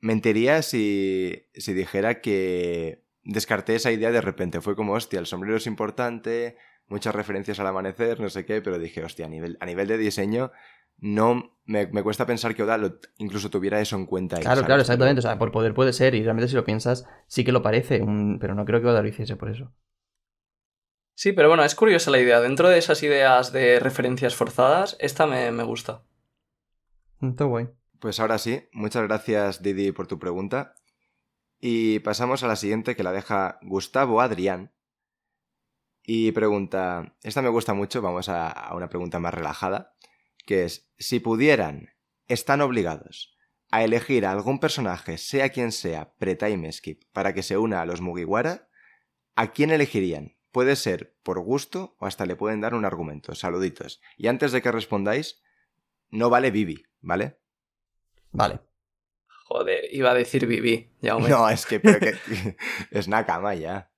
mentiría 0.00 0.62
si, 0.62 1.48
si 1.54 1.74
dijera 1.74 2.20
que 2.20 3.04
descarté 3.22 3.74
esa 3.74 3.90
idea 3.92 4.10
de 4.12 4.20
repente. 4.20 4.60
Fue 4.60 4.76
como, 4.76 4.94
hostia, 4.94 5.18
el 5.18 5.26
sombrero 5.26 5.56
es 5.56 5.66
importante, 5.66 6.56
muchas 6.88 7.14
referencias 7.14 7.58
al 7.60 7.66
amanecer, 7.66 8.20
no 8.20 8.28
sé 8.30 8.44
qué, 8.44 8.60
pero 8.62 8.78
dije, 8.78 9.04
hostia, 9.04 9.26
a 9.26 9.28
nivel, 9.28 9.56
a 9.60 9.66
nivel 9.66 9.88
de 9.88 9.98
diseño, 9.98 10.52
no 10.98 11.56
me, 11.64 11.86
me 11.88 12.02
cuesta 12.02 12.26
pensar 12.26 12.54
que 12.54 12.62
Oda 12.62 12.78
lo- 12.78 12.98
incluso 13.18 13.50
tuviera 13.50 13.80
eso 13.80 13.96
en 13.96 14.06
cuenta. 14.06 14.36
ahí, 14.36 14.42
Claro, 14.42 14.56
¿sabes? 14.56 14.66
claro, 14.66 14.80
exactamente. 14.82 15.18
O 15.18 15.22
sea, 15.22 15.38
por 15.38 15.52
poder 15.52 15.74
puede 15.74 15.92
ser, 15.92 16.14
y 16.14 16.22
realmente 16.22 16.48
si 16.48 16.54
lo 16.54 16.64
piensas, 16.64 17.06
sí 17.26 17.44
que 17.44 17.52
lo 17.52 17.62
parece, 17.62 18.02
un- 18.02 18.38
pero 18.40 18.54
no 18.54 18.64
creo 18.64 18.80
que 18.80 18.86
Oda 18.88 19.02
lo 19.02 19.08
hiciese 19.08 19.36
por 19.36 19.50
eso. 19.50 19.72
Sí, 21.14 21.32
pero 21.32 21.48
bueno, 21.48 21.64
es 21.64 21.74
curiosa 21.74 22.10
la 22.10 22.18
idea. 22.20 22.40
Dentro 22.40 22.68
de 22.68 22.78
esas 22.78 23.02
ideas 23.02 23.50
de 23.52 23.80
referencias 23.80 24.34
forzadas, 24.34 24.96
esta 25.00 25.26
me, 25.26 25.50
me 25.50 25.62
gusta. 25.64 26.02
Mm, 27.20 27.28
Está 27.30 27.44
guay. 27.44 27.68
Pues 28.00 28.20
ahora 28.20 28.38
sí, 28.38 28.68
muchas 28.72 29.02
gracias 29.04 29.62
Didi 29.62 29.92
por 29.92 30.06
tu 30.06 30.18
pregunta. 30.18 30.74
Y 31.60 32.00
pasamos 32.00 32.42
a 32.42 32.48
la 32.48 32.56
siguiente 32.56 32.96
que 32.96 33.02
la 33.02 33.12
deja 33.12 33.58
Gustavo 33.62 34.20
Adrián. 34.20 34.72
Y 36.06 36.30
pregunta, 36.32 37.16
esta 37.24 37.42
me 37.42 37.48
gusta 37.48 37.74
mucho, 37.74 38.00
vamos 38.00 38.28
a, 38.28 38.48
a 38.48 38.74
una 38.76 38.88
pregunta 38.88 39.18
más 39.18 39.34
relajada, 39.34 39.94
que 40.46 40.64
es, 40.64 40.88
si 40.98 41.18
pudieran, 41.18 41.90
están 42.28 42.60
obligados 42.60 43.36
a 43.70 43.82
elegir 43.82 44.24
a 44.24 44.32
algún 44.32 44.60
personaje, 44.60 45.18
sea 45.18 45.48
quien 45.50 45.72
sea, 45.72 46.14
pre-time 46.18 46.70
skip, 46.72 47.02
para 47.12 47.34
que 47.34 47.42
se 47.42 47.58
una 47.58 47.82
a 47.82 47.86
los 47.86 48.00
Mugiwara, 48.00 48.68
¿a 49.34 49.50
quién 49.50 49.70
elegirían? 49.70 50.36
Puede 50.52 50.76
ser 50.76 51.16
por 51.22 51.40
gusto 51.40 51.96
o 51.98 52.06
hasta 52.06 52.24
le 52.24 52.36
pueden 52.36 52.60
dar 52.60 52.74
un 52.74 52.84
argumento. 52.84 53.34
Saluditos. 53.34 54.00
Y 54.16 54.28
antes 54.28 54.52
de 54.52 54.62
que 54.62 54.72
respondáis, 54.72 55.42
no 56.10 56.30
vale 56.30 56.50
Vivi, 56.50 56.86
¿vale? 57.00 57.38
Vale. 58.30 58.60
Joder, 59.44 59.84
iba 59.92 60.12
a 60.12 60.14
decir 60.14 60.46
Vivi. 60.46 60.92
Ya 61.02 61.14
No, 61.18 61.48
es 61.50 61.66
que, 61.66 61.80
pero 61.80 61.98
que 62.00 62.16
es 62.90 63.08
Nakama 63.08 63.54
ya. 63.54 63.90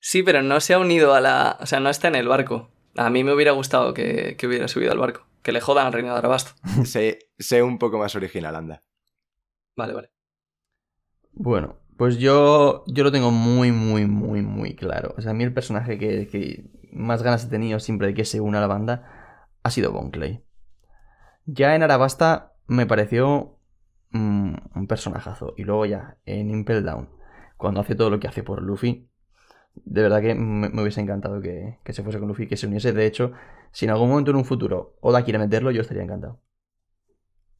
Sí, 0.00 0.22
pero 0.22 0.42
no 0.42 0.60
se 0.60 0.74
ha 0.74 0.78
unido 0.78 1.14
a 1.14 1.20
la. 1.20 1.58
O 1.60 1.66
sea, 1.66 1.80
no 1.80 1.90
está 1.90 2.08
en 2.08 2.14
el 2.14 2.28
barco. 2.28 2.70
A 2.96 3.10
mí 3.10 3.24
me 3.24 3.32
hubiera 3.32 3.52
gustado 3.52 3.92
que, 3.94 4.36
que 4.36 4.46
hubiera 4.46 4.68
subido 4.68 4.92
al 4.92 4.98
barco. 4.98 5.26
Que 5.42 5.52
le 5.52 5.60
jodan 5.60 5.86
al 5.86 5.92
reino 5.92 6.12
de 6.12 6.18
Arabasto. 6.18 6.52
Sé, 6.84 7.30
sé 7.38 7.62
un 7.62 7.78
poco 7.78 7.98
más 7.98 8.14
original, 8.16 8.56
anda. 8.56 8.82
Vale, 9.76 9.94
vale. 9.94 10.10
Bueno, 11.32 11.78
pues 11.96 12.18
yo, 12.18 12.84
yo 12.86 13.04
lo 13.04 13.12
tengo 13.12 13.30
muy, 13.30 13.72
muy, 13.72 14.06
muy, 14.06 14.42
muy 14.42 14.74
claro. 14.74 15.14
O 15.16 15.20
sea, 15.20 15.32
a 15.32 15.34
mí 15.34 15.44
el 15.44 15.52
personaje 15.52 15.98
que, 15.98 16.26
que 16.28 16.64
más 16.92 17.22
ganas 17.22 17.44
he 17.44 17.48
tenido 17.48 17.78
siempre 17.78 18.08
de 18.08 18.14
que 18.14 18.24
se 18.24 18.40
una 18.40 18.58
a 18.58 18.60
la 18.62 18.66
banda 18.66 19.46
ha 19.62 19.70
sido 19.70 19.92
Bon 19.92 20.10
Clay. 20.10 20.44
Ya 21.44 21.74
en 21.74 21.82
Arabasta 21.82 22.54
me 22.66 22.86
pareció 22.86 23.58
mm, 24.10 24.54
un 24.74 24.86
personajazo. 24.86 25.54
Y 25.56 25.64
luego 25.64 25.86
ya 25.86 26.18
en 26.24 26.50
Impel 26.50 26.84
Down, 26.84 27.10
cuando 27.56 27.80
hace 27.80 27.94
todo 27.94 28.10
lo 28.10 28.18
que 28.20 28.28
hace 28.28 28.42
por 28.42 28.62
Luffy, 28.62 29.08
de 29.84 30.02
verdad 30.02 30.20
que 30.22 30.34
me, 30.34 30.68
me 30.68 30.82
hubiese 30.82 31.00
encantado 31.00 31.40
que, 31.40 31.78
que 31.84 31.92
se 31.92 32.02
fuese 32.02 32.18
con 32.18 32.28
Luffy, 32.28 32.46
que 32.46 32.56
se 32.56 32.66
uniese. 32.66 32.92
De 32.92 33.06
hecho, 33.06 33.32
si 33.72 33.84
en 33.84 33.90
algún 33.92 34.08
momento 34.08 34.30
en 34.30 34.36
un 34.36 34.44
futuro 34.44 34.96
Oda 35.00 35.22
quiere 35.24 35.38
meterlo, 35.38 35.70
yo 35.70 35.82
estaría 35.82 36.02
encantado. 36.02 36.40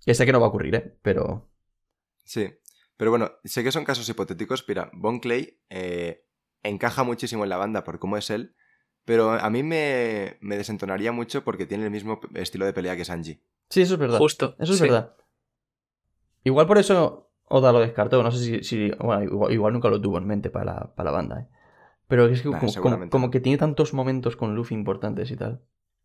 Ya 0.07 0.15
sé 0.15 0.25
que 0.25 0.33
no 0.33 0.41
va 0.41 0.47
a 0.47 0.49
ocurrir, 0.51 0.75
¿eh? 0.75 0.97
Pero 1.03 1.49
Sí. 2.25 2.49
Pero 2.97 3.11
bueno, 3.11 3.31
sé 3.45 3.63
que 3.63 3.73
son 3.73 3.85
casos 3.85 4.09
hipotéticos. 4.09 4.65
Mira, 4.67 4.91
Bon 4.95 5.21
Clay 5.21 5.61
eh, 5.69 6.25
encaja 6.63 7.03
muchísimo 7.05 7.45
en 7.45 7.51
la 7.51 7.57
banda 7.57 7.85
por 7.85 7.99
cómo 7.99 8.17
es 8.17 8.31
él. 8.31 8.55
Pero 9.05 9.31
a 9.33 9.51
mí 9.51 9.63
me, 9.63 10.37
me 10.41 10.57
desentonaría 10.57 11.13
mucho 11.13 11.45
porque 11.45 11.67
tiene 11.67 11.85
el 11.85 11.91
mismo 11.91 12.21
estilo 12.35 12.65
de 12.67 12.73
pelea 12.73 12.97
que 12.97 13.05
Sanji. 13.05 13.41
sí, 13.69 13.83
eso 13.83 13.95
es 13.95 14.01
verdad. 14.01 14.19
Justo. 14.19 14.57
Eso 14.59 14.73
es 14.73 14.79
sí. 14.79 14.85
verdad. 14.85 15.15
Igual 16.45 16.67
por 16.67 16.79
eso 16.79 17.31
Oda 17.49 17.73
lo 17.73 17.81
descartó. 17.81 18.23
No 18.23 18.31
sé 18.33 18.39
si. 18.39 18.65
si- 18.65 18.91
bueno, 18.99 19.23
igual, 19.23 19.53
igual 19.53 19.73
nunca 19.73 19.89
lo 19.89 20.01
tuvo 20.01 20.19
en 20.19 20.27
mente 20.27 20.51
para 20.51 20.65
la, 20.65 20.95
para 20.95 21.11
la 21.11 21.17
banda, 21.17 21.41
¿eh? 21.41 21.56
Pero 22.09 22.27
es 22.27 22.43
que 22.43 22.51
como, 23.11 23.31
que 23.31 23.41
tiene 23.41 23.59
tantos 23.59 23.93
momentos 23.93 24.37
con 24.37 24.55
Luffy 24.55 24.75
importantes 24.75 25.31
y 25.31 25.37
tal. 25.37 25.63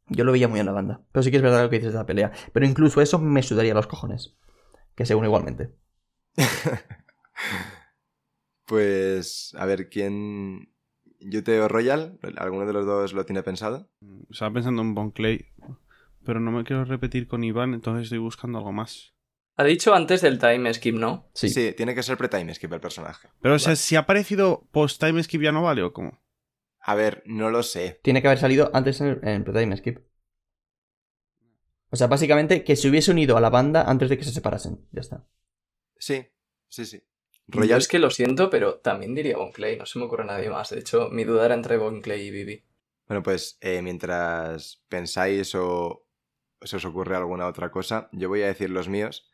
Yo 0.07 0.23
lo 0.23 0.31
veía 0.31 0.47
muy 0.47 0.59
en 0.59 0.65
la 0.65 0.71
banda. 0.71 1.05
Pero 1.11 1.23
sí 1.23 1.31
que 1.31 1.37
es 1.37 1.43
verdad 1.43 1.63
lo 1.63 1.69
que 1.69 1.77
dices 1.77 1.93
de 1.93 1.99
la 1.99 2.05
pelea. 2.05 2.31
Pero 2.53 2.65
incluso 2.65 3.01
eso 3.01 3.19
me 3.19 3.43
sudaría 3.43 3.73
los 3.73 3.87
cojones. 3.87 4.35
Que 4.95 5.05
se 5.05 5.15
une 5.15 5.27
igualmente. 5.27 5.75
Pues, 8.71 9.53
a 9.57 9.65
ver, 9.65 9.89
¿quién... 9.89 10.73
Yute 11.19 11.59
o 11.59 11.67
Royal? 11.67 12.17
¿Alguno 12.37 12.65
de 12.65 12.71
los 12.71 12.85
dos 12.85 13.11
lo 13.11 13.25
tiene 13.25 13.43
pensado? 13.43 13.89
Estaba 14.29 14.53
pensando 14.53 14.81
en 14.81 14.95
Bon 14.95 15.11
Clay, 15.11 15.47
pero 16.23 16.39
no 16.39 16.51
me 16.51 16.63
quiero 16.63 16.85
repetir 16.85 17.27
con 17.27 17.43
Iván, 17.43 17.73
entonces 17.73 18.03
estoy 18.03 18.19
buscando 18.19 18.59
algo 18.59 18.71
más. 18.71 19.13
Ha 19.61 19.63
dicho 19.63 19.93
antes 19.93 20.21
del 20.21 20.39
time 20.39 20.73
skip, 20.73 20.95
¿no? 20.95 21.29
Sí. 21.35 21.73
tiene 21.73 21.93
que 21.93 22.01
ser 22.01 22.17
pre-time 22.17 22.51
skip 22.51 22.73
el 22.73 22.79
personaje. 22.79 23.29
Pero, 23.43 23.53
o 23.53 23.59
sea, 23.59 23.75
si 23.75 23.95
ha 23.95 23.99
aparecido 23.99 24.67
post-time 24.71 25.21
skip 25.21 25.39
ya 25.39 25.51
no 25.51 25.61
vale 25.61 25.83
o 25.83 25.93
cómo? 25.93 26.19
A 26.79 26.95
ver, 26.95 27.21
no 27.27 27.51
lo 27.51 27.61
sé. 27.61 27.99
Tiene 28.01 28.23
que 28.23 28.27
haber 28.27 28.39
salido 28.39 28.71
antes 28.73 28.99
en 29.01 29.07
el, 29.07 29.19
en 29.21 29.29
el 29.29 29.43
pre-time 29.43 29.77
skip. 29.77 29.99
O 31.91 31.95
sea, 31.95 32.07
básicamente 32.07 32.63
que 32.63 32.75
se 32.75 32.89
hubiese 32.89 33.11
unido 33.11 33.37
a 33.37 33.41
la 33.41 33.51
banda 33.51 33.83
antes 33.83 34.09
de 34.09 34.17
que 34.17 34.23
se 34.23 34.31
separasen. 34.31 34.83
Ya 34.93 35.01
está. 35.01 35.27
Sí, 35.95 36.25
sí, 36.67 36.87
sí. 36.87 37.03
Yo 37.45 37.59
Royal 37.59 37.77
es 37.77 37.87
que 37.87 37.99
lo 37.99 38.09
siento, 38.09 38.49
pero 38.49 38.79
también 38.79 39.13
diría 39.13 39.37
Bon 39.37 39.51
Clay. 39.51 39.77
No 39.77 39.85
se 39.85 39.99
me 39.99 40.05
ocurre 40.05 40.25
nadie 40.25 40.49
más. 40.49 40.71
De 40.71 40.79
hecho, 40.79 41.09
mi 41.11 41.23
duda 41.23 41.45
era 41.45 41.53
entre 41.53 41.77
Bon 41.77 42.01
Clay 42.01 42.21
y 42.21 42.31
Vivi. 42.31 42.65
Bueno, 43.07 43.21
pues 43.21 43.59
eh, 43.61 43.83
mientras 43.83 44.83
pensáis 44.89 45.53
o 45.53 46.07
se 46.63 46.77
os 46.77 46.85
ocurre 46.85 47.15
alguna 47.15 47.45
otra 47.45 47.69
cosa, 47.69 48.09
yo 48.11 48.27
voy 48.27 48.41
a 48.41 48.47
decir 48.47 48.71
los 48.71 48.89
míos. 48.89 49.30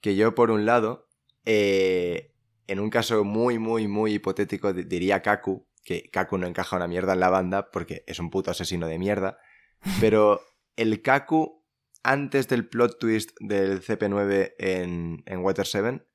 Que 0.00 0.16
yo, 0.16 0.34
por 0.34 0.50
un 0.50 0.66
lado, 0.66 1.08
eh, 1.44 2.32
en 2.66 2.80
un 2.80 2.90
caso 2.90 3.24
muy, 3.24 3.58
muy, 3.58 3.88
muy 3.88 4.14
hipotético, 4.14 4.72
di- 4.72 4.84
diría 4.84 5.22
Kaku, 5.22 5.66
que 5.84 6.10
Kaku 6.10 6.38
no 6.38 6.46
encaja 6.46 6.76
una 6.76 6.88
mierda 6.88 7.12
en 7.14 7.20
la 7.20 7.30
banda 7.30 7.70
porque 7.70 8.04
es 8.06 8.18
un 8.18 8.30
puto 8.30 8.50
asesino 8.50 8.86
de 8.88 8.98
mierda. 8.98 9.38
Pero 10.00 10.40
el 10.76 11.02
Kaku, 11.02 11.64
antes 12.02 12.48
del 12.48 12.68
plot 12.68 12.98
twist 12.98 13.30
del 13.40 13.80
CP9 13.82 14.54
en, 14.58 15.22
en 15.26 15.38
Water 15.40 15.66
7, 15.66 16.06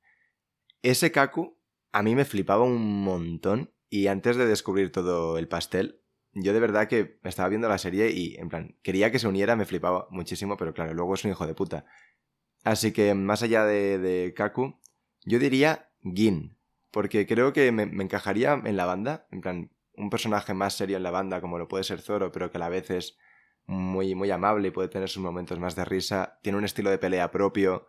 ese 0.82 1.12
Kaku 1.12 1.58
a 1.92 2.02
mí 2.02 2.14
me 2.14 2.24
flipaba 2.24 2.64
un 2.64 3.02
montón. 3.04 3.72
Y 3.90 4.06
antes 4.06 4.36
de 4.36 4.46
descubrir 4.46 4.90
todo 4.90 5.36
el 5.36 5.48
pastel, 5.48 6.00
yo 6.32 6.54
de 6.54 6.60
verdad 6.60 6.88
que 6.88 7.18
me 7.22 7.28
estaba 7.28 7.50
viendo 7.50 7.68
la 7.68 7.76
serie 7.76 8.10
y, 8.10 8.36
en 8.36 8.48
plan, 8.48 8.78
quería 8.82 9.12
que 9.12 9.18
se 9.18 9.28
uniera, 9.28 9.54
me 9.54 9.66
flipaba 9.66 10.06
muchísimo, 10.10 10.56
pero 10.56 10.72
claro, 10.72 10.94
luego 10.94 11.12
es 11.12 11.24
un 11.26 11.30
hijo 11.32 11.46
de 11.46 11.54
puta. 11.54 11.84
Así 12.64 12.92
que, 12.92 13.14
más 13.14 13.42
allá 13.42 13.64
de, 13.64 13.98
de 13.98 14.34
Kaku, 14.34 14.78
yo 15.24 15.38
diría 15.38 15.90
Gin, 16.02 16.56
porque 16.90 17.26
creo 17.26 17.52
que 17.52 17.72
me, 17.72 17.86
me 17.86 18.04
encajaría 18.04 18.60
en 18.64 18.76
la 18.76 18.86
banda, 18.86 19.26
en 19.30 19.40
plan, 19.40 19.70
un 19.94 20.10
personaje 20.10 20.54
más 20.54 20.74
serio 20.74 20.96
en 20.96 21.02
la 21.02 21.10
banda, 21.10 21.40
como 21.40 21.58
lo 21.58 21.68
puede 21.68 21.84
ser 21.84 22.00
Zoro, 22.00 22.32
pero 22.32 22.50
que 22.50 22.58
a 22.58 22.60
la 22.60 22.68
vez 22.68 22.90
es 22.90 23.18
muy, 23.66 24.14
muy 24.14 24.30
amable 24.30 24.68
y 24.68 24.70
puede 24.70 24.88
tener 24.88 25.08
sus 25.08 25.22
momentos 25.22 25.58
más 25.58 25.76
de 25.76 25.84
risa, 25.84 26.38
tiene 26.42 26.58
un 26.58 26.64
estilo 26.64 26.90
de 26.90 26.98
pelea 26.98 27.30
propio, 27.30 27.86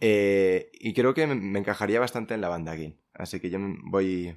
eh, 0.00 0.70
y 0.72 0.94
creo 0.94 1.14
que 1.14 1.26
me, 1.26 1.34
me 1.34 1.60
encajaría 1.60 2.00
bastante 2.00 2.34
en 2.34 2.40
la 2.40 2.48
banda 2.48 2.76
Gin. 2.76 3.00
Así 3.14 3.38
que 3.38 3.50
yo 3.50 3.58
voy, 3.84 4.36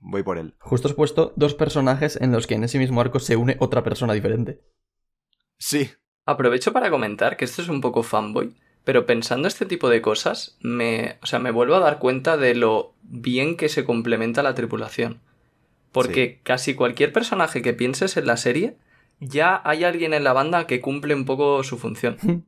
voy 0.00 0.22
por 0.22 0.38
él. 0.38 0.54
Justo 0.58 0.88
has 0.88 0.94
puesto 0.94 1.32
dos 1.36 1.54
personajes 1.54 2.18
en 2.20 2.32
los 2.32 2.46
que 2.46 2.54
en 2.54 2.64
ese 2.64 2.78
mismo 2.78 3.00
arco 3.00 3.20
se 3.20 3.36
une 3.36 3.56
otra 3.60 3.84
persona 3.84 4.12
diferente. 4.12 4.60
Sí, 5.56 5.90
Aprovecho 6.26 6.72
para 6.72 6.90
comentar 6.90 7.36
que 7.36 7.44
esto 7.44 7.60
es 7.60 7.68
un 7.68 7.80
poco 7.80 8.02
fanboy, 8.02 8.56
pero 8.84 9.06
pensando 9.06 9.48
este 9.48 9.66
tipo 9.66 9.88
de 9.88 10.00
cosas, 10.02 10.56
me, 10.60 11.18
o 11.22 11.26
sea, 11.26 11.38
me 11.38 11.50
vuelvo 11.50 11.74
a 11.74 11.80
dar 11.80 11.98
cuenta 11.98 12.36
de 12.36 12.54
lo 12.54 12.94
bien 13.02 13.56
que 13.56 13.68
se 13.68 13.84
complementa 13.84 14.42
la 14.42 14.54
tripulación. 14.54 15.20
Porque 15.92 16.40
casi 16.42 16.74
cualquier 16.74 17.12
personaje 17.12 17.62
que 17.62 17.72
pienses 17.72 18.16
en 18.16 18.26
la 18.26 18.36
serie, 18.36 18.76
ya 19.20 19.60
hay 19.64 19.84
alguien 19.84 20.12
en 20.12 20.24
la 20.24 20.32
banda 20.32 20.66
que 20.66 20.80
cumple 20.80 21.14
un 21.14 21.24
poco 21.24 21.62
su 21.64 21.78
función. 21.78 22.16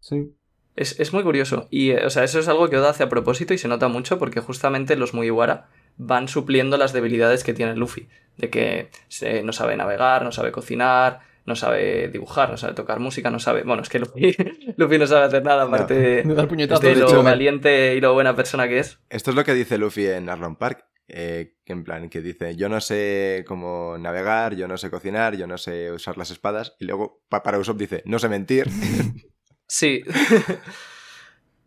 Sí. 0.00 0.34
Es, 0.76 0.98
es 0.98 1.12
muy 1.12 1.22
curioso. 1.22 1.66
Y, 1.70 1.90
eh, 1.90 2.06
o 2.06 2.10
sea, 2.10 2.24
eso 2.24 2.38
es 2.38 2.48
algo 2.48 2.70
que 2.70 2.78
Oda 2.78 2.90
hace 2.90 3.02
a 3.02 3.08
propósito 3.08 3.52
y 3.52 3.58
se 3.58 3.68
nota 3.68 3.88
mucho 3.88 4.18
porque 4.18 4.40
justamente 4.40 4.96
los 4.96 5.12
Mugiwara 5.12 5.68
van 5.98 6.28
supliendo 6.28 6.76
las 6.78 6.92
debilidades 6.92 7.44
que 7.44 7.52
tiene 7.52 7.76
Luffy. 7.76 8.08
De 8.38 8.48
que 8.48 8.88
se- 9.08 9.42
no 9.42 9.52
sabe 9.52 9.76
navegar, 9.76 10.22
no 10.24 10.32
sabe 10.32 10.52
cocinar, 10.52 11.20
no 11.46 11.56
sabe 11.56 12.08
dibujar, 12.08 12.50
no 12.50 12.56
sabe 12.56 12.74
tocar 12.74 13.00
música, 13.00 13.30
no 13.30 13.38
sabe... 13.38 13.62
Bueno, 13.64 13.82
es 13.82 13.88
que 13.88 13.98
Luffy, 13.98 14.36
Luffy 14.76 14.98
no 14.98 15.06
sabe 15.06 15.26
hacer 15.26 15.42
nada 15.44 15.64
aparte 15.64 15.94
de, 15.94 16.22
de 16.22 16.22
de 16.24 16.94
lo 16.96 17.06
hecho, 17.06 17.22
valiente 17.22 17.94
y 17.96 18.00
lo 18.00 18.12
buena 18.14 18.36
persona 18.36 18.68
que 18.68 18.78
es. 18.78 18.98
Esto 19.08 19.30
es 19.30 19.36
lo 19.36 19.44
que 19.44 19.54
dice 19.54 19.78
Luffy 19.78 20.06
en 20.06 20.28
Arlong 20.28 20.56
Park. 20.56 20.84
eh, 21.08 21.54
que 21.64 21.72
en 21.72 21.82
plan, 21.84 22.08
que 22.08 22.20
dice, 22.20 22.54
yo 22.56 22.68
no 22.68 22.80
sé 22.80 23.44
cómo 23.48 23.96
navegar, 23.98 24.54
yo 24.54 24.68
no 24.68 24.76
sé 24.76 24.90
cocinar, 24.90 25.36
yo 25.36 25.46
no 25.46 25.58
sé 25.58 25.90
usar 25.90 26.16
las 26.18 26.30
espadas. 26.30 26.76
Y 26.78 26.84
luego 26.84 27.22
pa- 27.28 27.42
para 27.42 27.58
Usopp 27.58 27.78
dice, 27.78 28.02
no 28.06 28.18
sé 28.18 28.28
mentir. 28.28 28.68
Sí. 29.72 30.02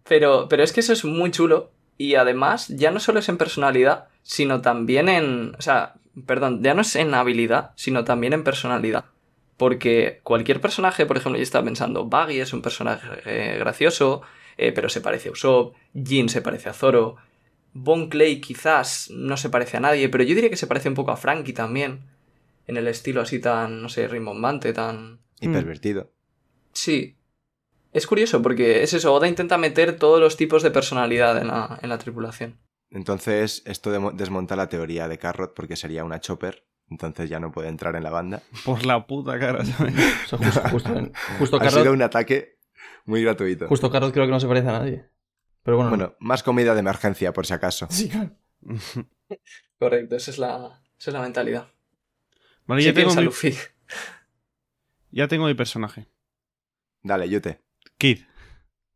pero, 0.07 0.47
pero 0.49 0.63
es 0.63 0.73
que 0.73 0.81
eso 0.81 0.93
es 0.93 1.05
muy 1.05 1.31
chulo. 1.31 1.71
Y 1.97 2.15
además, 2.15 2.67
ya 2.67 2.91
no 2.91 2.99
solo 2.99 3.19
es 3.19 3.29
en 3.29 3.37
personalidad, 3.37 4.07
sino 4.23 4.61
también 4.61 5.07
en. 5.09 5.55
O 5.57 5.61
sea, 5.61 5.93
perdón, 6.25 6.61
ya 6.63 6.73
no 6.73 6.81
es 6.81 6.95
en 6.95 7.13
habilidad, 7.13 7.71
sino 7.75 8.03
también 8.03 8.33
en 8.33 8.43
personalidad. 8.43 9.05
Porque 9.57 10.19
cualquier 10.23 10.59
personaje, 10.61 11.05
por 11.05 11.17
ejemplo, 11.17 11.37
yo 11.37 11.43
estaba 11.43 11.65
pensando, 11.65 12.05
Baggy 12.05 12.39
es 12.39 12.53
un 12.53 12.61
personaje 12.61 13.07
eh, 13.25 13.57
gracioso, 13.59 14.21
eh, 14.57 14.71
pero 14.71 14.89
se 14.89 15.01
parece 15.01 15.29
a 15.29 15.31
Usopp, 15.33 15.75
Jin 15.93 16.29
se 16.29 16.41
parece 16.41 16.69
a 16.69 16.73
Zoro, 16.73 17.17
Bon 17.73 18.09
Clay 18.09 18.39
quizás 18.41 19.09
no 19.11 19.37
se 19.37 19.49
parece 19.49 19.77
a 19.77 19.79
nadie, 19.79 20.09
pero 20.09 20.23
yo 20.23 20.35
diría 20.35 20.49
que 20.49 20.57
se 20.57 20.67
parece 20.67 20.89
un 20.89 20.95
poco 20.95 21.11
a 21.11 21.17
Frankie 21.17 21.53
también, 21.53 22.01
en 22.67 22.77
el 22.77 22.87
estilo 22.87 23.21
así 23.21 23.39
tan, 23.39 23.81
no 23.81 23.89
sé, 23.89 24.07
rimbombante, 24.07 24.73
tan... 24.73 25.19
Y 25.39 25.47
Mm. 25.47 25.53
pervertido. 25.53 26.11
Sí. 26.71 27.15
Es 27.91 28.07
curioso 28.07 28.41
porque 28.41 28.81
es 28.83 28.93
eso, 28.93 29.13
Oda 29.13 29.27
intenta 29.27 29.57
meter 29.57 29.97
todos 29.97 30.19
los 30.19 30.35
tipos 30.37 30.63
de 30.63 30.71
personalidad 30.71 31.37
en 31.37 31.47
la, 31.47 31.79
en 31.81 31.89
la 31.89 31.97
tripulación. 31.99 32.57
Entonces, 32.89 33.61
esto 33.65 33.91
desmonta 34.13 34.55
la 34.55 34.69
teoría 34.69 35.07
de 35.07 35.17
Carrot 35.17 35.53
porque 35.53 35.75
sería 35.75 36.03
una 36.03 36.19
chopper. 36.19 36.63
Entonces 36.93 37.27
ya 37.29 37.39
no 37.39 37.51
puede 37.51 37.69
entrar 37.69 37.95
en 37.95 38.03
la 38.03 38.11
banda. 38.11 38.43
Por 38.63 38.85
la 38.85 39.07
puta 39.07 39.39
cara, 39.39 39.65
¿sabes? 39.65 39.95
O 40.31 40.37
sea, 40.37 40.69
justo, 40.69 40.89
justo, 41.39 41.55
Ha 41.57 41.59
Carrot, 41.59 41.79
sido 41.81 41.91
un 41.93 42.01
ataque 42.03 42.59
muy 43.05 43.23
gratuito. 43.23 43.67
justo 43.67 43.89
Carrot 43.91 44.13
creo 44.13 44.25
que 44.27 44.31
no 44.31 44.39
se 44.39 44.47
parece 44.47 44.69
a 44.69 44.73
nadie. 44.73 45.05
Pero 45.63 45.77
bueno, 45.77 45.89
Bueno, 45.89 46.13
más 46.19 46.43
comida 46.43 46.73
de 46.75 46.81
emergencia, 46.81 47.33
por 47.33 47.45
si 47.47 47.53
acaso. 47.53 47.87
sí, 47.89 48.09
claro. 48.09 48.29
Correcto, 49.79 50.15
esa 50.15 50.31
es 50.31 50.37
la, 50.37 50.81
esa 50.99 51.09
es 51.09 51.13
la 51.13 51.21
mentalidad. 51.21 51.67
Vale, 52.67 52.81
Sí 52.81 52.87
ya 52.87 52.93
tengo, 52.93 53.13
mi, 53.15 53.23
Luffy. 53.23 53.53
ya 55.11 55.27
tengo 55.27 55.45
mi 55.47 55.53
personaje. 55.55 56.05
Dale, 57.01 57.27
Yute. 57.27 57.59
Kid. 57.97 58.19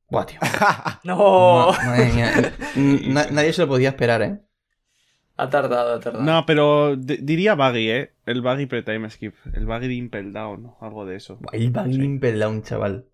Buah, 0.09 0.25
tío. 0.25 0.39
¡No! 1.03 1.71
Ma- 1.73 1.83
madre 1.83 2.13
mía. 2.13 2.53
N- 2.75 3.09
na- 3.13 3.27
nadie 3.31 3.51
se 3.51 3.61
lo 3.63 3.67
podía 3.67 3.89
esperar, 3.89 4.21
¿eh? 4.21 4.39
Ha 5.39 5.49
tardado, 5.49 5.93
ha 5.95 5.99
tardado. 5.99 6.23
No, 6.25 6.45
pero 6.45 6.95
di- 6.95 7.17
diría 7.17 7.53
Baggy, 7.55 7.89
¿eh? 7.91 8.13
El 8.25 8.41
Baggy 8.41 8.65
pre-time 8.65 9.09
skip. 9.09 9.35
El 9.53 9.65
Baggy 9.67 9.87
de 9.87 9.93
Impel 9.93 10.33
Down, 10.33 10.63
¿no? 10.63 10.77
Algo 10.81 11.05
de 11.05 11.15
eso. 11.15 11.39
El 11.51 11.69
Baggy 11.71 11.93
Sí. 11.93 12.01
Impel 12.03 12.39
Down, 12.39 12.63
chaval. 12.63 13.05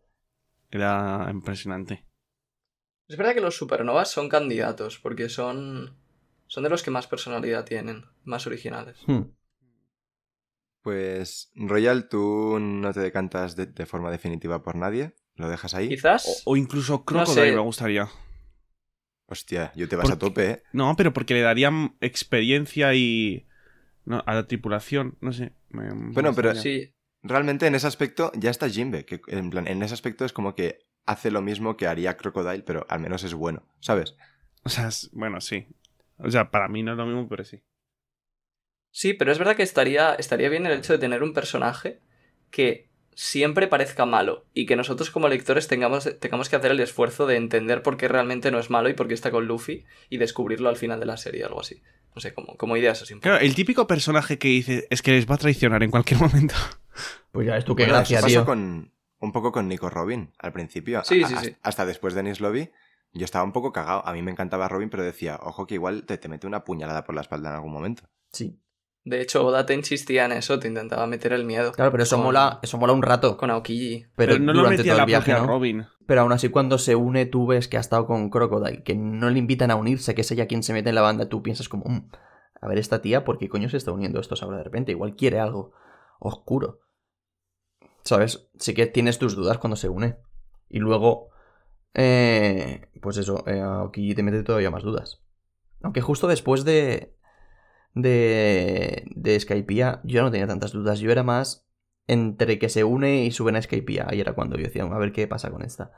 Era 0.72 1.28
impresionante. 1.30 2.06
Es 3.10 3.18
verdad 3.18 3.34
que 3.36 3.42
los 3.42 3.58
supernovas 3.58 4.10
son 4.10 4.30
candidatos, 4.30 4.98
porque 5.00 5.28
son. 5.30 5.98
Son 6.48 6.64
de 6.64 6.70
los 6.70 6.82
que 6.84 6.92
más 6.92 7.08
personalidad 7.08 7.66
tienen, 7.66 8.06
más 8.24 8.48
originales. 8.48 8.98
Hmm. 9.08 9.24
Pues, 10.82 11.52
Royal, 11.56 12.10
tú 12.10 12.58
no 12.60 12.94
te 12.94 13.00
decantas 13.00 13.56
de, 13.56 13.66
de 13.68 13.86
forma 13.86 14.12
definitiva 14.12 14.64
por 14.64 14.76
nadie. 14.76 15.16
¿Lo 15.36 15.50
dejas 15.50 15.74
ahí? 15.74 15.90
Quizás. 15.90 16.44
O 16.46 16.56
incluso 16.58 17.06
Crocodile 17.06 17.50
sé. 17.50 17.56
me 17.56 17.62
gustaría. 17.62 18.08
Hostia, 19.34 19.72
yo 19.76 19.88
te 19.90 19.96
vas 19.96 20.12
a 20.12 20.18
tope, 20.20 20.50
¿eh? 20.50 20.64
No, 20.74 20.96
pero 20.96 21.12
porque 21.12 21.34
le 21.34 21.42
darían 21.42 21.96
experiencia 22.02 22.94
y. 22.94 23.48
No, 24.06 24.22
a 24.28 24.34
la 24.36 24.46
tripulación, 24.48 25.18
no 25.22 25.34
sé. 25.34 25.54
me- 25.70 25.92
me 25.94 26.14
Bueno, 26.14 26.34
pero-. 26.36 26.54
Sí. 26.56 26.94
Realmente 27.24 27.66
en 27.66 27.74
ese 27.76 27.88
aspecto 27.88 28.32
ya 28.36 28.52
está 28.52 28.70
Jimbe, 28.70 29.06
que 29.06 29.22
en 29.28 29.50
plan, 29.50 29.68
en 29.68 29.82
ese 29.82 29.94
aspecto 29.96 30.24
es 30.26 30.34
como 30.34 30.54
que 30.56 30.80
hace 31.06 31.32
lo 31.32 31.42
mismo 31.42 31.78
que 31.78 31.88
haría 31.88 32.16
Crocodile, 32.16 32.64
pero 32.64 32.86
al 32.90 33.00
menos 33.00 33.24
es 33.24 33.34
bueno, 33.34 33.64
¿sabes? 33.80 34.16
O 34.64 34.70
sea, 34.70 34.88
es- 34.90 35.10
bueno, 35.14 35.42
sí. 35.42 35.66
O 36.18 36.30
sea, 36.30 36.52
para 36.52 36.68
mí 36.68 36.84
no 36.84 36.92
es 36.92 36.98
lo 36.98 37.06
mismo, 37.08 37.28
pero 37.28 37.44
sí. 37.44 37.62
Sí, 38.92 39.14
pero 39.14 39.32
es 39.32 39.40
verdad 39.40 39.56
que 39.56 39.64
estaría, 39.64 40.14
estaría 40.16 40.50
bien 40.50 40.66
el 40.68 40.78
hecho 40.78 40.94
de 40.94 41.00
tener 41.00 41.24
un 41.24 41.34
personaje 41.34 42.00
que 42.52 42.90
siempre 43.16 43.68
parezca 43.68 44.06
malo 44.06 44.46
y 44.54 44.66
que 44.66 44.76
nosotros 44.76 45.10
como 45.12 45.28
lectores 45.28 45.68
tengamos, 45.68 46.10
tengamos 46.20 46.50
que 46.50 46.56
hacer 46.56 46.72
el 46.72 46.80
esfuerzo 46.80 47.26
de 47.28 47.36
entender 47.38 47.82
por 47.84 47.98
qué 47.98 48.08
realmente 48.08 48.52
no 48.52 48.60
es 48.60 48.70
malo 48.70 48.90
y 48.90 48.94
por 48.94 49.08
qué 49.08 49.14
está 49.14 49.32
con 49.32 49.46
Luffy 49.48 49.86
y 50.10 50.18
descubrirlo 50.18 50.70
al 50.70 50.76
final 50.78 51.00
de 51.00 51.06
la 51.06 51.18
serie, 51.18 51.44
algo 51.44 51.62
así. 51.62 51.82
No 52.16 52.22
sé, 52.22 52.34
como, 52.34 52.56
como 52.58 52.78
ideas 52.78 53.02
así. 53.02 53.20
Claro, 53.20 53.40
el 53.40 53.56
típico 53.56 53.88
personaje 53.88 54.38
que 54.38 54.48
dice 54.50 54.88
es 54.90 55.02
que 55.02 55.12
les 55.12 55.30
va 55.30 55.36
a 55.36 55.40
traicionar 55.40 55.82
en 55.84 55.90
cualquier 55.92 56.20
momento. 56.22 56.56
Pues 57.32 57.48
ya 57.48 57.54
ves 57.56 57.66
tú 57.66 57.76
qué 57.76 57.84
Bueno, 57.84 57.96
gracia, 57.96 58.18
eso 58.20 58.26
pasó 58.28 58.36
tío. 58.40 58.46
con 58.46 58.94
un 59.20 59.32
poco 59.32 59.52
con 59.52 59.68
Nico 59.68 59.90
Robin 59.90 60.32
al 60.38 60.54
principio. 60.54 61.04
Sí, 61.04 61.24
A- 61.24 61.28
sí, 61.28 61.34
a- 61.36 61.42
sí. 61.42 61.56
Hasta 61.64 61.86
después 61.86 62.14
de 62.14 62.22
Nis 62.24 62.40
Lobby, 62.42 62.70
yo 63.14 63.26
estaba 63.26 63.44
un 63.44 63.52
poco 63.52 63.72
cagado. 63.74 64.06
A 64.08 64.14
mí 64.14 64.22
me 64.22 64.32
encantaba 64.32 64.68
Robin, 64.68 64.90
pero 64.90 65.04
decía, 65.04 65.40
ojo 65.42 65.66
que 65.66 65.76
igual 65.76 66.04
te, 66.06 66.18
te 66.18 66.28
mete 66.30 66.46
una 66.46 66.64
puñalada 66.64 67.04
por 67.04 67.16
la 67.16 67.22
espalda 67.22 67.50
en 67.50 67.56
algún 67.56 67.72
momento. 67.74 68.04
Sí. 68.32 68.60
De 69.06 69.20
hecho, 69.22 69.46
Oda 69.46 69.66
te 69.66 69.74
insistía 69.74 70.26
en 70.26 70.32
eso, 70.32 70.60
te 70.60 70.68
intentaba 70.70 71.06
meter 71.08 71.34
el 71.34 71.44
miedo. 71.44 71.74
Claro, 71.74 71.92
pero 71.92 72.04
eso 72.04 72.16
Con- 72.16 72.26
mola, 72.26 72.60
eso 72.62 72.78
mola 72.78 72.94
un 72.94 73.02
rato. 73.02 73.36
Con 73.36 73.50
Aokiji. 73.52 74.06
Pero, 74.16 74.34
Pero, 74.34 74.40
no 74.40 74.54
lo 74.54 74.60
durante 74.60 74.78
metía 74.78 74.92
todo 74.94 74.98
la 74.98 75.04
el 75.04 75.08
viaje, 75.08 75.34
¿no? 75.34 75.46
Robin. 75.48 75.86
Pero 76.08 76.22
aún 76.22 76.32
así, 76.32 76.50
cuando 76.50 76.78
se 76.78 76.96
une, 76.96 77.26
tú 77.26 77.46
ves 77.48 77.68
que 77.68 77.76
ha 77.78 77.82
estado 77.82 78.06
con 78.06 78.30
Crocodile, 78.30 78.84
que 78.84 78.96
no 78.96 79.30
le 79.30 79.40
invitan 79.40 79.72
a 79.72 79.76
unirse, 79.76 80.16
que 80.16 80.22
es 80.22 80.32
ella 80.32 80.48
quien 80.48 80.64
se 80.64 80.72
mete 80.74 80.90
en 80.90 80.96
la 80.96 81.02
banda, 81.02 81.28
tú 81.28 81.44
piensas 81.44 81.68
como, 81.70 81.84
"Mm, 81.86 82.10
a 82.62 82.68
ver, 82.68 82.78
esta 82.78 83.02
tía, 83.02 83.26
¿por 83.26 83.38
qué 83.38 83.50
coño 83.50 83.68
se 83.70 83.76
está 83.78 83.92
uniendo 83.92 84.20
estos 84.22 84.42
ahora 84.42 84.58
de 84.58 84.64
repente? 84.64 84.92
Igual 84.94 85.16
quiere 85.16 85.40
algo 85.40 85.74
oscuro. 86.20 86.80
¿Sabes? 88.04 88.50
Sí 88.60 88.74
que 88.74 88.86
tienes 88.88 89.18
tus 89.20 89.36
dudas 89.36 89.58
cuando 89.58 89.76
se 89.76 89.90
une. 89.90 90.18
Y 90.70 90.80
luego, 90.80 91.30
eh, 91.94 92.88
pues 93.02 93.18
eso, 93.18 93.44
eh, 93.48 93.62
aquí 93.88 94.14
te 94.16 94.24
mete 94.24 94.44
todavía 94.44 94.72
más 94.72 94.84
dudas. 94.84 95.22
Aunque 95.82 96.02
justo 96.02 96.28
después 96.28 96.64
de, 96.66 97.16
de, 97.94 99.06
de 99.16 99.40
Skypiea, 99.40 100.02
yo 100.04 100.22
no 100.22 100.32
tenía 100.32 100.48
tantas 100.48 100.72
dudas. 100.72 101.00
Yo 101.00 101.12
era 101.12 101.24
más 101.24 101.68
entre 102.08 102.60
que 102.60 102.70
se 102.70 102.84
une 102.84 103.26
y 103.26 103.32
suben 103.32 103.56
a 103.56 103.62
Skypiea. 103.62 104.08
Ahí 104.10 104.20
era 104.20 104.34
cuando 104.34 104.58
yo 104.58 104.64
decía, 104.64 104.84
a 104.84 104.98
ver 104.98 105.14
qué 105.14 105.28
pasa 105.28 105.52
con 105.52 105.64
esta. 105.64 105.92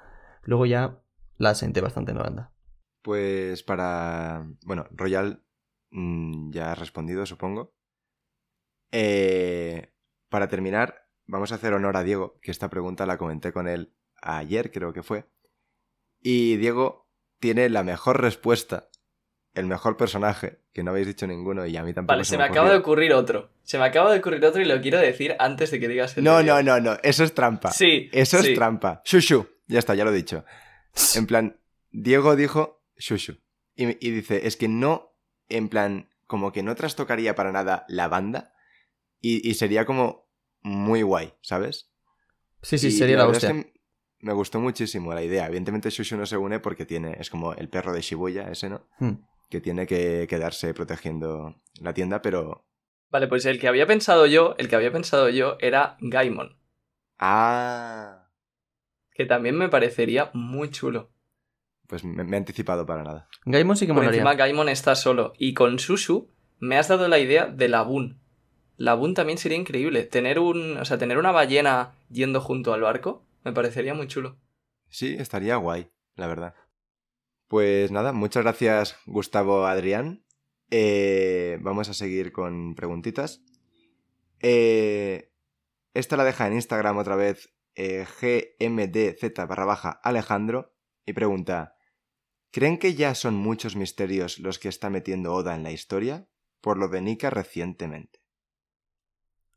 Luego 0.43 0.65
ya 0.65 1.01
la 1.37 1.55
senté 1.55 1.81
bastante 1.81 2.11
en 2.11 2.17
la 2.17 2.23
banda. 2.23 2.53
Pues 3.01 3.63
para... 3.63 4.47
Bueno, 4.65 4.87
Royal 4.91 5.43
mm, 5.91 6.51
ya 6.51 6.71
ha 6.71 6.75
respondido, 6.75 7.25
supongo. 7.25 7.75
Eh, 8.91 9.93
para 10.29 10.47
terminar, 10.47 11.07
vamos 11.25 11.51
a 11.51 11.55
hacer 11.55 11.73
honor 11.73 11.97
a 11.97 12.03
Diego, 12.03 12.39
que 12.41 12.51
esta 12.51 12.69
pregunta 12.69 13.05
la 13.05 13.17
comenté 13.17 13.51
con 13.51 13.67
él 13.67 13.95
ayer, 14.21 14.71
creo 14.71 14.93
que 14.93 15.03
fue. 15.03 15.29
Y 16.19 16.57
Diego 16.57 17.07
tiene 17.39 17.69
la 17.69 17.83
mejor 17.83 18.21
respuesta, 18.21 18.89
el 19.55 19.65
mejor 19.65 19.97
personaje, 19.97 20.59
que 20.73 20.83
no 20.83 20.91
habéis 20.91 21.07
dicho 21.07 21.25
ninguno 21.25 21.65
y 21.65 21.75
a 21.77 21.83
mí 21.83 21.93
tampoco 21.93 22.13
Vale, 22.13 22.25
se 22.25 22.37
me 22.37 22.43
acaba 22.43 22.69
de 22.69 22.77
ocurrir 22.77 23.13
otro. 23.13 23.49
Se 23.63 23.77
me 23.77 23.85
acaba 23.85 24.11
de 24.11 24.19
ocurrir 24.19 24.43
otro 24.45 24.61
y 24.61 24.65
lo 24.65 24.79
quiero 24.81 24.99
decir 24.99 25.35
antes 25.39 25.71
de 25.71 25.79
que 25.79 25.87
digas 25.87 26.17
el 26.17 26.23
No, 26.23 26.43
no, 26.43 26.61
no, 26.61 26.79
no, 26.79 26.97
eso 27.03 27.23
es 27.23 27.33
trampa. 27.33 27.71
Sí. 27.71 28.09
Eso 28.11 28.41
sí. 28.41 28.49
es 28.51 28.55
trampa. 28.55 29.01
Shushu. 29.05 29.47
Ya 29.67 29.79
está, 29.79 29.95
ya 29.95 30.03
lo 30.05 30.11
he 30.11 30.15
dicho. 30.15 30.45
En 31.15 31.25
plan, 31.25 31.59
Diego 31.91 32.35
dijo 32.35 32.83
Shushu. 32.97 33.39
Y, 33.75 33.85
y 34.05 34.11
dice, 34.11 34.45
es 34.47 34.55
que 34.57 34.67
no, 34.67 35.15
en 35.49 35.69
plan, 35.69 36.09
como 36.27 36.51
que 36.51 36.63
no 36.63 36.75
trastocaría 36.75 37.35
para 37.35 37.51
nada 37.51 37.85
la 37.87 38.07
banda. 38.07 38.53
Y, 39.21 39.47
y 39.49 39.55
sería 39.55 39.85
como 39.85 40.29
muy 40.61 41.01
guay, 41.01 41.33
¿sabes? 41.41 41.89
Sí, 42.61 42.77
sí, 42.77 42.87
Y 42.87 42.91
sería 42.91 43.17
la 43.17 43.23
es 43.25 43.29
hostia. 43.31 43.49
que 43.53 43.73
me 44.19 44.33
gustó 44.33 44.59
muchísimo 44.59 45.13
la 45.13 45.23
idea. 45.23 45.47
Evidentemente 45.47 45.89
Shushu 45.89 46.17
no 46.17 46.25
se 46.25 46.37
une 46.37 46.59
porque 46.59 46.85
tiene, 46.85 47.15
es 47.19 47.29
como 47.29 47.53
el 47.53 47.69
perro 47.69 47.93
de 47.93 48.01
Shibuya, 48.01 48.49
ese, 48.51 48.69
¿no? 48.69 48.87
Hmm. 48.99 49.13
Que 49.49 49.61
tiene 49.61 49.85
que 49.87 50.25
quedarse 50.27 50.73
protegiendo 50.73 51.61
la 51.79 51.93
tienda, 51.93 52.21
pero... 52.21 52.65
Vale, 53.09 53.27
pues 53.27 53.45
el 53.45 53.59
que 53.59 53.67
había 53.67 53.85
pensado 53.87 54.25
yo, 54.25 54.55
el 54.57 54.67
que 54.67 54.75
había 54.75 54.91
pensado 54.91 55.29
yo 55.29 55.57
era 55.59 55.97
Gaimon. 56.01 56.57
Ah, 57.19 58.27
Que 59.13 59.25
también 59.25 59.55
me 59.57 59.69
parecería 59.69 60.29
muy 60.33 60.69
chulo. 60.69 61.11
pues 61.87 62.03
me, 62.03 62.23
me 62.23 62.35
he 62.35 62.39
anticipado 62.39 62.85
para 62.85 63.03
nada. 63.03 63.29
Gaimon 63.45 63.77
sí 63.77 63.85
que 63.85 63.93
Por 63.93 64.03
molaría. 64.03 64.21
encima 64.21 64.35
Gaimon 64.35 64.69
está 64.69 64.95
solo. 64.95 65.33
Y 65.37 65.53
con 65.53 65.79
Susu 65.79 66.29
me 66.59 66.77
has 66.77 66.87
dado 66.87 67.07
la 67.07 67.19
idea 67.19 67.45
de 67.45 67.69
Labun. 67.69 68.19
Labun 68.77 69.13
también 69.13 69.37
sería 69.37 69.57
increíble. 69.57 70.03
Tener 70.03 70.39
un. 70.39 70.77
O 70.77 70.83
sea, 70.85 70.97
tener 70.97 71.17
una 71.17 71.31
ballena 71.31 71.93
yendo 72.09 72.41
junto 72.41 72.73
al 72.73 72.81
barco 72.81 73.25
me 73.45 73.53
parecería 73.53 73.93
muy 73.93 74.07
chulo. 74.07 74.37
Sí, 74.89 75.15
estaría 75.17 75.55
guay, 75.57 75.89
la 76.15 76.27
verdad. 76.27 76.55
Pues 77.55 77.89
nada, 77.89 78.11
muchas 78.11 78.43
gracias 78.43 78.97
Gustavo 79.05 79.65
Adrián. 79.65 80.25
Eh, 80.71 81.57
vamos 81.61 81.87
a 81.87 81.93
seguir 81.93 82.33
con 82.33 82.75
preguntitas. 82.75 83.45
Eh, 84.41 85.31
esta 85.93 86.17
la 86.17 86.25
deja 86.25 86.47
en 86.47 86.55
Instagram 86.55 86.97
otra 86.97 87.15
vez 87.15 87.55
eh, 87.75 88.05
gmdz 88.59 89.47
barra 89.47 89.63
baja 89.63 89.91
Alejandro 90.03 90.75
y 91.05 91.13
pregunta 91.13 91.77
¿Creen 92.51 92.77
que 92.77 92.93
ya 92.93 93.15
son 93.15 93.35
muchos 93.35 93.77
misterios 93.77 94.37
los 94.39 94.59
que 94.59 94.67
está 94.67 94.89
metiendo 94.89 95.33
Oda 95.33 95.55
en 95.55 95.63
la 95.63 95.71
historia? 95.71 96.27
Por 96.59 96.77
lo 96.77 96.89
de 96.89 96.99
Nika 96.99 97.29
recientemente. 97.29 98.19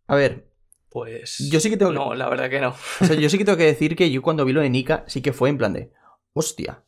A 0.07 0.15
ver, 0.15 0.53
Pues. 0.89 1.39
Yo 1.51 1.59
sí 1.59 1.69
que 1.69 1.77
tengo 1.77 1.91
que- 1.91 1.99
No, 1.99 2.15
la 2.15 2.29
verdad 2.29 2.49
que 2.49 2.61
no. 2.61 2.77
o 3.01 3.05
sea, 3.05 3.17
yo 3.17 3.29
sí 3.29 3.39
que 3.39 3.45
tengo 3.45 3.59
que 3.59 3.65
decir 3.75 3.97
que 3.97 4.09
yo 4.13 4.23
cuando 4.23 4.45
vi 4.45 4.53
lo 4.53 4.61
de 4.61 4.71
Nika 4.71 5.03
sí 5.09 5.21
que 5.21 5.33
fue 5.33 5.49
en 5.49 5.59
plan 5.59 5.73
de, 5.73 5.91
hostia, 6.33 6.85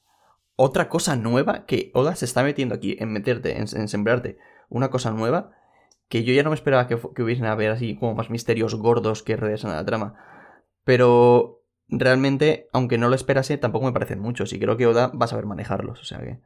otra 0.62 0.90
cosa 0.90 1.16
nueva 1.16 1.64
que 1.64 1.90
Oda 1.94 2.14
se 2.14 2.26
está 2.26 2.42
metiendo 2.42 2.74
aquí 2.74 2.94
en 3.00 3.10
meterte, 3.10 3.56
en, 3.56 3.66
sembrarte 3.66 4.36
una 4.68 4.90
cosa 4.90 5.10
nueva 5.10 5.52
que 6.10 6.22
yo 6.22 6.34
ya 6.34 6.42
no 6.42 6.50
me 6.50 6.54
esperaba 6.54 6.86
que 6.86 7.22
hubiesen 7.22 7.46
a 7.46 7.54
ver 7.54 7.70
así 7.70 7.96
como 7.96 8.14
más 8.14 8.28
misterios 8.28 8.74
gordos 8.74 9.22
que 9.22 9.36
regresan 9.36 9.70
a 9.70 9.76
la 9.76 9.86
trama. 9.86 10.16
Pero 10.84 11.62
realmente, 11.88 12.68
aunque 12.74 12.98
no 12.98 13.08
lo 13.08 13.14
esperase, 13.14 13.56
tampoco 13.56 13.86
me 13.86 13.92
parecen 13.92 14.20
muchos 14.20 14.52
y 14.52 14.58
creo 14.58 14.76
que 14.76 14.86
Oda 14.86 15.06
va 15.08 15.24
a 15.24 15.28
saber 15.28 15.46
manejarlos, 15.46 15.98
o 15.98 16.04
sea 16.04 16.18
que 16.18 16.40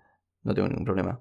no 0.45 0.55
tengo 0.55 0.69
ningún 0.69 0.85
problema. 0.85 1.21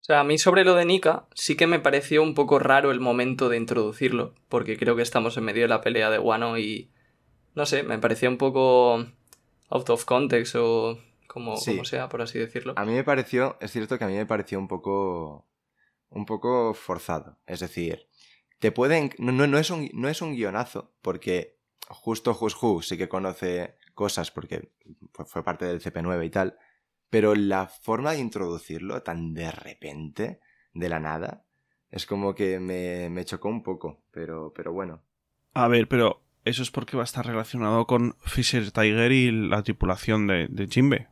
O 0.00 0.02
sea, 0.04 0.18
a 0.18 0.24
mí 0.24 0.36
sobre 0.36 0.64
lo 0.64 0.74
de 0.74 0.86
Nika 0.86 1.28
sí 1.34 1.56
que 1.56 1.68
me 1.68 1.78
pareció 1.78 2.24
un 2.24 2.34
poco 2.34 2.58
raro 2.58 2.90
el 2.90 2.98
momento 2.98 3.48
de 3.48 3.56
introducirlo, 3.56 4.34
porque 4.48 4.76
creo 4.76 4.96
que 4.96 5.02
estamos 5.02 5.36
en 5.36 5.44
medio 5.44 5.62
de 5.62 5.68
la 5.68 5.80
pelea 5.80 6.10
de 6.10 6.18
Wano 6.18 6.58
y 6.58 6.90
no 7.54 7.66
sé, 7.66 7.84
me 7.84 8.00
parecía 8.00 8.28
un 8.28 8.38
poco 8.38 9.06
out 9.68 9.90
of 9.90 10.04
context 10.06 10.56
o 10.56 10.98
como, 11.32 11.56
Sí. 11.56 11.72
como 11.72 11.84
sea, 11.84 12.08
por 12.08 12.22
así 12.22 12.38
decirlo. 12.38 12.74
A 12.76 12.84
mí 12.84 12.92
me 12.92 13.04
pareció, 13.04 13.56
es 13.60 13.70
cierto 13.70 13.98
que 13.98 14.04
a 14.04 14.08
mí 14.08 14.14
me 14.14 14.26
pareció 14.26 14.58
un 14.58 14.68
poco. 14.68 15.46
un 16.08 16.26
poco 16.26 16.74
forzado. 16.74 17.38
Es 17.46 17.60
decir, 17.60 18.08
te 18.58 18.72
pueden. 18.72 19.10
No, 19.18 19.30
no, 19.30 19.46
no 19.46 19.58
es, 19.58 19.70
un, 19.70 19.88
no 19.94 20.08
es 20.08 20.22
un 20.22 20.34
guionazo, 20.34 20.92
porque 21.02 21.58
justo 21.88 22.36
Who's 22.38 22.56
Who 22.60 22.82
sí 22.82 22.98
que 22.98 23.08
conoce 23.08 23.76
cosas 23.94 24.30
porque 24.32 24.72
fue, 25.12 25.24
fue 25.26 25.44
parte 25.44 25.66
del 25.66 25.80
CP9 25.80 26.26
y 26.26 26.30
tal. 26.30 26.58
Pero 27.10 27.34
la 27.36 27.66
forma 27.68 28.12
de 28.12 28.18
introducirlo 28.18 29.02
tan 29.02 29.34
de 29.34 29.50
repente, 29.52 30.40
de 30.74 30.88
la 30.88 30.98
nada, 31.00 31.44
es 31.90 32.06
como 32.06 32.34
que 32.34 32.58
me, 32.60 33.08
me 33.08 33.24
chocó 33.24 33.48
un 33.48 33.62
poco. 33.62 34.02
Pero, 34.10 34.52
pero 34.54 34.72
bueno. 34.72 35.02
A 35.54 35.68
ver, 35.68 35.86
pero 35.88 36.22
eso 36.44 36.62
es 36.64 36.70
porque 36.72 36.96
va 36.96 37.02
a 37.02 37.04
estar 37.04 37.24
relacionado 37.26 37.86
con 37.86 38.16
Fisher 38.24 38.70
Tiger 38.72 39.12
y 39.12 39.30
la 39.48 39.62
tripulación 39.62 40.26
de, 40.26 40.48
de 40.48 40.66
Jimbe. 40.66 41.08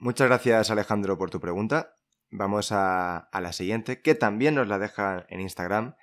Muchas 0.00 0.28
gracias 0.28 0.70
Alejandro 0.70 1.18
por 1.18 1.30
tu 1.30 1.40
pregunta. 1.40 1.96
Vamos 2.30 2.70
a, 2.70 3.28
la 3.32 3.52
siguiente, 3.52 4.00
que 4.00 4.14
también 4.14 4.54
nos 4.54 4.68
la 4.68 4.78
deja 4.78 5.26
en 5.28 5.40
Instagram 5.40 5.96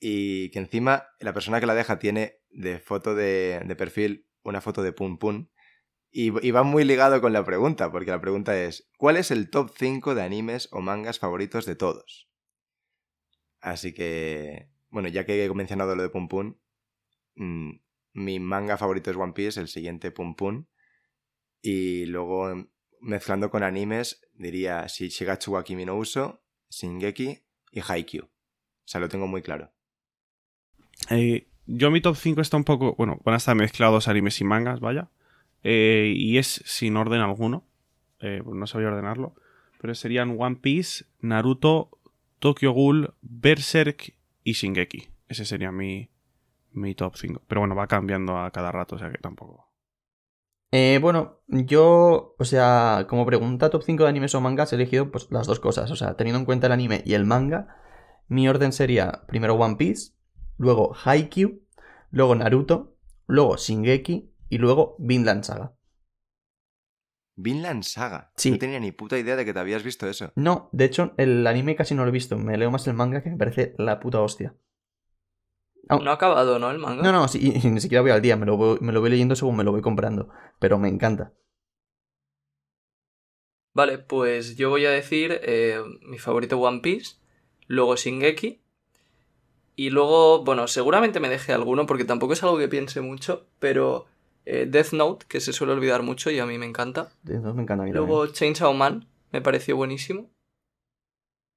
y 0.00 0.50
que 0.50 0.58
encima 0.58 1.08
la 1.20 1.34
persona 1.34 1.60
que 1.60 1.66
la 1.66 1.74
deja 1.74 1.98
tiene 1.98 2.38
de 2.48 2.78
foto 2.78 3.14
de, 3.14 3.60
de 3.66 3.76
perfil 3.76 4.26
una 4.42 4.62
foto 4.62 4.82
de 4.82 4.94
Pum 4.94 5.18
Pum. 5.18 5.48
Y, 6.10 6.46
y 6.46 6.50
va 6.50 6.62
muy 6.62 6.84
ligado 6.84 7.20
con 7.20 7.34
la 7.34 7.44
pregunta, 7.44 7.92
porque 7.92 8.10
la 8.10 8.20
pregunta 8.20 8.58
es, 8.58 8.90
¿cuál 8.96 9.18
es 9.18 9.30
el 9.30 9.50
top 9.50 9.70
5 9.76 10.14
de 10.14 10.22
animes 10.22 10.68
o 10.72 10.80
mangas 10.80 11.18
favoritos 11.18 11.66
de 11.66 11.76
todos? 11.76 12.30
Así 13.60 13.92
que, 13.92 14.70
bueno, 14.88 15.08
ya 15.08 15.26
que 15.26 15.44
he 15.44 15.54
mencionado 15.54 15.94
lo 15.94 16.02
de 16.02 16.08
Pum 16.10 16.28
Pum, 16.28 16.56
mm, 17.36 17.70
mi 18.14 18.40
manga 18.40 18.78
favorito 18.78 19.10
es 19.10 19.16
One 19.16 19.32
Piece, 19.34 19.60
el 19.60 19.68
siguiente 19.68 20.10
Pum 20.10 20.36
Pum. 20.36 20.66
Y 21.62 22.06
luego 22.06 22.71
mezclando 23.02 23.50
con 23.50 23.62
animes, 23.62 24.22
diría 24.34 24.84
Shi- 24.86 25.08
Shigatsu 25.10 25.52
wa 25.52 25.64
Kimi 25.64 25.84
no 25.84 25.96
Uso, 25.96 26.42
Shingeki 26.70 27.42
y 27.72 27.80
Haikyuu. 27.86 28.24
O 28.24 28.28
sea, 28.84 29.00
lo 29.00 29.08
tengo 29.08 29.26
muy 29.26 29.42
claro. 29.42 29.70
Eh, 31.10 31.46
yo 31.66 31.90
mi 31.90 32.00
top 32.00 32.16
5 32.16 32.40
está 32.40 32.56
un 32.56 32.64
poco, 32.64 32.94
bueno, 32.96 33.20
van 33.24 33.34
a 33.34 33.38
estar 33.38 33.54
mezclados 33.56 34.08
animes 34.08 34.40
y 34.40 34.44
mangas, 34.44 34.80
vaya. 34.80 35.10
Eh, 35.62 36.12
y 36.16 36.38
es 36.38 36.62
sin 36.66 36.96
orden 36.96 37.20
alguno. 37.20 37.64
Eh, 38.20 38.42
no 38.44 38.66
sabía 38.66 38.88
ordenarlo. 38.88 39.34
Pero 39.80 39.94
serían 39.94 40.36
One 40.38 40.56
Piece, 40.56 41.04
Naruto, 41.20 41.90
Tokyo 42.38 42.72
Ghoul, 42.72 43.14
Berserk 43.20 44.14
y 44.44 44.52
Shingeki. 44.52 45.08
Ese 45.28 45.44
sería 45.44 45.72
mi, 45.72 46.08
mi 46.72 46.94
top 46.94 47.16
5. 47.16 47.42
Pero 47.46 47.60
bueno, 47.62 47.74
va 47.74 47.86
cambiando 47.86 48.38
a 48.38 48.50
cada 48.50 48.70
rato, 48.72 48.96
o 48.96 48.98
sea 48.98 49.10
que 49.10 49.18
tampoco. 49.18 49.71
Eh, 50.74 50.98
bueno, 51.02 51.42
yo, 51.48 52.34
o 52.38 52.44
sea, 52.46 53.06
como 53.08 53.26
pregunta 53.26 53.68
top 53.68 53.82
5 53.82 54.04
de 54.04 54.08
animes 54.08 54.34
o 54.34 54.40
mangas, 54.40 54.72
he 54.72 54.76
elegido 54.76 55.10
pues, 55.10 55.28
las 55.30 55.46
dos 55.46 55.60
cosas. 55.60 55.90
O 55.90 55.96
sea, 55.96 56.16
teniendo 56.16 56.38
en 56.38 56.46
cuenta 56.46 56.66
el 56.66 56.72
anime 56.72 57.02
y 57.04 57.12
el 57.12 57.26
manga, 57.26 57.76
mi 58.28 58.48
orden 58.48 58.72
sería 58.72 59.24
primero 59.28 59.54
One 59.54 59.76
Piece, 59.76 60.14
luego 60.56 60.94
Haikyuu, 61.04 61.60
luego 62.10 62.34
Naruto, 62.34 62.96
luego 63.26 63.56
Shingeki 63.58 64.30
y 64.48 64.58
luego 64.58 64.96
Vinland 64.98 65.44
Saga. 65.44 65.74
Vinland 67.36 67.82
Saga. 67.82 68.32
Sí. 68.36 68.52
No 68.52 68.58
tenía 68.58 68.80
ni 68.80 68.92
puta 68.92 69.18
idea 69.18 69.36
de 69.36 69.44
que 69.44 69.52
te 69.52 69.60
habías 69.60 69.82
visto 69.82 70.08
eso. 70.08 70.32
No, 70.36 70.70
de 70.72 70.86
hecho, 70.86 71.12
el 71.18 71.46
anime 71.46 71.76
casi 71.76 71.94
no 71.94 72.02
lo 72.02 72.08
he 72.08 72.12
visto. 72.12 72.38
Me 72.38 72.56
leo 72.56 72.70
más 72.70 72.86
el 72.86 72.94
manga 72.94 73.22
que 73.22 73.30
me 73.30 73.36
parece 73.36 73.74
la 73.76 74.00
puta 74.00 74.20
hostia. 74.20 74.54
No 75.88 76.10
ha 76.10 76.14
acabado, 76.14 76.58
¿no? 76.58 76.70
El 76.70 76.78
manga. 76.78 77.02
No, 77.02 77.12
no, 77.12 77.28
sí, 77.28 77.52
y 77.62 77.68
ni 77.68 77.80
siquiera 77.80 78.02
voy 78.02 78.12
al 78.12 78.22
día, 78.22 78.36
me 78.36 78.46
lo 78.46 78.56
voy, 78.56 78.78
me 78.80 78.92
lo 78.92 79.00
voy 79.00 79.10
leyendo 79.10 79.34
según 79.36 79.56
me 79.56 79.64
lo 79.64 79.72
voy 79.72 79.82
comprando. 79.82 80.28
Pero 80.58 80.78
me 80.78 80.88
encanta. 80.88 81.32
Vale, 83.74 83.98
pues 83.98 84.56
yo 84.56 84.70
voy 84.70 84.86
a 84.86 84.90
decir 84.90 85.40
eh, 85.42 85.80
mi 86.02 86.18
favorito 86.18 86.58
One 86.58 86.80
Piece, 86.80 87.16
luego 87.66 87.96
Shingeki, 87.96 88.62
y 89.74 89.90
luego, 89.90 90.44
bueno, 90.44 90.68
seguramente 90.68 91.20
me 91.20 91.28
deje 91.28 91.52
alguno 91.52 91.86
porque 91.86 92.04
tampoco 92.04 92.34
es 92.34 92.42
algo 92.42 92.58
que 92.58 92.68
piense 92.68 93.00
mucho, 93.00 93.46
pero 93.58 94.06
eh, 94.44 94.66
Death 94.68 94.92
Note, 94.92 95.26
que 95.26 95.40
se 95.40 95.52
suele 95.52 95.72
olvidar 95.72 96.02
mucho 96.02 96.30
y 96.30 96.38
a 96.38 96.46
mí 96.46 96.58
me 96.58 96.66
encanta. 96.66 97.12
Entonces 97.26 97.54
me 97.54 97.62
encanta 97.62 97.84
a 97.84 97.86
mí 97.86 97.92
Luego 97.92 98.26
Chainsaw 98.26 98.74
Man, 98.74 99.08
me 99.30 99.40
pareció 99.40 99.76
buenísimo. 99.76 100.30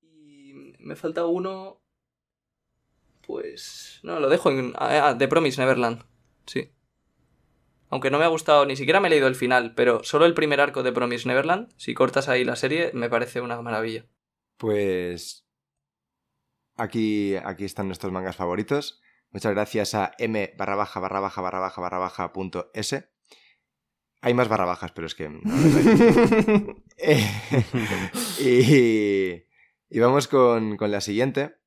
Y 0.02 0.54
me 0.80 0.96
falta 0.96 1.26
uno, 1.26 1.82
pues... 3.26 4.00
No, 4.04 4.20
lo 4.20 4.30
dejo 4.30 4.52
en... 4.52 4.74
Ah, 4.78 5.10
ah, 5.10 5.18
The 5.18 5.28
Promise 5.28 5.62
Neverland, 5.62 6.04
sí. 6.46 6.72
Aunque 7.90 8.12
no 8.12 8.18
me 8.18 8.26
ha 8.26 8.30
gustado, 8.30 8.66
ni 8.66 8.76
siquiera 8.76 9.00
me 9.00 9.08
he 9.08 9.12
leído 9.12 9.28
el 9.28 9.36
final, 9.36 9.74
pero 9.76 10.04
solo 10.04 10.26
el 10.26 10.34
primer 10.34 10.60
arco 10.60 10.84
de 10.84 10.92
Promise 10.92 11.28
Neverland, 11.28 11.72
si 11.78 11.94
cortas 11.94 12.28
ahí 12.28 12.44
la 12.44 12.56
serie, 12.56 12.92
me 12.94 13.10
parece 13.10 13.42
una 13.42 13.62
maravilla. 13.62 14.06
Pues 14.58 15.46
aquí, 16.76 17.36
aquí 17.36 17.66
están 17.66 17.88
nuestros 17.88 18.12
mangas 18.12 18.36
favoritos. 18.36 19.02
Muchas 19.32 19.54
gracias 19.54 19.96
a 19.96 20.12
m 20.18 20.54
barra 20.58 20.76
baja 20.76 21.00
barra 21.00 21.20
baja 21.20 21.42
barra 21.42 21.60
baja 21.60 21.82
barra 21.82 21.98
baja 21.98 22.34
punto 22.34 22.72
s. 22.74 23.10
Hay 24.22 24.34
más 24.34 24.48
barra 24.48 24.66
bajas, 24.66 24.92
pero 24.92 25.08
es 25.08 25.16
que... 25.16 25.30
no. 25.30 25.40
Eh, 26.98 27.28
y, 28.40 29.96
y 29.96 30.00
vamos 30.00 30.28
con, 30.28 30.78
con 30.78 30.90
la 30.90 31.02
siguiente. 31.02 31.58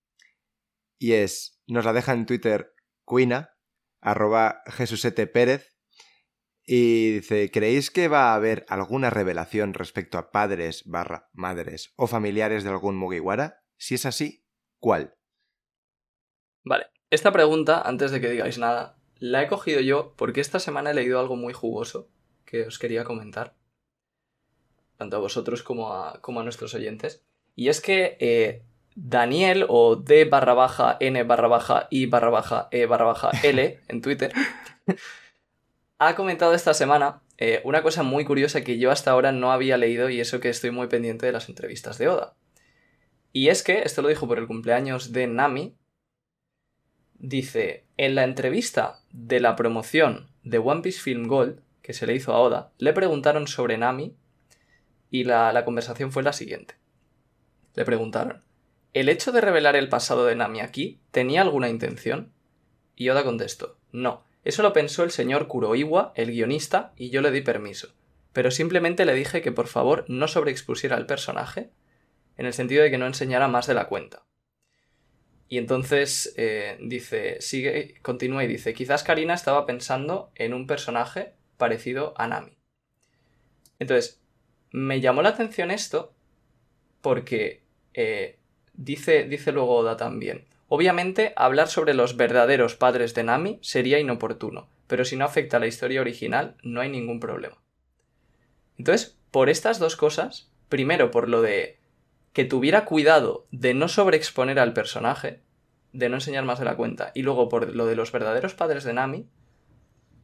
Y 0.98 1.12
es, 1.12 1.60
nos 1.66 1.84
la 1.84 1.92
deja 1.92 2.12
en 2.12 2.26
Twitter 2.26 2.74
Cuina, 3.04 3.56
arroba 4.00 4.62
Jesusete 4.66 5.26
Pérez. 5.26 5.74
Y 6.64 7.12
dice, 7.12 7.50
¿creéis 7.50 7.90
que 7.90 8.08
va 8.08 8.32
a 8.32 8.34
haber 8.34 8.66
alguna 8.68 9.08
revelación 9.08 9.72
respecto 9.72 10.18
a 10.18 10.30
padres 10.30 10.82
barra 10.84 11.30
madres 11.32 11.94
o 11.96 12.06
familiares 12.06 12.62
de 12.62 12.70
algún 12.70 12.96
Mugiwara? 12.96 13.62
Si 13.78 13.94
es 13.94 14.04
así, 14.04 14.44
¿cuál? 14.78 15.14
Vale, 16.64 16.88
esta 17.08 17.32
pregunta, 17.32 17.80
antes 17.80 18.10
de 18.10 18.20
que 18.20 18.28
digáis 18.28 18.58
nada, 18.58 18.98
la 19.18 19.42
he 19.42 19.48
cogido 19.48 19.80
yo 19.80 20.14
porque 20.16 20.42
esta 20.42 20.58
semana 20.58 20.90
he 20.90 20.94
leído 20.94 21.18
algo 21.18 21.36
muy 21.36 21.54
jugoso 21.54 22.10
que 22.44 22.66
os 22.66 22.78
quería 22.78 23.04
comentar. 23.04 23.56
Tanto 24.98 25.16
a 25.16 25.20
vosotros 25.20 25.62
como 25.62 25.94
a, 25.94 26.20
como 26.20 26.40
a 26.40 26.44
nuestros 26.44 26.74
oyentes. 26.74 27.24
Y 27.54 27.68
es 27.68 27.80
que 27.80 28.18
eh, 28.20 28.67
Daniel 29.00 29.64
o 29.68 29.96
D 29.96 30.24
barra 30.24 30.54
baja 30.54 30.96
N 30.98 31.22
barra 31.22 31.46
baja 31.46 31.86
I 31.90 32.06
barra 32.06 32.30
baja 32.30 32.68
E 32.72 32.86
barra 32.86 33.04
baja 33.04 33.30
L 33.44 33.80
en 33.88 34.02
Twitter 34.02 34.32
ha 35.98 36.14
comentado 36.14 36.54
esta 36.54 36.74
semana 36.74 37.22
eh, 37.38 37.60
una 37.64 37.82
cosa 37.82 38.02
muy 38.02 38.24
curiosa 38.24 38.62
que 38.62 38.78
yo 38.78 38.90
hasta 38.90 39.10
ahora 39.10 39.32
no 39.32 39.52
había 39.52 39.76
leído 39.76 40.08
y 40.08 40.20
eso 40.20 40.40
que 40.40 40.48
estoy 40.48 40.70
muy 40.70 40.86
pendiente 40.88 41.26
de 41.26 41.32
las 41.32 41.48
entrevistas 41.48 41.98
de 41.98 42.08
Oda. 42.08 42.34
Y 43.32 43.48
es 43.48 43.62
que, 43.62 43.82
esto 43.82 44.02
lo 44.02 44.08
dijo 44.08 44.26
por 44.26 44.38
el 44.38 44.46
cumpleaños 44.46 45.12
de 45.12 45.26
Nami, 45.26 45.76
dice, 47.14 47.84
en 47.96 48.14
la 48.14 48.24
entrevista 48.24 49.00
de 49.12 49.40
la 49.40 49.54
promoción 49.54 50.30
de 50.42 50.58
One 50.58 50.82
Piece 50.82 51.00
Film 51.00 51.28
Gold, 51.28 51.60
que 51.82 51.92
se 51.92 52.06
le 52.06 52.14
hizo 52.14 52.32
a 52.32 52.40
Oda, 52.40 52.72
le 52.78 52.92
preguntaron 52.92 53.46
sobre 53.46 53.78
Nami 53.78 54.16
y 55.10 55.24
la, 55.24 55.52
la 55.52 55.64
conversación 55.64 56.10
fue 56.10 56.22
la 56.22 56.32
siguiente. 56.32 56.74
Le 57.74 57.84
preguntaron, 57.84 58.42
¿el 59.00 59.08
hecho 59.08 59.32
de 59.32 59.40
revelar 59.40 59.76
el 59.76 59.88
pasado 59.88 60.26
de 60.26 60.34
Nami 60.34 60.60
aquí 60.60 61.00
tenía 61.10 61.42
alguna 61.42 61.68
intención? 61.68 62.32
Y 62.96 63.08
Oda 63.10 63.24
contestó, 63.24 63.78
no, 63.92 64.24
eso 64.44 64.62
lo 64.62 64.72
pensó 64.72 65.04
el 65.04 65.10
señor 65.10 65.46
Kuroiwa, 65.46 66.12
el 66.16 66.32
guionista, 66.32 66.92
y 66.96 67.10
yo 67.10 67.20
le 67.20 67.30
di 67.30 67.42
permiso. 67.42 67.94
Pero 68.32 68.50
simplemente 68.50 69.04
le 69.04 69.14
dije 69.14 69.42
que 69.42 69.52
por 69.52 69.66
favor 69.66 70.04
no 70.08 70.26
sobreexpusiera 70.26 70.96
al 70.96 71.06
personaje, 71.06 71.70
en 72.36 72.46
el 72.46 72.52
sentido 72.52 72.82
de 72.82 72.90
que 72.90 72.98
no 72.98 73.06
enseñara 73.06 73.48
más 73.48 73.66
de 73.66 73.74
la 73.74 73.88
cuenta. 73.88 74.24
Y 75.48 75.58
entonces 75.58 76.34
eh, 76.36 76.78
dice, 76.80 77.40
sigue, 77.40 77.94
continúa 78.02 78.44
y 78.44 78.48
dice, 78.48 78.74
quizás 78.74 79.02
Karina 79.02 79.34
estaba 79.34 79.64
pensando 79.64 80.30
en 80.34 80.54
un 80.54 80.66
personaje 80.66 81.34
parecido 81.56 82.14
a 82.16 82.26
Nami. 82.26 82.58
Entonces, 83.78 84.20
me 84.70 85.00
llamó 85.00 85.22
la 85.22 85.30
atención 85.30 85.70
esto 85.70 86.14
porque 87.00 87.62
eh, 87.94 88.38
dice, 88.78 89.24
dice 89.24 89.52
luego 89.52 89.76
Oda 89.76 89.98
también. 89.98 90.46
Obviamente, 90.68 91.34
hablar 91.36 91.68
sobre 91.68 91.92
los 91.92 92.16
verdaderos 92.16 92.74
padres 92.74 93.14
de 93.14 93.24
Nami 93.24 93.58
sería 93.60 93.98
inoportuno, 93.98 94.68
pero 94.86 95.04
si 95.04 95.16
no 95.16 95.26
afecta 95.26 95.58
a 95.58 95.60
la 95.60 95.66
historia 95.66 96.00
original, 96.00 96.56
no 96.62 96.80
hay 96.80 96.88
ningún 96.88 97.20
problema. 97.20 97.58
Entonces, 98.78 99.18
por 99.30 99.50
estas 99.50 99.78
dos 99.78 99.96
cosas, 99.96 100.50
primero 100.68 101.10
por 101.10 101.28
lo 101.28 101.42
de 101.42 101.78
que 102.32 102.44
tuviera 102.44 102.84
cuidado 102.84 103.46
de 103.50 103.74
no 103.74 103.88
sobreexponer 103.88 104.58
al 104.60 104.72
personaje, 104.72 105.40
de 105.92 106.08
no 106.08 106.16
enseñar 106.16 106.44
más 106.44 106.58
de 106.58 106.66
la 106.66 106.76
cuenta, 106.76 107.10
y 107.14 107.22
luego 107.22 107.48
por 107.48 107.74
lo 107.74 107.86
de 107.86 107.96
los 107.96 108.12
verdaderos 108.12 108.54
padres 108.54 108.84
de 108.84 108.92
Nami, 108.92 109.26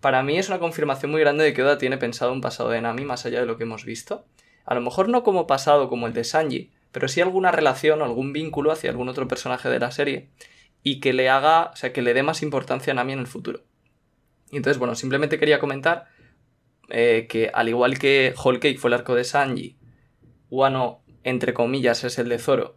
para 0.01 0.23
mí 0.23 0.39
es 0.39 0.49
una 0.49 0.59
confirmación 0.59 1.11
muy 1.11 1.21
grande 1.21 1.45
de 1.45 1.55
que 1.55 1.63
Oda 1.63 1.79
tiene 1.79 1.97
pensado 1.97 2.33
un 2.33 2.43
pasado 2.43 2.69
de 2.69 2.83
Nami 2.83 3.05
más 3.05 3.25
allá 3.25 3.41
de 3.41 3.47
lo 3.47 3.57
que 3.57 3.65
hemos 3.65 3.87
visto. 3.87 4.27
A 4.67 4.75
lo 4.75 4.83
mejor 4.83 5.09
no 5.09 5.25
como 5.25 5.47
pasado 5.47 5.89
como 5.89 6.07
el 6.07 6.13
de 6.13 6.25
Sanji, 6.25 6.71
pero 6.95 7.09
sí 7.09 7.21
alguna 7.21 7.51
relación 7.51 8.01
o 8.01 8.05
algún 8.05 8.33
vínculo 8.33 8.71
hacia 8.71 8.89
algún 8.89 9.09
otro 9.09 9.27
personaje 9.27 9.69
de 9.69 9.81
la 9.81 9.91
serie 9.91 10.31
y 10.85 11.01
que 11.01 11.13
le 11.13 11.29
haga, 11.29 11.73
o 11.73 11.77
sea, 11.77 11.93
que 11.93 12.03
le 12.03 12.15
dé 12.15 12.23
más 12.23 12.41
importancia 12.41 12.93
a 12.93 12.95
Nami 12.95 13.15
en 13.15 13.19
el 13.19 13.27
futuro. 13.27 13.65
Y 14.53 14.59
entonces, 14.59 14.79
bueno, 14.79 14.95
simplemente 14.95 15.41
quería 15.41 15.59
comentar 15.59 16.05
eh, 16.91 17.27
que 17.29 17.51
al 17.53 17.69
igual 17.69 17.99
que 17.99 18.33
Whole 18.41 18.61
Cake 18.61 18.79
fue 18.79 18.91
el 18.91 18.95
arco 18.95 19.17
de 19.17 19.25
Sanji, 19.25 19.77
Wano, 20.51 21.03
entre 21.25 21.53
comillas, 21.53 22.05
es 22.05 22.17
el 22.21 22.29
de 22.29 22.39
Zoro 22.39 22.77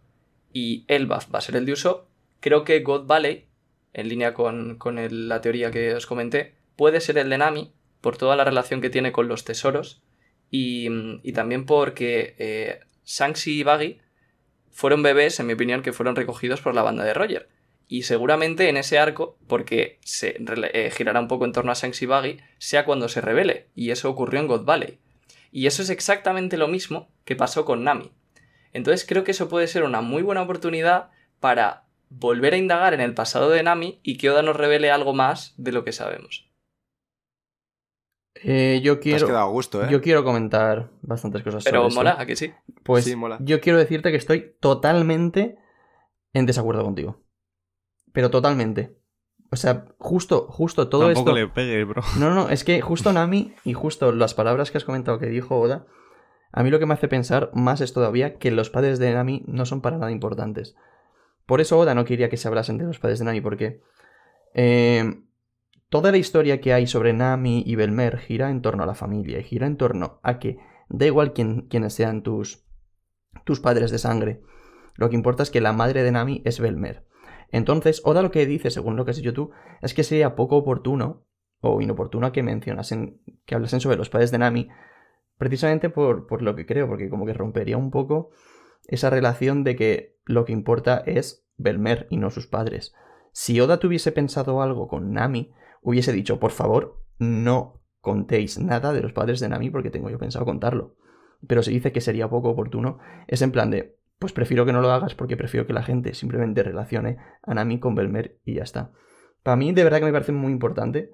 y 0.52 0.84
Elbaf 0.88 1.32
va 1.32 1.38
a 1.38 1.42
ser 1.42 1.54
el 1.54 1.64
de 1.64 1.74
Usopp, 1.74 2.08
creo 2.40 2.64
que 2.64 2.80
God 2.80 3.06
Valley, 3.06 3.46
en 3.92 4.08
línea 4.08 4.34
con, 4.34 4.80
la 5.10 5.40
teoría 5.40 5.70
que 5.70 5.94
os 5.94 6.06
comenté, 6.06 6.56
puede 6.74 7.00
ser 7.00 7.18
el 7.18 7.30
de 7.30 7.38
Nami 7.38 7.72
por 8.00 8.16
toda 8.16 8.34
la 8.34 8.42
relación 8.42 8.80
que 8.80 8.90
tiene 8.90 9.12
con 9.12 9.28
los 9.28 9.44
tesoros 9.44 10.02
y, 10.50 10.88
también 11.32 11.66
porque 11.66 12.34
eh, 12.38 12.80
y 13.46 13.62
Baggy 13.62 14.00
fueron 14.70 15.02
bebés, 15.02 15.38
en 15.40 15.46
mi 15.46 15.54
opinión, 15.54 15.82
que 15.82 15.92
fueron 15.92 16.16
recogidos 16.16 16.60
por 16.60 16.74
la 16.74 16.82
banda 16.82 17.04
de 17.04 17.14
Roger. 17.14 17.48
Y 17.88 18.02
seguramente 18.02 18.68
en 18.68 18.76
ese 18.76 18.98
arco, 18.98 19.38
porque 19.46 19.98
se 20.04 20.36
eh, 20.38 20.90
girará 20.94 21.20
un 21.20 21.28
poco 21.28 21.46
en 21.46 21.52
torno 21.52 21.72
a 21.72 21.74
Shanks 21.74 22.02
y 22.02 22.06
Baggy, 22.06 22.38
sea 22.58 22.84
cuando 22.84 23.08
se 23.08 23.22
revele. 23.22 23.68
Y 23.74 23.90
eso 23.90 24.10
ocurrió 24.10 24.40
en 24.40 24.46
God 24.46 24.64
Valley. 24.64 24.98
Y 25.50 25.66
eso 25.66 25.82
es 25.82 25.90
exactamente 25.90 26.58
lo 26.58 26.68
mismo 26.68 27.08
que 27.24 27.36
pasó 27.36 27.64
con 27.64 27.84
Nami. 27.84 28.12
Entonces 28.72 29.06
creo 29.08 29.24
que 29.24 29.30
eso 29.30 29.48
puede 29.48 29.66
ser 29.66 29.84
una 29.84 30.02
muy 30.02 30.22
buena 30.22 30.42
oportunidad 30.42 31.10
para 31.40 31.84
volver 32.10 32.54
a 32.54 32.58
indagar 32.58 32.94
en 32.94 33.00
el 33.00 33.14
pasado 33.14 33.50
de 33.50 33.62
Nami 33.62 34.00
y 34.02 34.18
que 34.18 34.30
Oda 34.30 34.42
nos 34.42 34.56
revele 34.56 34.90
algo 34.90 35.14
más 35.14 35.54
de 35.56 35.72
lo 35.72 35.84
que 35.84 35.92
sabemos. 35.92 36.47
Eh, 38.44 38.80
yo 38.82 38.94
Te 38.94 38.98
has 38.98 39.02
quiero. 39.02 39.26
quedado 39.26 39.44
a 39.46 39.50
gusto, 39.50 39.84
¿eh? 39.84 39.88
Yo 39.90 40.00
quiero 40.00 40.24
comentar 40.24 40.90
bastantes 41.02 41.42
cosas 41.42 41.64
Pero 41.64 41.78
sobre 41.78 41.88
esto. 41.88 42.00
mola, 42.00 42.16
¿a 42.18 42.26
que 42.26 42.36
sí? 42.36 42.52
Pues 42.84 43.04
Sí, 43.04 43.16
mola. 43.16 43.38
yo 43.40 43.60
quiero 43.60 43.78
decirte 43.78 44.10
que 44.10 44.16
estoy 44.16 44.54
totalmente 44.60 45.58
en 46.32 46.46
desacuerdo 46.46 46.84
contigo. 46.84 47.22
Pero 48.12 48.30
totalmente. 48.30 48.96
O 49.50 49.56
sea, 49.56 49.86
justo, 49.98 50.46
justo 50.50 50.88
todo 50.88 51.06
Tampoco 51.06 51.30
esto. 51.30 51.38
le 51.40 51.48
pegue, 51.48 51.84
bro. 51.84 52.02
No, 52.18 52.34
no, 52.34 52.48
es 52.50 52.64
que 52.64 52.80
justo 52.80 53.12
Nami 53.12 53.54
y 53.64 53.72
justo 53.72 54.12
las 54.12 54.34
palabras 54.34 54.70
que 54.70 54.78
has 54.78 54.84
comentado 54.84 55.18
que 55.18 55.26
dijo 55.26 55.58
Oda, 55.58 55.86
a 56.52 56.62
mí 56.62 56.70
lo 56.70 56.78
que 56.78 56.86
me 56.86 56.94
hace 56.94 57.08
pensar 57.08 57.50
más 57.54 57.80
es 57.80 57.92
todavía 57.92 58.38
que 58.38 58.50
los 58.50 58.68
padres 58.70 58.98
de 58.98 59.12
Nami 59.12 59.44
no 59.46 59.64
son 59.66 59.80
para 59.80 59.96
nada 59.98 60.10
importantes. 60.12 60.76
Por 61.46 61.60
eso 61.62 61.78
Oda 61.78 61.94
no 61.94 62.04
quería 62.04 62.28
que 62.28 62.36
se 62.36 62.46
hablasen 62.48 62.76
de 62.78 62.84
los 62.84 62.98
padres 62.98 63.18
de 63.20 63.24
Nami, 63.24 63.40
porque 63.40 63.80
eh, 64.54 65.22
toda 65.88 66.10
la 66.10 66.18
historia 66.18 66.60
que 66.60 66.72
hay 66.72 66.86
sobre 66.86 67.12
Nami 67.12 67.62
y 67.66 67.74
Belmer 67.74 68.18
gira 68.18 68.50
en 68.50 68.62
torno 68.62 68.82
a 68.82 68.86
la 68.86 68.94
familia 68.94 69.38
y 69.38 69.44
gira 69.44 69.66
en 69.66 69.76
torno 69.76 70.20
a 70.22 70.38
que 70.38 70.58
da 70.88 71.06
igual 71.06 71.32
quién, 71.32 71.62
quiénes 71.62 71.94
sean 71.94 72.22
tus, 72.22 72.64
tus 73.44 73.60
padres 73.60 73.90
de 73.90 73.98
sangre. 73.98 74.42
Lo 74.94 75.08
que 75.08 75.16
importa 75.16 75.42
es 75.42 75.50
que 75.50 75.60
la 75.60 75.72
madre 75.72 76.02
de 76.02 76.12
Nami 76.12 76.42
es 76.44 76.60
Belmer. 76.60 77.06
Entonces, 77.50 78.02
Oda 78.04 78.22
lo 78.22 78.30
que 78.30 78.46
dice, 78.46 78.70
según 78.70 78.96
lo 78.96 79.04
que 79.04 79.12
has 79.12 79.16
dicho 79.16 79.32
tú, 79.32 79.50
es 79.80 79.94
que 79.94 80.04
sería 80.04 80.34
poco 80.34 80.56
oportuno 80.56 81.24
o 81.60 81.80
inoportuno 81.80 82.30
que 82.32 82.42
mencionasen, 82.42 83.20
que 83.46 83.54
hablasen 83.54 83.80
sobre 83.80 83.96
los 83.96 84.10
padres 84.10 84.30
de 84.30 84.38
Nami, 84.38 84.68
precisamente 85.38 85.88
por, 85.88 86.26
por 86.26 86.42
lo 86.42 86.54
que 86.54 86.66
creo, 86.66 86.88
porque 86.88 87.08
como 87.08 87.26
que 87.26 87.32
rompería 87.32 87.76
un 87.76 87.90
poco 87.90 88.30
esa 88.86 89.10
relación 89.10 89.64
de 89.64 89.76
que 89.76 90.18
lo 90.24 90.44
que 90.44 90.52
importa 90.52 91.02
es 91.06 91.46
Belmer 91.56 92.06
y 92.10 92.18
no 92.18 92.30
sus 92.30 92.46
padres. 92.46 92.94
Si 93.32 93.60
Oda 93.60 93.78
tuviese 93.78 94.12
pensado 94.12 94.62
algo 94.62 94.88
con 94.88 95.12
Nami, 95.12 95.52
hubiese 95.82 96.12
dicho, 96.12 96.38
por 96.38 96.50
favor, 96.50 97.02
no 97.18 97.82
contéis 98.00 98.58
nada 98.58 98.92
de 98.92 99.02
los 99.02 99.12
padres 99.12 99.40
de 99.40 99.48
Nami 99.48 99.70
porque 99.70 99.90
tengo 99.90 100.10
yo 100.10 100.18
pensado 100.18 100.44
contarlo. 100.44 100.96
Pero 101.46 101.62
si 101.62 101.72
dice 101.72 101.92
que 101.92 102.00
sería 102.00 102.28
poco 102.28 102.50
oportuno, 102.50 102.98
es 103.26 103.42
en 103.42 103.52
plan 103.52 103.70
de, 103.70 103.96
pues 104.18 104.32
prefiero 104.32 104.66
que 104.66 104.72
no 104.72 104.80
lo 104.80 104.90
hagas 104.90 105.14
porque 105.14 105.36
prefiero 105.36 105.66
que 105.66 105.72
la 105.72 105.82
gente 105.82 106.14
simplemente 106.14 106.62
relacione 106.62 107.18
a 107.42 107.54
Nami 107.54 107.78
con 107.78 107.94
Belmer 107.94 108.38
y 108.44 108.54
ya 108.54 108.62
está. 108.62 108.92
Para 109.42 109.56
mí, 109.56 109.72
de 109.72 109.84
verdad 109.84 109.98
que 109.98 110.06
me 110.06 110.12
parece 110.12 110.32
muy 110.32 110.52
importante 110.52 111.12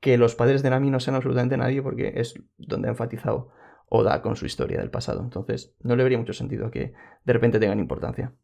que 0.00 0.18
los 0.18 0.34
padres 0.34 0.62
de 0.62 0.70
Nami 0.70 0.90
no 0.90 1.00
sean 1.00 1.16
absolutamente 1.16 1.56
nadie 1.56 1.82
porque 1.82 2.12
es 2.16 2.34
donde 2.58 2.88
ha 2.88 2.90
enfatizado 2.90 3.50
Oda 3.88 4.22
con 4.22 4.36
su 4.36 4.46
historia 4.46 4.78
del 4.78 4.90
pasado. 4.90 5.22
Entonces, 5.22 5.74
no 5.80 5.96
le 5.96 6.02
vería 6.02 6.18
mucho 6.18 6.32
sentido 6.32 6.70
que 6.70 6.94
de 7.24 7.32
repente 7.32 7.58
tengan 7.58 7.78
importancia. 7.78 8.34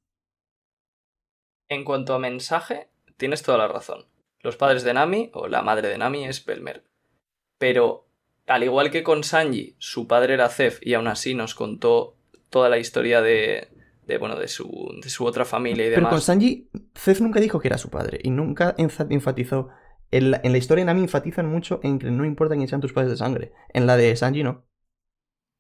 En 1.68 1.84
cuanto 1.84 2.14
a 2.14 2.18
mensaje, 2.18 2.88
tienes 3.16 3.42
toda 3.42 3.58
la 3.58 3.68
razón. 3.68 4.09
Los 4.43 4.57
padres 4.57 4.82
de 4.84 4.95
Nami, 4.95 5.30
o 5.34 5.49
la 5.49 5.62
madre 5.62 5.88
de 5.88 5.99
Nami, 5.99 6.24
es 6.26 6.45
Belmer. 6.45 6.84
Pero, 7.59 8.09
al 8.47 8.62
igual 8.64 8.91
que 8.91 9.03
con 9.03 9.22
Sanji, 9.24 9.76
su 9.78 10.07
padre 10.07 10.34
era 10.34 10.49
Zef 10.49 10.78
y 10.82 10.95
aún 10.95 11.09
así 11.09 11.34
nos 11.34 11.55
contó 11.55 12.16
toda 12.49 12.68
la 12.68 12.78
historia 12.78 13.20
de, 13.20 13.68
de, 14.07 14.18
bueno, 14.18 14.36
de 14.36 14.49
su, 14.49 14.99
de 15.03 15.11
su 15.11 15.24
otra 15.26 15.45
familia 15.45 15.84
y 15.86 15.88
Pero 15.91 15.97
demás. 16.01 16.11
con 16.12 16.20
Sanji, 16.22 16.68
Zef 16.97 17.20
nunca 17.20 17.38
dijo 17.41 17.61
que 17.61 17.68
era 17.68 17.78
su 17.78 17.91
padre 17.91 18.18
y 18.22 18.30
nunca 18.30 18.74
enfa- 18.76 19.07
enfatizó. 19.11 19.68
En 20.12 20.32
la, 20.32 20.41
en 20.43 20.51
la 20.53 20.59
historia 20.59 20.82
de 20.82 20.86
Nami 20.86 21.03
enfatizan 21.03 21.47
mucho 21.49 21.78
en 21.84 21.99
que 22.01 22.11
no 22.11 22.24
importa 22.24 22.57
quién 22.57 22.66
sean 22.66 22.80
tus 22.80 22.93
padres 22.93 23.11
de 23.12 23.16
sangre. 23.18 23.53
En 23.72 23.86
la 23.86 23.97
de 23.97 24.16
Sanji 24.16 24.43
no. 24.43 24.66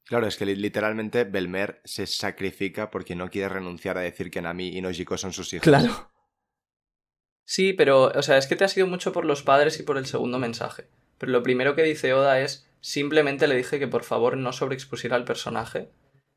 Claro, 0.06 0.26
es 0.26 0.36
que 0.36 0.44
li- 0.46 0.56
literalmente 0.56 1.22
Belmer 1.22 1.80
se 1.84 2.06
sacrifica 2.06 2.90
porque 2.90 3.14
no 3.14 3.28
quiere 3.30 3.48
renunciar 3.50 3.96
a 3.96 4.00
decir 4.00 4.28
que 4.30 4.42
Nami 4.42 4.68
y 4.76 4.80
Nojiko 4.80 5.16
son 5.18 5.32
sus 5.32 5.52
hijos. 5.52 5.62
Claro. 5.62 6.10
Sí, 7.44 7.72
pero, 7.72 8.04
o 8.04 8.22
sea, 8.22 8.38
es 8.38 8.46
que 8.46 8.56
te 8.56 8.64
has 8.64 8.76
ido 8.76 8.86
mucho 8.86 9.12
por 9.12 9.24
los 9.24 9.42
padres 9.42 9.80
y 9.80 9.82
por 9.82 9.98
el 9.98 10.06
segundo 10.06 10.38
mensaje. 10.38 10.88
Pero 11.18 11.32
lo 11.32 11.42
primero 11.42 11.74
que 11.74 11.82
dice 11.82 12.14
Oda 12.14 12.40
es, 12.40 12.70
simplemente 12.80 13.48
le 13.48 13.56
dije 13.56 13.78
que 13.78 13.88
por 13.88 14.04
favor 14.04 14.36
no 14.36 14.52
sobreexpusiera 14.52 15.16
al 15.16 15.24
personaje, 15.24 15.90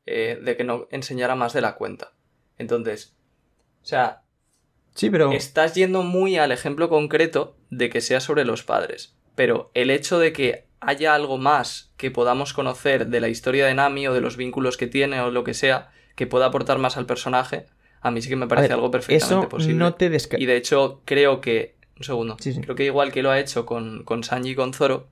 eh, 0.06 0.38
de 0.42 0.56
que 0.56 0.64
no 0.64 0.88
enseñara 0.90 1.34
más 1.34 1.52
de 1.52 1.60
la 1.60 1.76
cuenta. 1.76 2.12
Entonces, 2.58 3.16
o 3.82 3.86
sea, 3.86 4.22
Sí, 4.94 5.10
pero. 5.10 5.32
estás 5.32 5.74
yendo 5.74 6.02
muy 6.02 6.36
al 6.36 6.52
ejemplo 6.52 6.88
concreto 6.88 7.56
de 7.70 7.90
que 7.90 8.00
sea 8.00 8.20
sobre 8.20 8.44
los 8.44 8.62
padres. 8.62 9.16
Pero 9.34 9.70
el 9.74 9.90
hecho 9.90 10.18
de 10.18 10.32
que 10.32 10.66
haya 10.80 11.14
algo 11.14 11.38
más 11.38 11.92
que 11.96 12.10
podamos 12.10 12.52
conocer 12.52 13.06
de 13.08 13.20
la 13.20 13.28
historia 13.28 13.66
de 13.66 13.74
Nami 13.74 14.06
o 14.06 14.12
de 14.12 14.20
los 14.20 14.36
vínculos 14.36 14.76
que 14.76 14.86
tiene 14.86 15.20
o 15.20 15.30
lo 15.30 15.44
que 15.44 15.54
sea, 15.54 15.90
que 16.14 16.26
pueda 16.26 16.46
aportar 16.46 16.78
más 16.78 16.96
al 16.96 17.06
personaje, 17.06 17.66
a 18.04 18.10
mí 18.12 18.22
sí 18.22 18.28
que 18.28 18.36
me 18.36 18.46
parece 18.46 18.68
ver, 18.68 18.74
algo 18.74 18.90
perfectamente 18.92 19.46
eso 19.46 19.48
posible. 19.48 19.74
no 19.74 19.94
te 19.94 20.10
desca... 20.10 20.38
Y 20.38 20.46
de 20.46 20.56
hecho, 20.56 21.02
creo 21.04 21.40
que. 21.40 21.74
Un 21.96 22.04
segundo. 22.04 22.36
Sí, 22.40 22.52
sí. 22.52 22.60
Creo 22.60 22.74
que 22.76 22.84
igual 22.84 23.10
que 23.12 23.22
lo 23.22 23.30
ha 23.30 23.38
hecho 23.40 23.66
con, 23.66 24.04
con 24.04 24.22
Sanji 24.24 24.50
y 24.50 24.54
con 24.54 24.72
Zoro, 24.74 25.08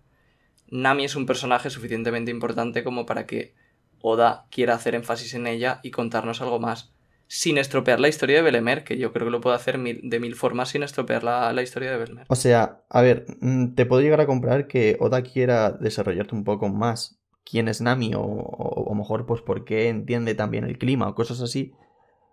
Nami 0.71 1.05
es 1.05 1.17
un 1.17 1.27
personaje 1.27 1.71
suficientemente 1.71 2.31
importante 2.31 2.83
como 2.85 3.05
para 3.07 3.27
que 3.27 3.55
Oda 4.01 4.47
quiera 4.51 4.75
hacer 4.75 4.95
énfasis 4.95 5.35
en 5.35 5.47
ella 5.47 5.81
y 5.83 5.91
contarnos 5.91 6.41
algo 6.41 6.59
más. 6.59 6.93
Sin 7.29 7.57
estropear 7.57 7.99
la 8.01 8.09
historia 8.09 8.37
de 8.37 8.43
Belemer, 8.43 8.85
que 8.85 8.99
yo 8.99 9.13
creo 9.13 9.27
que 9.27 9.31
lo 9.31 9.41
puede 9.41 9.57
hacer 9.57 9.79
mil- 9.79 10.01
de 10.03 10.21
mil 10.21 10.35
formas 10.35 10.69
sin 10.71 10.83
estropear 10.83 11.25
la, 11.25 11.53
la 11.53 11.63
historia 11.63 11.91
de 11.93 11.97
Belemer. 11.99 12.27
O 12.29 12.35
sea, 12.35 12.83
a 12.91 13.01
ver, 13.01 13.25
mm, 13.41 13.75
te 13.75 13.87
puedo 13.87 14.03
llegar 14.03 14.21
a 14.21 14.27
comprar 14.27 14.67
que 14.67 14.97
Oda 15.01 15.23
quiera 15.23 15.71
desarrollarte 15.73 16.35
un 16.35 16.45
poco 16.45 16.69
más 16.69 17.19
quién 17.45 17.69
es 17.69 17.81
Nami 17.81 18.15
o, 18.15 18.21
o, 18.21 18.83
o 18.85 18.95
mejor 18.95 19.25
pues 19.25 19.41
por 19.41 19.65
qué 19.65 19.89
entiende 19.89 20.35
también 20.35 20.65
el 20.65 20.79
clima 20.79 21.09
o 21.09 21.15
cosas 21.15 21.41
así, 21.41 21.73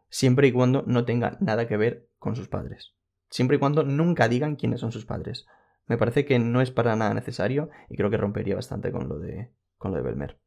siempre 0.10 0.48
y 0.48 0.52
cuando 0.52 0.84
no 0.86 1.06
tenga 1.06 1.38
nada 1.40 1.68
que 1.68 1.78
ver 1.78 2.10
con 2.18 2.36
sus 2.36 2.48
padres. 2.48 2.96
Siempre 3.30 3.58
y 3.58 3.60
cuando 3.60 3.84
nunca 3.84 4.28
digan 4.28 4.56
quiénes 4.56 4.80
son 4.80 4.92
sus 4.92 5.06
padres. 5.06 5.46
Me 5.86 5.98
parece 5.98 6.26
que 6.26 6.40
no 6.40 6.62
es 6.62 6.72
para 6.72 6.96
nada 6.96 7.14
necesario 7.14 7.70
y 7.90 7.96
creo 7.96 8.10
que 8.10 8.18
rompería 8.18 8.56
bastante 8.56 8.92
con 8.92 9.08
lo 9.08 9.20
de, 9.20 9.52
con 9.78 9.92
lo 9.92 9.98
de 9.98 10.04
Belmer. 10.04 10.40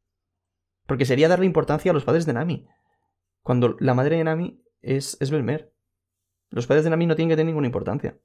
Porque 0.86 1.04
sería 1.04 1.28
darle 1.28 1.46
importancia 1.46 1.90
a 1.90 1.94
los 1.94 2.04
padres 2.04 2.26
de 2.26 2.32
Nami. 2.32 2.68
Cuando 3.42 3.76
la 3.80 3.94
madre 3.94 4.16
de 4.16 4.24
Nami 4.24 4.62
es, 4.80 5.16
es 5.20 5.30
Belmer. 5.30 5.72
Los 6.50 6.66
padres 6.66 6.84
de 6.84 6.90
Nami 6.90 7.06
no 7.06 7.16
tienen 7.16 7.30
que 7.30 7.36
tener 7.36 7.46
ninguna 7.46 7.66
importancia. 7.66 8.18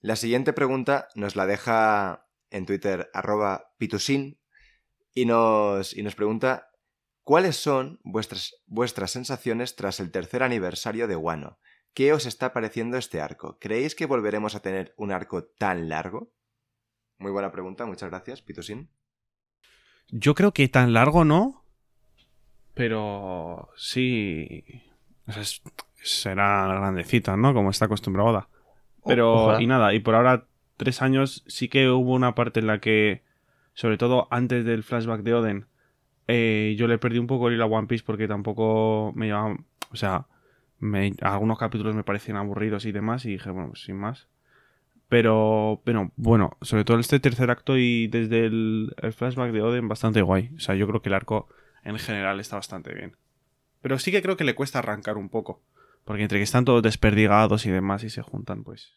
La 0.00 0.16
siguiente 0.16 0.52
pregunta 0.52 1.08
nos 1.14 1.36
la 1.36 1.46
deja 1.46 2.28
en 2.50 2.66
Twitter 2.66 3.10
arroba 3.12 3.72
pitusin 3.78 4.38
y 5.12 5.24
nos, 5.24 5.96
y 5.96 6.02
nos 6.02 6.14
pregunta 6.14 6.65
¿cuáles 7.26 7.56
son 7.56 7.98
vuestras, 8.04 8.54
vuestras 8.66 9.10
sensaciones 9.10 9.74
tras 9.74 9.98
el 9.98 10.12
tercer 10.12 10.44
aniversario 10.44 11.08
de 11.08 11.16
Wano? 11.16 11.58
¿Qué 11.92 12.12
os 12.12 12.24
está 12.24 12.52
pareciendo 12.52 12.96
este 12.98 13.20
arco? 13.20 13.58
¿Creéis 13.58 13.96
que 13.96 14.06
volveremos 14.06 14.54
a 14.54 14.60
tener 14.60 14.94
un 14.96 15.10
arco 15.10 15.42
tan 15.44 15.88
largo? 15.88 16.30
Muy 17.18 17.32
buena 17.32 17.50
pregunta, 17.50 17.84
muchas 17.84 18.10
gracias, 18.10 18.42
Pitusin. 18.42 18.88
Yo 20.10 20.34
creo 20.36 20.52
que 20.52 20.68
tan 20.68 20.92
largo 20.92 21.24
no. 21.24 21.64
Pero 22.74 23.70
sí. 23.76 24.64
O 25.26 25.32
sea, 25.32 25.42
es- 25.42 25.62
será 26.02 26.66
grandecita, 26.68 27.36
¿no? 27.36 27.52
Como 27.54 27.70
está 27.70 27.86
acostumbrado 27.86 28.28
Oda. 28.28 28.48
Pero, 29.04 29.44
Ojalá. 29.46 29.62
y 29.62 29.66
nada, 29.66 29.94
y 29.94 30.00
por 30.00 30.14
ahora, 30.14 30.46
tres 30.76 31.00
años, 31.02 31.42
sí 31.48 31.68
que 31.68 31.88
hubo 31.88 32.12
una 32.12 32.34
parte 32.34 32.60
en 32.60 32.66
la 32.66 32.80
que, 32.80 33.22
sobre 33.74 33.96
todo 33.98 34.28
antes 34.30 34.64
del 34.64 34.82
flashback 34.84 35.22
de 35.22 35.34
Oden, 35.34 35.66
eh, 36.28 36.74
yo 36.78 36.86
le 36.88 36.98
perdí 36.98 37.18
un 37.18 37.26
poco 37.26 37.48
el 37.48 37.54
hilo 37.54 37.64
a 37.64 37.68
One 37.68 37.86
Piece 37.86 38.04
porque 38.04 38.28
tampoco 38.28 39.12
me 39.14 39.26
llevaba. 39.26 39.56
O 39.92 39.96
sea, 39.96 40.26
algunos 41.20 41.58
capítulos 41.58 41.94
me 41.94 42.04
parecían 42.04 42.36
aburridos 42.36 42.84
y 42.84 42.92
demás, 42.92 43.24
y 43.24 43.30
dije, 43.30 43.50
bueno, 43.50 43.70
pues 43.70 43.82
sin 43.82 43.96
más. 43.96 44.28
Pero, 45.08 45.82
pero 45.84 46.10
bueno, 46.16 46.56
sobre 46.62 46.84
todo 46.84 46.98
este 46.98 47.20
tercer 47.20 47.50
acto 47.50 47.78
y 47.78 48.08
desde 48.08 48.46
el, 48.46 48.94
flashback 49.16 49.52
de 49.52 49.62
Oden, 49.62 49.88
bastante 49.88 50.22
guay. 50.22 50.50
O 50.56 50.60
sea, 50.60 50.74
yo 50.74 50.86
creo 50.88 51.00
que 51.00 51.08
el 51.08 51.14
arco 51.14 51.48
en 51.84 51.98
general 51.98 52.40
está 52.40 52.56
bastante 52.56 52.92
bien. 52.92 53.16
Pero 53.80 53.98
sí 54.00 54.10
que 54.10 54.20
creo 54.20 54.36
que 54.36 54.44
le 54.44 54.56
cuesta 54.56 54.80
arrancar 54.80 55.16
un 55.16 55.28
poco. 55.28 55.62
Porque 56.04 56.22
entre 56.22 56.38
que 56.38 56.44
están 56.44 56.64
todos 56.64 56.82
desperdigados 56.82 57.66
y 57.66 57.70
demás 57.70 58.02
y 58.02 58.10
se 58.10 58.22
juntan, 58.22 58.64
pues. 58.64 58.92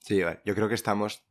Sí, 0.00 0.20
yo 0.44 0.54
creo 0.54 0.68
que 0.68 0.74
estamos 0.74 1.24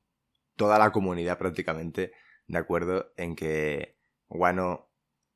toda 0.55 0.79
la 0.79 0.91
comunidad 0.91 1.37
prácticamente 1.37 2.13
de 2.47 2.57
acuerdo 2.57 3.11
en 3.17 3.35
que 3.35 3.96
Wano 4.29 4.89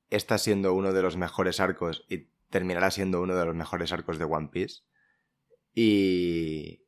está 0.10 0.38
siendo 0.38 0.74
uno 0.74 0.94
de 0.94 1.02
los 1.02 1.18
mejores 1.18 1.60
arcos 1.60 2.06
y 2.10 2.30
terminará 2.50 2.92
siendo 2.92 3.22
uno 3.22 3.36
de 3.36 3.46
los 3.46 3.56
mejores 3.56 3.92
arcos 3.92 4.20
de 4.20 4.26
One 4.26 4.50
Piece. 4.52 4.84
Y. 5.74 6.86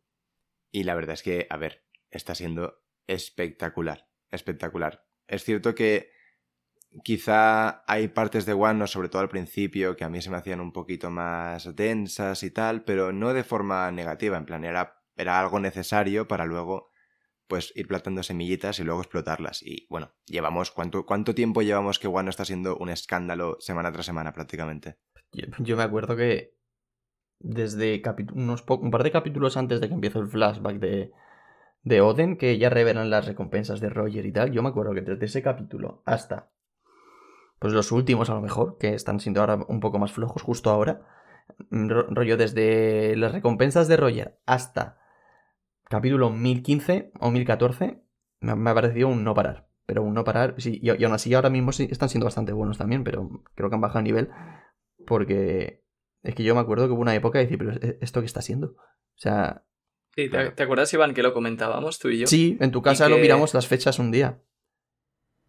Y 0.72 0.84
la 0.84 0.96
verdad 0.96 1.14
es 1.14 1.24
que, 1.24 1.48
a 1.50 1.58
ver, 1.58 1.86
está 2.10 2.36
siendo 2.36 2.84
espectacular. 3.08 4.10
Espectacular. 4.32 5.06
Es 5.28 5.44
cierto 5.44 5.76
que 5.76 6.12
quizá 7.04 7.84
hay 7.88 8.08
partes 8.08 8.46
de 8.46 8.54
Wano, 8.54 8.88
sobre 8.88 9.10
todo 9.10 9.22
al 9.22 9.30
principio, 9.30 9.96
que 9.96 10.04
a 10.04 10.10
mí 10.10 10.22
se 10.22 10.30
me 10.30 10.38
hacían 10.38 10.62
un 10.62 10.74
poquito 10.74 11.10
más 11.12 11.76
densas 11.76 12.44
y 12.44 12.52
tal, 12.52 12.84
pero 12.84 13.12
no 13.12 13.34
de 13.34 13.44
forma 13.44 13.92
negativa. 13.92 14.38
En 14.38 14.46
plan, 14.46 14.64
era, 14.64 15.04
era 15.16 15.40
algo 15.40 15.60
necesario 15.60 16.28
para 16.28 16.46
luego 16.46 16.93
pues 17.54 17.72
ir 17.76 17.88
plantando 17.88 18.24
semillitas 18.24 18.80
y 18.80 18.84
luego 18.84 19.02
explotarlas. 19.02 19.62
Y 19.62 19.86
bueno, 19.88 20.12
llevamos, 20.26 20.72
¿cuánto, 20.72 21.06
cuánto 21.06 21.36
tiempo 21.36 21.62
llevamos 21.62 22.00
que 22.00 22.08
Wano 22.08 22.32
está 22.32 22.46
siendo 22.46 22.76
un 22.78 22.90
escándalo 22.90 23.58
semana 23.60 23.92
tras 23.92 24.08
semana 24.08 24.34
prácticamente? 24.34 24.98
Yo, 25.60 25.78
me 25.78 25.84
acuerdo 25.84 26.16
que 26.16 26.56
desde 27.40 28.02
unos 28.34 28.64
un 28.68 28.90
par 28.90 29.04
de 29.04 29.12
capítulos 29.12 29.56
antes 29.56 29.80
de 29.82 29.88
que 29.88 29.94
empiece 29.94 30.18
el 30.18 30.28
flashback 30.28 30.80
de, 30.80 31.12
de 31.84 32.02
Oden, 32.02 32.38
que 32.38 32.58
ya 32.58 32.72
revelan 32.72 33.12
las 33.12 33.28
recompensas 33.28 33.80
de 33.80 33.90
Roger 33.90 34.26
y 34.26 34.32
tal, 34.32 34.52
yo 34.52 34.64
me 34.64 34.70
acuerdo 34.70 34.96
que 34.96 35.02
desde 35.02 35.26
ese 35.26 35.44
capítulo 35.44 36.02
hasta 36.06 36.50
pues 37.60 37.72
los 37.72 37.92
últimos 37.92 38.32
a 38.32 38.34
lo 38.34 38.42
mejor, 38.42 38.78
que 38.80 38.96
están 38.96 39.20
siendo 39.20 39.42
ahora 39.42 39.60
un 39.68 39.80
poco 39.80 40.00
más 40.00 40.12
flojos 40.12 40.42
justo 40.42 40.72
ahora, 40.72 41.06
mm, 41.70 41.88
ro- 41.88 42.08
rollo 42.10 42.36
desde 42.36 43.16
las 43.16 43.32
recompensas 43.32 43.88
de 43.88 43.98
Roger 43.98 44.40
hasta 44.48 44.98
capítulo 45.90 46.30
1015 46.30 47.12
o 47.20 47.32
1014, 47.32 48.02
me, 48.42 48.56
me 48.56 48.70
ha 48.70 48.74
parecido 48.74 49.08
un 49.10 49.24
no 49.24 49.34
parar. 49.34 49.68
Pero 49.86 50.02
un 50.04 50.14
no 50.14 50.24
parar, 50.24 50.56
sí, 50.60 50.80
y, 50.82 50.92
y 50.98 51.04
aún 51.04 51.14
así 51.14 51.34
ahora 51.34 51.50
mismo 51.50 51.72
sí 51.74 51.88
están 51.92 52.08
siendo 52.10 52.26
bastante 52.26 52.54
buenos 52.54 52.78
también, 52.78 53.04
pero 53.04 53.30
creo 53.56 53.70
que 53.70 53.76
han 53.76 53.82
bajado 53.82 54.02
nivel 54.02 54.30
porque 55.06 55.84
es 56.24 56.36
que 56.36 56.44
yo 56.44 56.56
me 56.56 56.62
acuerdo 56.62 56.86
que 56.88 56.94
hubo 56.94 57.02
una 57.02 57.16
época 57.16 57.38
de 57.40 57.46
decir, 57.46 57.58
pero 57.58 57.74
¿e- 57.74 57.98
¿esto 58.02 58.22
qué 58.22 58.26
está 58.26 58.40
haciendo? 58.40 58.68
O 58.78 59.18
sea, 59.18 59.66
Sí, 60.16 60.26
¿te, 60.26 60.30
Claro. 60.30 60.54
te 60.54 60.64
acuerdas, 60.64 60.94
Iván, 60.94 61.14
que 61.16 61.24
lo 61.24 61.34
comentábamos 61.34 61.98
tú 62.00 62.10
y 62.10 62.20
yo? 62.20 62.28
sí, 62.28 62.56
en 62.62 62.72
tu 62.72 62.82
casa 62.84 63.10
lo 63.10 63.18
miramos 63.18 63.54
las 63.56 63.68
fechas 63.68 63.98
un 64.00 64.12
día. 64.12 64.40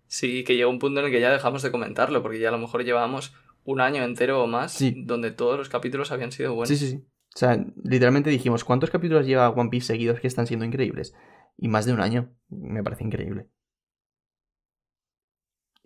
Sí, 0.06 0.42
que 0.44 0.56
llegó 0.56 0.70
un 0.70 0.78
punto 0.78 1.00
en 1.00 1.06
el 1.06 1.12
que 1.12 1.20
ya 1.20 1.30
dejamos 1.30 1.62
de 1.62 1.70
comentarlo, 1.70 2.22
porque 2.22 2.38
ya 2.38 2.48
a 2.48 2.52
lo 2.52 2.58
mejor 2.58 2.82
llevábamos 2.84 3.34
un 3.64 3.80
año 3.80 4.02
entero 4.04 4.42
o 4.42 4.46
más 4.46 4.72
Sí. 4.72 4.94
donde 5.06 5.30
todos 5.32 5.58
los 5.58 5.68
capítulos 5.68 6.12
habían 6.12 6.32
sido 6.32 6.54
buenos. 6.54 6.68
Sí, 6.70 6.76
sí, 6.76 6.90
sí. 6.96 7.04
O 7.34 7.38
sea, 7.38 7.64
literalmente 7.82 8.30
dijimos, 8.30 8.64
¿cuántos 8.64 8.90
capítulos 8.90 9.26
lleva 9.26 9.50
One 9.50 9.70
Piece 9.70 9.86
seguidos 9.88 10.20
que 10.20 10.28
están 10.28 10.46
siendo 10.46 10.64
increíbles? 10.66 11.14
Y 11.56 11.68
más 11.68 11.84
de 11.86 11.92
un 11.92 12.00
año. 12.00 12.34
Me 12.48 12.82
parece 12.82 13.04
increíble. 13.04 13.48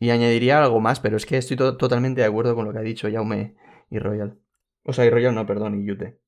Y 0.01 0.11
añadiría 0.11 0.59
algo 0.63 0.81
más, 0.81 0.99
pero 0.99 1.17
es 1.17 1.25
que 1.27 1.37
estoy 1.37 1.57
to- 1.57 1.77
totalmente 1.77 2.21
de 2.21 2.27
acuerdo 2.27 2.55
con 2.57 2.65
lo 2.65 2.73
que 2.73 2.79
ha 2.79 2.83
dicho 2.83 3.09
Jaume 3.13 3.55
y 3.91 3.99
Royal. 4.01 4.39
O 4.85 4.93
sea, 4.93 5.05
y 5.05 5.11
Royal 5.11 5.35
no, 5.35 5.47
perdón, 5.47 5.81
y 5.81 5.87
Yute. 5.87 6.21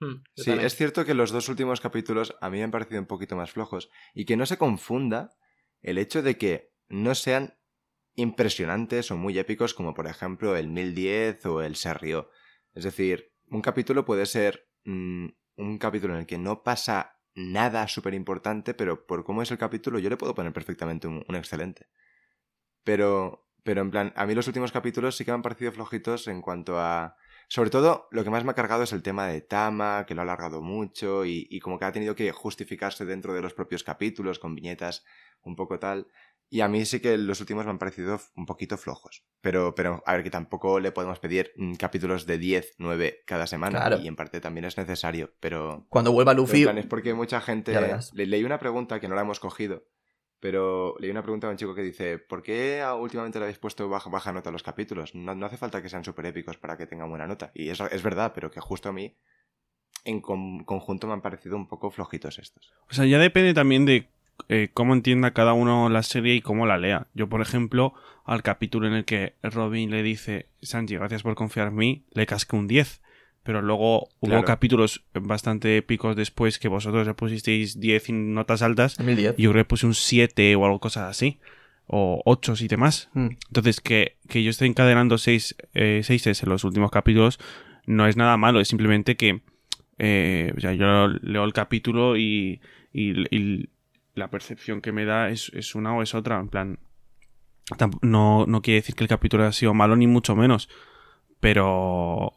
Mm, 0.00 0.16
yo 0.36 0.44
Sí, 0.44 0.44
también. 0.44 0.66
es 0.66 0.74
cierto 0.76 1.04
que 1.04 1.14
los 1.14 1.30
dos 1.30 1.48
últimos 1.48 1.80
capítulos 1.80 2.36
a 2.40 2.50
mí 2.50 2.58
me 2.58 2.64
han 2.64 2.70
parecido 2.70 3.00
un 3.00 3.06
poquito 3.06 3.36
más 3.36 3.50
flojos 3.52 3.90
y 4.14 4.24
que 4.24 4.36
no 4.36 4.46
se 4.46 4.58
confunda 4.58 5.30
el 5.80 5.98
hecho 5.98 6.22
de 6.22 6.36
que 6.38 6.72
no 6.88 7.14
sean 7.14 7.54
impresionantes 8.14 9.10
o 9.10 9.16
muy 9.16 9.38
épicos 9.38 9.74
como 9.74 9.94
por 9.94 10.06
ejemplo 10.06 10.56
el 10.56 10.68
1010 10.68 11.46
o 11.46 11.62
el 11.62 11.76
Serrio. 11.76 12.30
Es 12.74 12.84
decir, 12.84 13.31
un 13.52 13.60
capítulo 13.60 14.04
puede 14.04 14.26
ser 14.26 14.66
mm, 14.84 15.26
un 15.56 15.78
capítulo 15.78 16.14
en 16.14 16.20
el 16.20 16.26
que 16.26 16.38
no 16.38 16.62
pasa 16.62 17.18
nada 17.34 17.86
súper 17.86 18.14
importante, 18.14 18.74
pero 18.74 19.06
por 19.06 19.24
cómo 19.24 19.42
es 19.42 19.50
el 19.50 19.58
capítulo 19.58 19.98
yo 19.98 20.10
le 20.10 20.16
puedo 20.16 20.34
poner 20.34 20.52
perfectamente 20.52 21.06
un, 21.06 21.24
excelente. 21.34 21.88
Pero, 22.82 23.46
pero 23.62 23.82
en 23.82 23.90
plan, 23.90 24.12
a 24.16 24.26
mí 24.26 24.34
los 24.34 24.46
últimos 24.46 24.72
capítulos 24.72 25.16
sí 25.16 25.24
que 25.24 25.30
me 25.30 25.36
han 25.36 25.42
parecido 25.42 25.72
flojitos 25.72 26.28
en 26.28 26.40
cuanto 26.40 26.80
a... 26.80 27.16
Sobre 27.48 27.68
todo, 27.68 28.08
lo 28.10 28.24
que 28.24 28.30
más 28.30 28.44
me 28.44 28.52
ha 28.52 28.54
cargado 28.54 28.84
es 28.84 28.92
el 28.94 29.02
tema 29.02 29.26
de 29.26 29.42
Tama, 29.42 30.06
que 30.06 30.14
lo 30.14 30.22
ha 30.22 30.24
alargado 30.24 30.62
mucho 30.62 31.26
y 31.26 31.60
como 31.60 31.78
que 31.78 31.84
ha 31.84 31.92
tenido 31.92 32.14
que 32.14 32.32
justificarse 32.32 33.04
dentro 33.04 33.34
de 33.34 33.42
los 33.42 33.52
propios 33.52 33.84
capítulos 33.84 34.38
con 34.38 34.54
viñetas 34.54 35.04
un 35.42 35.54
poco 35.54 35.78
tal. 35.78 36.08
Y 36.54 36.60
a 36.60 36.68
mí 36.68 36.84
sí 36.84 37.00
que 37.00 37.16
los 37.16 37.40
últimos 37.40 37.64
me 37.64 37.70
han 37.70 37.78
parecido 37.78 38.20
un 38.36 38.44
poquito 38.44 38.76
flojos. 38.76 39.24
Pero, 39.40 39.74
pero 39.74 40.02
a 40.04 40.12
ver, 40.12 40.22
que 40.22 40.28
tampoco 40.28 40.80
le 40.80 40.92
podemos 40.92 41.18
pedir 41.18 41.50
mm, 41.56 41.76
capítulos 41.76 42.26
de 42.26 42.36
10, 42.36 42.74
9 42.76 43.22
cada 43.26 43.46
semana. 43.46 43.78
Claro. 43.78 43.98
Y 44.00 44.06
en 44.06 44.16
parte 44.16 44.38
también 44.38 44.66
es 44.66 44.76
necesario. 44.76 45.32
Pero, 45.40 45.86
Cuando 45.88 46.12
vuelva 46.12 46.34
Luffy... 46.34 46.64
plan, 46.64 46.76
es 46.76 46.84
porque 46.84 47.14
mucha 47.14 47.40
gente... 47.40 47.72
Le, 48.12 48.26
leí 48.26 48.44
una 48.44 48.58
pregunta 48.58 49.00
que 49.00 49.08
no 49.08 49.14
la 49.14 49.22
hemos 49.22 49.40
cogido. 49.40 49.86
Pero 50.40 50.94
leí 50.98 51.10
una 51.10 51.22
pregunta 51.22 51.46
a 51.46 51.50
un 51.50 51.56
chico 51.56 51.74
que 51.74 51.80
dice, 51.80 52.18
¿por 52.18 52.42
qué 52.42 52.82
a- 52.82 52.96
últimamente 52.96 53.38
le 53.38 53.46
habéis 53.46 53.58
puesto 53.58 53.88
baja, 53.88 54.10
baja 54.10 54.30
nota 54.34 54.50
a 54.50 54.52
los 54.52 54.62
capítulos? 54.62 55.14
No, 55.14 55.34
no 55.34 55.46
hace 55.46 55.56
falta 55.56 55.80
que 55.80 55.88
sean 55.88 56.04
súper 56.04 56.26
épicos 56.26 56.58
para 56.58 56.76
que 56.76 56.86
tengan 56.86 57.08
buena 57.08 57.26
nota. 57.26 57.50
Y 57.54 57.70
eso 57.70 57.88
es 57.90 58.02
verdad, 58.02 58.32
pero 58.34 58.50
que 58.50 58.60
justo 58.60 58.90
a 58.90 58.92
mí, 58.92 59.16
en 60.04 60.20
con- 60.20 60.64
conjunto, 60.64 61.06
me 61.06 61.14
han 61.14 61.22
parecido 61.22 61.56
un 61.56 61.66
poco 61.66 61.90
flojitos 61.90 62.38
estos. 62.38 62.74
O 62.90 62.92
sea, 62.92 63.06
ya 63.06 63.18
depende 63.18 63.54
también 63.54 63.86
de 63.86 64.10
eh, 64.48 64.70
cómo 64.74 64.94
entienda 64.94 65.32
cada 65.32 65.52
uno 65.52 65.88
la 65.88 66.02
serie 66.02 66.34
y 66.34 66.40
cómo 66.40 66.66
la 66.66 66.78
lea. 66.78 67.06
Yo, 67.14 67.28
por 67.28 67.40
ejemplo, 67.40 67.94
al 68.24 68.42
capítulo 68.42 68.86
en 68.86 68.94
el 68.94 69.04
que 69.04 69.34
Robin 69.42 69.90
le 69.90 70.02
dice, 70.02 70.46
Sanji, 70.62 70.94
gracias 70.96 71.22
por 71.22 71.34
confiar 71.34 71.68
en 71.68 71.74
mí, 71.76 72.04
le 72.12 72.26
casqué 72.26 72.56
un 72.56 72.66
10. 72.68 73.00
Pero 73.44 73.60
luego 73.60 74.02
hubo 74.20 74.28
Claro. 74.30 74.44
capítulos 74.44 75.04
bastante 75.14 75.76
épicos 75.76 76.14
después 76.14 76.60
que 76.60 76.68
vosotros 76.68 77.06
le 77.08 77.14
pusisteis 77.14 77.80
10 77.80 78.08
y 78.10 78.12
notas 78.12 78.62
altas. 78.62 78.96
2010. 78.98 79.34
Y 79.36 79.42
yo 79.42 79.50
creo 79.50 79.64
que 79.64 79.68
puse 79.68 79.86
un 79.86 79.94
7 79.94 80.54
o 80.54 80.64
algo 80.64 80.78
cosas 80.78 81.10
así. 81.10 81.40
O 81.88 82.22
8, 82.24 82.54
7 82.54 82.76
más. 82.76 83.10
Mm. 83.14 83.30
Entonces, 83.48 83.80
que, 83.80 84.16
que 84.28 84.44
yo 84.44 84.50
esté 84.50 84.66
encadenando 84.66 85.18
6 85.18 85.56
eh, 85.74 86.02
seises 86.04 86.40
en 86.44 86.50
los 86.50 86.62
últimos 86.62 86.92
capítulos 86.92 87.40
no 87.84 88.06
es 88.06 88.16
nada 88.16 88.36
malo, 88.36 88.60
es 88.60 88.68
simplemente 88.68 89.16
que 89.16 89.40
eh, 89.98 90.52
o 90.56 90.60
sea, 90.60 90.72
yo 90.74 91.08
leo 91.08 91.44
el 91.44 91.52
capítulo 91.52 92.16
y, 92.16 92.60
y- 92.92 93.26
y 93.36 93.68
la 94.14 94.28
percepción 94.30 94.80
que 94.80 94.92
me 94.92 95.04
da 95.04 95.28
es, 95.30 95.50
es 95.54 95.74
una 95.74 95.94
o 95.94 96.02
es 96.02 96.14
otra. 96.14 96.38
En 96.38 96.48
plan, 96.48 96.78
no, 98.02 98.44
no 98.46 98.62
quiere 98.62 98.80
decir 98.80 98.94
que 98.94 99.04
el 99.04 99.08
capítulo 99.08 99.42
haya 99.44 99.52
sido 99.52 99.74
malo, 99.74 99.96
ni 99.96 100.06
mucho 100.06 100.36
menos. 100.36 100.68
Pero, 101.40 102.34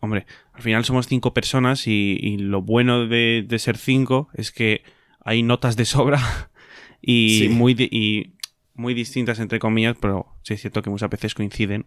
hombre, 0.00 0.26
al 0.52 0.62
final 0.62 0.84
somos 0.84 1.06
cinco 1.06 1.32
personas 1.32 1.86
y, 1.86 2.18
y 2.20 2.36
lo 2.38 2.62
bueno 2.62 3.06
de, 3.06 3.44
de 3.46 3.58
ser 3.58 3.76
cinco 3.78 4.28
es 4.34 4.52
que 4.52 4.82
hay 5.24 5.42
notas 5.42 5.76
de 5.76 5.84
sobra 5.84 6.20
y, 7.00 7.38
Sí. 7.40 7.48
muy, 7.48 7.74
di- 7.74 7.88
y 7.90 8.34
muy 8.74 8.94
distintas 8.94 9.38
entre 9.40 9.58
comillas, 9.58 9.96
pero 10.00 10.26
sí 10.42 10.54
es 10.54 10.60
cierto 10.60 10.82
que 10.82 10.90
muchas 10.90 11.10
veces 11.10 11.34
coinciden. 11.34 11.86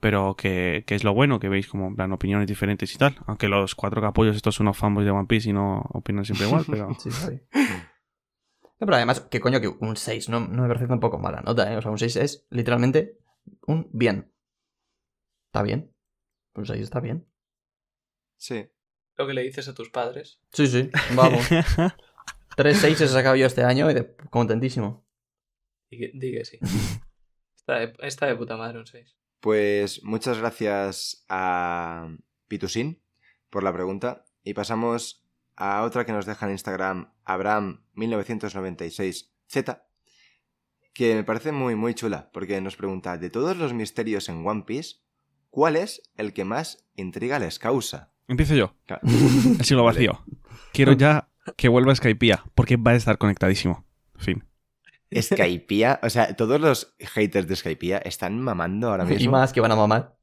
Pero 0.00 0.34
que, 0.34 0.82
que 0.86 0.94
es 0.94 1.04
lo 1.04 1.12
bueno, 1.12 1.40
que 1.40 1.50
veis 1.50 1.66
como 1.66 1.88
en 1.88 1.94
plan 1.94 2.10
opiniones 2.12 2.48
diferentes 2.48 2.94
y 2.94 2.96
tal. 2.96 3.18
Aunque 3.26 3.48
los 3.48 3.74
cuatro 3.74 4.00
capollos 4.00 4.34
estos 4.34 4.54
son 4.54 4.66
unos 4.66 4.78
fanboys 4.78 5.04
de 5.04 5.10
One 5.10 5.26
Piece 5.26 5.50
y 5.50 5.52
no 5.52 5.82
opinan 5.92 6.24
siempre 6.24 6.46
igual, 6.46 6.64
pero... 6.70 6.88
Sí, 6.98 7.10
sí. 7.10 7.32
No, 8.80 8.86
pero 8.86 8.96
además, 8.96 9.20
que 9.20 9.40
coño, 9.40 9.60
que 9.60 9.68
un 9.68 9.96
6 9.96 10.28
no, 10.30 10.40
no 10.40 10.62
me 10.62 10.68
parece 10.68 10.86
tampoco 10.86 11.18
mala 11.18 11.42
nota, 11.42 11.70
¿eh? 11.72 11.76
O 11.76 11.82
sea, 11.82 11.90
un 11.90 11.98
6 11.98 12.16
es 12.16 12.46
literalmente 12.50 13.18
un 13.66 13.88
bien. 13.92 14.32
¿Está 15.48 15.62
bien? 15.62 15.94
Un 16.54 16.64
6 16.66 16.80
está 16.80 17.00
bien. 17.00 17.26
Sí. 18.38 18.70
Lo 19.16 19.26
que 19.26 19.34
le 19.34 19.42
dices 19.42 19.68
a 19.68 19.74
tus 19.74 19.90
padres. 19.90 20.40
Sí, 20.52 20.66
sí, 20.66 20.90
vamos. 21.14 21.44
Tres 22.56 22.78
6 22.78 23.00
he 23.02 23.08
sacado 23.08 23.36
yo 23.36 23.46
este 23.46 23.62
año 23.64 23.90
y 23.90 23.94
de- 23.94 24.16
contentísimo. 24.30 25.06
Di 25.90 25.98
que, 25.98 26.10
di 26.14 26.32
que 26.32 26.44
sí. 26.44 26.58
Está 27.56 27.80
de, 27.80 27.92
está 28.00 28.26
de 28.26 28.36
puta 28.36 28.56
madre 28.56 28.78
un 28.78 28.86
6. 28.86 29.16
Pues 29.40 30.02
muchas 30.04 30.38
gracias 30.38 31.24
a 31.28 32.08
Pitusin 32.48 33.02
por 33.50 33.62
la 33.62 33.72
pregunta. 33.72 34.24
Y 34.42 34.54
pasamos 34.54 35.22
a 35.60 35.82
otra 35.82 36.06
que 36.06 36.12
nos 36.12 36.24
deja 36.24 36.46
en 36.46 36.52
Instagram, 36.52 37.12
Abraham1996Z, 37.26 39.82
que 40.94 41.14
me 41.14 41.22
parece 41.22 41.52
muy, 41.52 41.76
muy 41.76 41.92
chula, 41.94 42.30
porque 42.32 42.58
nos 42.62 42.76
pregunta, 42.76 43.18
de 43.18 43.28
todos 43.28 43.58
los 43.58 43.74
misterios 43.74 44.30
en 44.30 44.46
One 44.46 44.62
Piece, 44.66 45.00
¿cuál 45.50 45.76
es 45.76 46.00
el 46.16 46.32
que 46.32 46.44
más 46.44 46.86
intriga 46.96 47.38
les 47.38 47.58
causa? 47.58 48.14
Empiezo 48.26 48.54
yo. 48.54 48.74
Claro. 48.86 49.02
El 49.04 49.62
siglo 49.62 49.84
vacío. 49.90 50.24
Quiero 50.72 50.94
ya 50.94 51.28
que 51.58 51.68
vuelva 51.68 51.94
Skypiea, 51.94 52.42
porque 52.54 52.78
va 52.78 52.92
a 52.92 52.94
estar 52.94 53.18
conectadísimo. 53.18 53.84
Fin. 54.16 54.46
Skypiea, 55.14 56.00
o 56.02 56.08
sea, 56.08 56.34
todos 56.36 56.58
los 56.58 56.94
haters 57.00 57.48
de 57.48 57.56
Skypiea 57.56 57.98
están 57.98 58.40
mamando 58.40 58.88
ahora 58.88 59.04
mismo. 59.04 59.24
Y 59.24 59.28
más 59.28 59.52
que 59.52 59.60
van 59.60 59.72
a 59.72 59.76
mamar. 59.76 60.16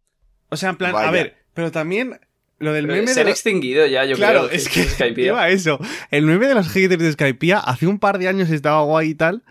O 0.49 0.57
sea, 0.57 0.71
en 0.71 0.77
plan, 0.77 0.93
Vaya. 0.93 1.09
a 1.09 1.11
ver, 1.11 1.45
pero 1.53 1.71
también 1.71 2.19
lo 2.59 2.73
del 2.73 2.87
meme 2.87 3.07
se 3.07 3.15
de 3.15 3.19
han 3.21 3.25
la- 3.27 3.31
extinguido 3.31 3.85
ya, 3.85 4.05
yo 4.05 4.15
claro, 4.15 4.47
creo. 4.47 4.51
es 4.57 4.69
que 4.69 4.83
Skype. 4.83 5.21
iba 5.21 5.41
a 5.41 5.49
eso. 5.49 5.79
El 6.11 6.25
meme 6.25 6.47
de 6.47 6.55
los 6.55 6.67
haters 6.69 7.01
de 7.01 7.11
Skypiea 7.11 7.59
hace 7.59 7.87
un 7.87 7.99
par 7.99 8.17
de 8.17 8.27
años 8.27 8.49
estaba 8.49 8.81
guay 8.83 9.09
y 9.09 9.15
tal, 9.15 9.43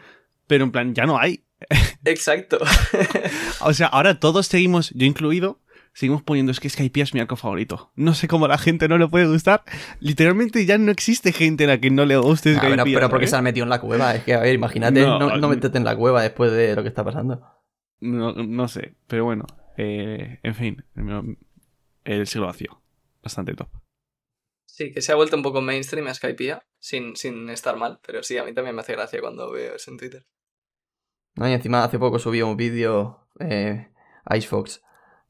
pero 0.46 0.64
en 0.64 0.72
plan, 0.72 0.94
ya 0.94 1.06
no 1.06 1.18
hay. 1.18 1.44
Exacto. 2.04 2.58
O 3.60 3.72
sea, 3.72 3.86
ahora 3.86 4.20
todos 4.20 4.46
seguimos, 4.46 4.90
yo 4.90 5.06
incluido, 5.06 5.60
seguimos 5.94 6.22
poniendo 6.22 6.52
es 6.52 6.60
que 6.60 6.68
Skypiea 6.68 7.04
es 7.04 7.14
mi 7.14 7.20
arco 7.20 7.36
favorito. 7.36 7.90
No 7.96 8.12
sé 8.14 8.28
cómo 8.28 8.44
a 8.44 8.48
la 8.48 8.58
gente 8.58 8.88
no 8.88 8.98
le 8.98 9.08
puede 9.08 9.26
gustar. 9.26 9.62
Literalmente 10.00 10.66
ya 10.66 10.76
no 10.76 10.90
existe 10.92 11.32
gente 11.32 11.64
a 11.64 11.68
la 11.68 11.80
que 11.80 11.90
no 11.90 12.04
le 12.04 12.16
guste 12.18 12.50
Ah, 12.50 12.58
Skypiea. 12.58 12.84
pero, 12.84 12.94
pero 12.94 13.08
porque 13.08 13.26
¿sabes? 13.26 13.30
se 13.30 13.36
han 13.36 13.44
metido 13.44 13.64
en 13.64 13.70
la 13.70 13.80
cueva. 13.80 14.14
Es 14.14 14.22
que, 14.24 14.34
a 14.34 14.40
ver, 14.40 14.54
imagínate, 14.54 15.00
No, 15.00 15.18
no, 15.18 15.36
no 15.38 15.52
en 15.52 15.84
la 15.84 15.96
cueva 15.96 16.22
después 16.22 16.52
de 16.52 16.74
lo 16.76 16.82
que 16.82 16.88
está 16.88 17.02
pasando. 17.04 17.40
No, 18.00 18.32
no 18.34 18.68
sé, 18.68 18.94
pero 19.06 19.24
bueno. 19.24 19.46
eh, 19.78 20.38
en 20.42 20.54
fin, 20.54 20.84
el 22.04 22.26
siglo 22.26 22.46
vacío. 22.46 22.82
Bastante 23.26 23.54
top. 23.54 23.68
Sí, 24.66 24.92
que 24.92 25.02
se 25.02 25.10
ha 25.10 25.16
vuelto 25.16 25.34
un 25.36 25.42
poco 25.42 25.60
mainstream 25.60 26.06
a 26.06 26.14
Skypiea, 26.14 26.64
sin, 26.78 27.16
sin 27.16 27.50
estar 27.50 27.76
mal, 27.76 27.98
pero 28.06 28.22
sí, 28.22 28.38
a 28.38 28.44
mí 28.44 28.52
también 28.54 28.76
me 28.76 28.82
hace 28.82 28.92
gracia 28.92 29.20
cuando 29.20 29.50
veo 29.50 29.74
eso 29.74 29.90
en 29.90 29.96
Twitter. 29.96 30.24
¿no? 31.34 31.48
Y 31.48 31.52
encima 31.52 31.82
hace 31.82 31.98
poco 31.98 32.20
subió 32.20 32.46
un 32.46 32.56
vídeo 32.56 33.28
eh, 33.40 33.88
Icefox 34.30 34.80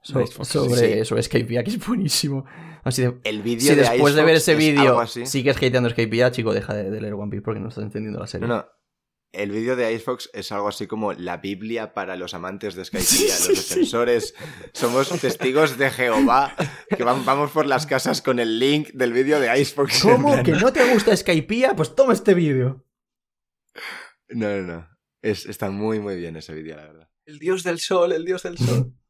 so- 0.02 0.26
sobre, 0.44 0.98
sí. 0.98 1.04
sobre 1.06 1.22
Skypiea, 1.22 1.64
que 1.64 1.70
es 1.70 1.86
buenísimo. 1.86 2.44
Así 2.84 3.00
de, 3.02 3.18
El 3.24 3.42
vídeo 3.42 3.60
si 3.72 3.74
de 3.74 3.82
después 3.82 4.14
de 4.14 4.24
ver 4.24 4.36
ese 4.36 4.52
es 4.52 4.58
vídeo 4.58 5.00
así. 5.00 5.24
sigues 5.24 5.56
hateando 5.56 5.88
Skypiea, 5.88 6.30
chico, 6.32 6.52
deja 6.52 6.74
de, 6.74 6.90
de 6.90 7.00
leer 7.00 7.14
One 7.14 7.30
Piece 7.30 7.42
porque 7.42 7.60
no 7.60 7.68
estás 7.70 7.84
entendiendo 7.84 8.20
la 8.20 8.26
serie. 8.26 8.46
No, 8.46 8.56
no. 8.58 8.66
El 9.32 9.50
vídeo 9.50 9.76
de 9.76 9.92
Icefox 9.92 10.30
es 10.32 10.50
algo 10.52 10.68
así 10.68 10.86
como 10.86 11.12
la 11.12 11.36
Biblia 11.38 11.92
para 11.92 12.16
los 12.16 12.32
amantes 12.32 12.74
de 12.74 12.84
Skypiea, 12.86 13.04
Sí, 13.06 13.24
los 13.26 13.36
sí, 13.38 13.56
sí. 13.56 13.68
defensores. 13.74 14.34
Somos 14.72 15.08
testigos 15.20 15.76
de 15.76 15.90
Jehová 15.90 16.54
que 16.96 17.04
van- 17.04 17.24
vamos 17.26 17.50
por 17.50 17.66
las 17.66 17.86
casas 17.86 18.22
con 18.22 18.38
el 18.38 18.58
link 18.58 18.88
del 18.92 19.12
vídeo 19.12 19.38
de 19.40 19.60
Icefox. 19.60 20.04
en 20.04 20.10
¿Cómo? 20.12 20.42
¿Que 20.42 20.52
no 20.52 20.72
te 20.72 20.90
gusta 20.92 21.14
Skypiea? 21.16 21.76
Pues 21.76 21.94
toma 21.94 22.12
este 22.14 22.32
vídeo. 22.34 22.84
No, 24.30 24.48
no, 24.48 24.62
no. 24.62 24.88
Es- 25.22 25.44
está 25.46 25.70
muy, 25.70 25.98
muy 26.00 26.16
bien 26.16 26.36
ese 26.36 26.54
vídeo, 26.54 26.76
la 26.76 26.86
verdad. 26.86 27.08
El 27.26 27.38
dios 27.38 27.62
del 27.62 27.78
sol, 27.80 28.12
el 28.12 28.24
dios 28.24 28.42
del 28.44 28.56
sol. 28.58 28.92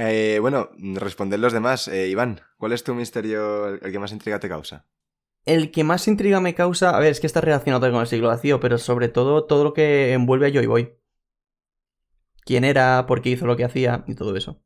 Eh, 0.00 0.38
bueno, 0.40 0.70
responder 0.78 1.40
los 1.40 1.52
demás. 1.52 1.88
Eh, 1.88 2.06
Iván, 2.06 2.40
¿cuál 2.56 2.72
es 2.72 2.84
tu 2.84 2.94
misterio, 2.94 3.66
el 3.66 3.90
que 3.90 3.98
más 3.98 4.12
intriga 4.12 4.38
te 4.38 4.48
causa? 4.48 4.86
El 5.48 5.70
que 5.70 5.82
más 5.84 6.06
intriga 6.08 6.40
me 6.40 6.54
causa, 6.54 6.96
a 6.96 7.00
ver, 7.00 7.10
es 7.12 7.20
que 7.20 7.26
está 7.26 7.40
relacionado 7.40 7.90
con 7.90 8.00
el 8.00 8.06
siglo 8.06 8.28
vacío, 8.28 8.60
pero 8.60 8.76
sobre 8.78 9.08
todo 9.08 9.44
todo 9.44 9.64
lo 9.64 9.72
que 9.72 10.12
envuelve 10.12 10.46
a 10.48 10.52
Joy 10.52 10.66
Boy. 10.66 10.90
¿Quién 12.44 12.64
era? 12.64 13.06
¿Por 13.06 13.22
qué 13.22 13.30
hizo 13.30 13.46
lo 13.46 13.56
que 13.56 13.64
hacía? 13.64 14.04
Y 14.06 14.14
todo 14.14 14.36
eso. 14.36 14.60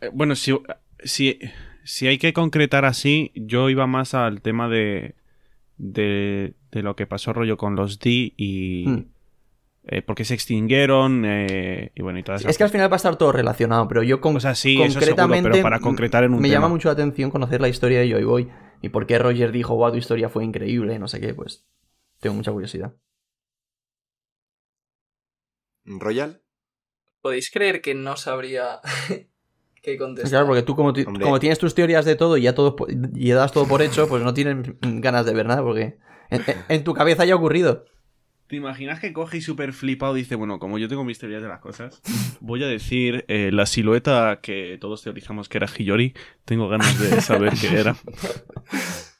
Eh, 0.00 0.10
Bueno, 0.12 0.34
si, 0.34 0.58
si, 1.04 1.38
si 1.84 2.06
hay 2.06 2.18
que 2.18 2.32
concretar 2.32 2.84
así, 2.84 3.32
yo 3.34 3.68
iba 3.70 3.86
más 3.86 4.14
al 4.14 4.40
tema 4.42 4.68
de, 4.68 5.14
de, 5.76 6.54
de 6.70 6.82
lo 6.82 6.96
que 6.96 7.06
pasó 7.06 7.32
rollo 7.32 7.56
con 7.56 7.76
los 7.76 7.98
D 7.98 8.32
y 8.36 8.84
Hmm. 8.88 9.04
eh, 9.84 10.02
por 10.02 10.16
qué 10.16 10.24
se 10.24 10.34
extinguieron 10.34 11.24
eh, 11.26 11.92
y 11.94 12.02
bueno, 12.02 12.18
y 12.18 12.22
todas 12.22 12.40
esas 12.42 12.50
Es 12.50 12.58
que 12.58 12.64
al 12.64 12.70
final 12.70 12.90
va 12.90 12.96
a 12.96 12.96
estar 12.96 13.16
todo 13.16 13.32
relacionado, 13.32 13.86
pero 13.88 14.02
yo 14.02 14.20
con, 14.20 14.36
O 14.36 14.40
sea, 14.40 14.54
sí, 14.54 14.74
eso 14.82 15.00
seguro, 15.00 15.00
concretamente 15.00 15.50
pero 15.50 15.62
para 15.62 15.80
concretar 15.80 16.24
en 16.24 16.32
un 16.34 16.40
me 16.40 16.48
tema. 16.48 16.54
llama 16.60 16.68
mucho 16.68 16.88
la 16.88 16.92
atención 16.94 17.30
conocer 17.30 17.60
la 17.60 17.68
historia 17.68 18.00
de 18.00 18.10
Joy 18.10 18.24
Boy 18.24 18.48
y 18.82 18.88
por 18.90 19.06
qué 19.06 19.18
Roger 19.18 19.52
dijo, 19.52 19.74
wow, 19.76 19.90
tu 19.92 19.98
historia 19.98 20.28
fue 20.28 20.44
increíble, 20.44 20.98
no 20.98 21.08
sé 21.08 21.20
qué, 21.20 21.34
pues 21.34 21.66
tengo 22.20 22.34
mucha 22.36 22.52
curiosidad. 22.52 22.94
¿Royal? 25.84 26.42
¿Podéis 27.22 27.50
creer 27.50 27.80
que 27.80 27.94
no 27.94 28.16
sabría 28.16 28.80
qué 29.82 29.96
contestar? 29.96 30.30
Claro, 30.30 30.46
porque 30.46 30.62
tú 30.62 30.74
como, 30.76 30.92
como 31.22 31.38
tienes 31.40 31.58
tus 31.58 31.74
teorías 31.74 32.04
de 32.04 32.16
todo 32.16 32.36
y 32.36 32.42
ya 32.42 32.54
todo 32.54 32.76
y 33.14 33.30
das 33.30 33.52
todo 33.52 33.66
por 33.66 33.82
hecho, 33.82 34.08
pues 34.08 34.22
no 34.22 34.34
tienes 34.34 34.74
ganas 34.80 35.26
de 35.26 35.34
ver 35.34 35.46
nada 35.46 35.62
porque 35.62 35.98
en, 36.30 36.42
en- 36.46 36.64
en 36.68 36.84
tu 36.84 36.94
cabeza 36.94 37.24
ya 37.24 37.34
ha 37.34 37.36
ocurrido. 37.36 37.84
¿Te 38.48 38.54
imaginas 38.54 39.00
que 39.00 39.12
coge 39.12 39.38
y 39.38 39.40
súper 39.40 39.72
flipado 39.72 40.14
dice, 40.14 40.36
bueno, 40.36 40.60
como 40.60 40.78
yo 40.78 40.86
tengo 40.88 41.02
mis 41.02 41.18
teorías 41.18 41.42
de 41.42 41.48
las 41.48 41.58
cosas, 41.58 42.00
voy 42.40 42.62
a 42.62 42.68
decir 42.68 43.24
eh, 43.26 43.50
la 43.52 43.66
silueta 43.66 44.38
que 44.40 44.78
todos 44.80 45.02
teorizamos 45.02 45.48
que 45.48 45.58
era 45.58 45.66
Hiyori, 45.66 46.14
tengo 46.44 46.68
ganas 46.68 46.96
de 47.00 47.20
saber 47.22 47.54
qué 47.60 47.76
era. 47.80 47.96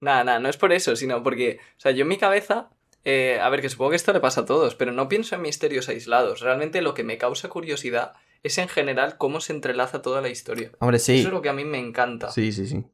Nada, 0.00 0.24
nada, 0.24 0.40
no 0.40 0.48
es 0.48 0.58
por 0.58 0.72
eso, 0.72 0.94
sino 0.94 1.22
porque, 1.22 1.58
o 1.78 1.80
sea, 1.80 1.90
yo 1.90 2.02
en 2.02 2.08
mi 2.08 2.18
cabeza, 2.18 2.68
eh, 3.04 3.38
a 3.40 3.48
ver, 3.48 3.62
que 3.62 3.70
supongo 3.70 3.90
que 3.90 3.96
esto 3.96 4.12
le 4.12 4.20
pasa 4.20 4.42
a 4.42 4.44
todos, 4.44 4.74
pero 4.74 4.92
no 4.92 5.08
pienso 5.08 5.34
en 5.34 5.42
misterios 5.42 5.88
aislados. 5.88 6.40
Realmente 6.40 6.82
lo 6.82 6.92
que 6.92 7.02
me 7.02 7.16
causa 7.16 7.48
curiosidad 7.48 8.12
es 8.42 8.58
en 8.58 8.68
general 8.68 9.16
cómo 9.16 9.40
se 9.40 9.54
entrelaza 9.54 10.02
toda 10.02 10.20
la 10.20 10.28
historia. 10.28 10.70
Hombre, 10.80 10.98
sí. 10.98 11.20
Eso 11.20 11.28
es 11.28 11.34
lo 11.34 11.42
que 11.42 11.48
a 11.48 11.54
mí 11.54 11.64
me 11.64 11.78
encanta. 11.78 12.30
Sí, 12.30 12.52
sí, 12.52 12.66
sí. 12.66 12.84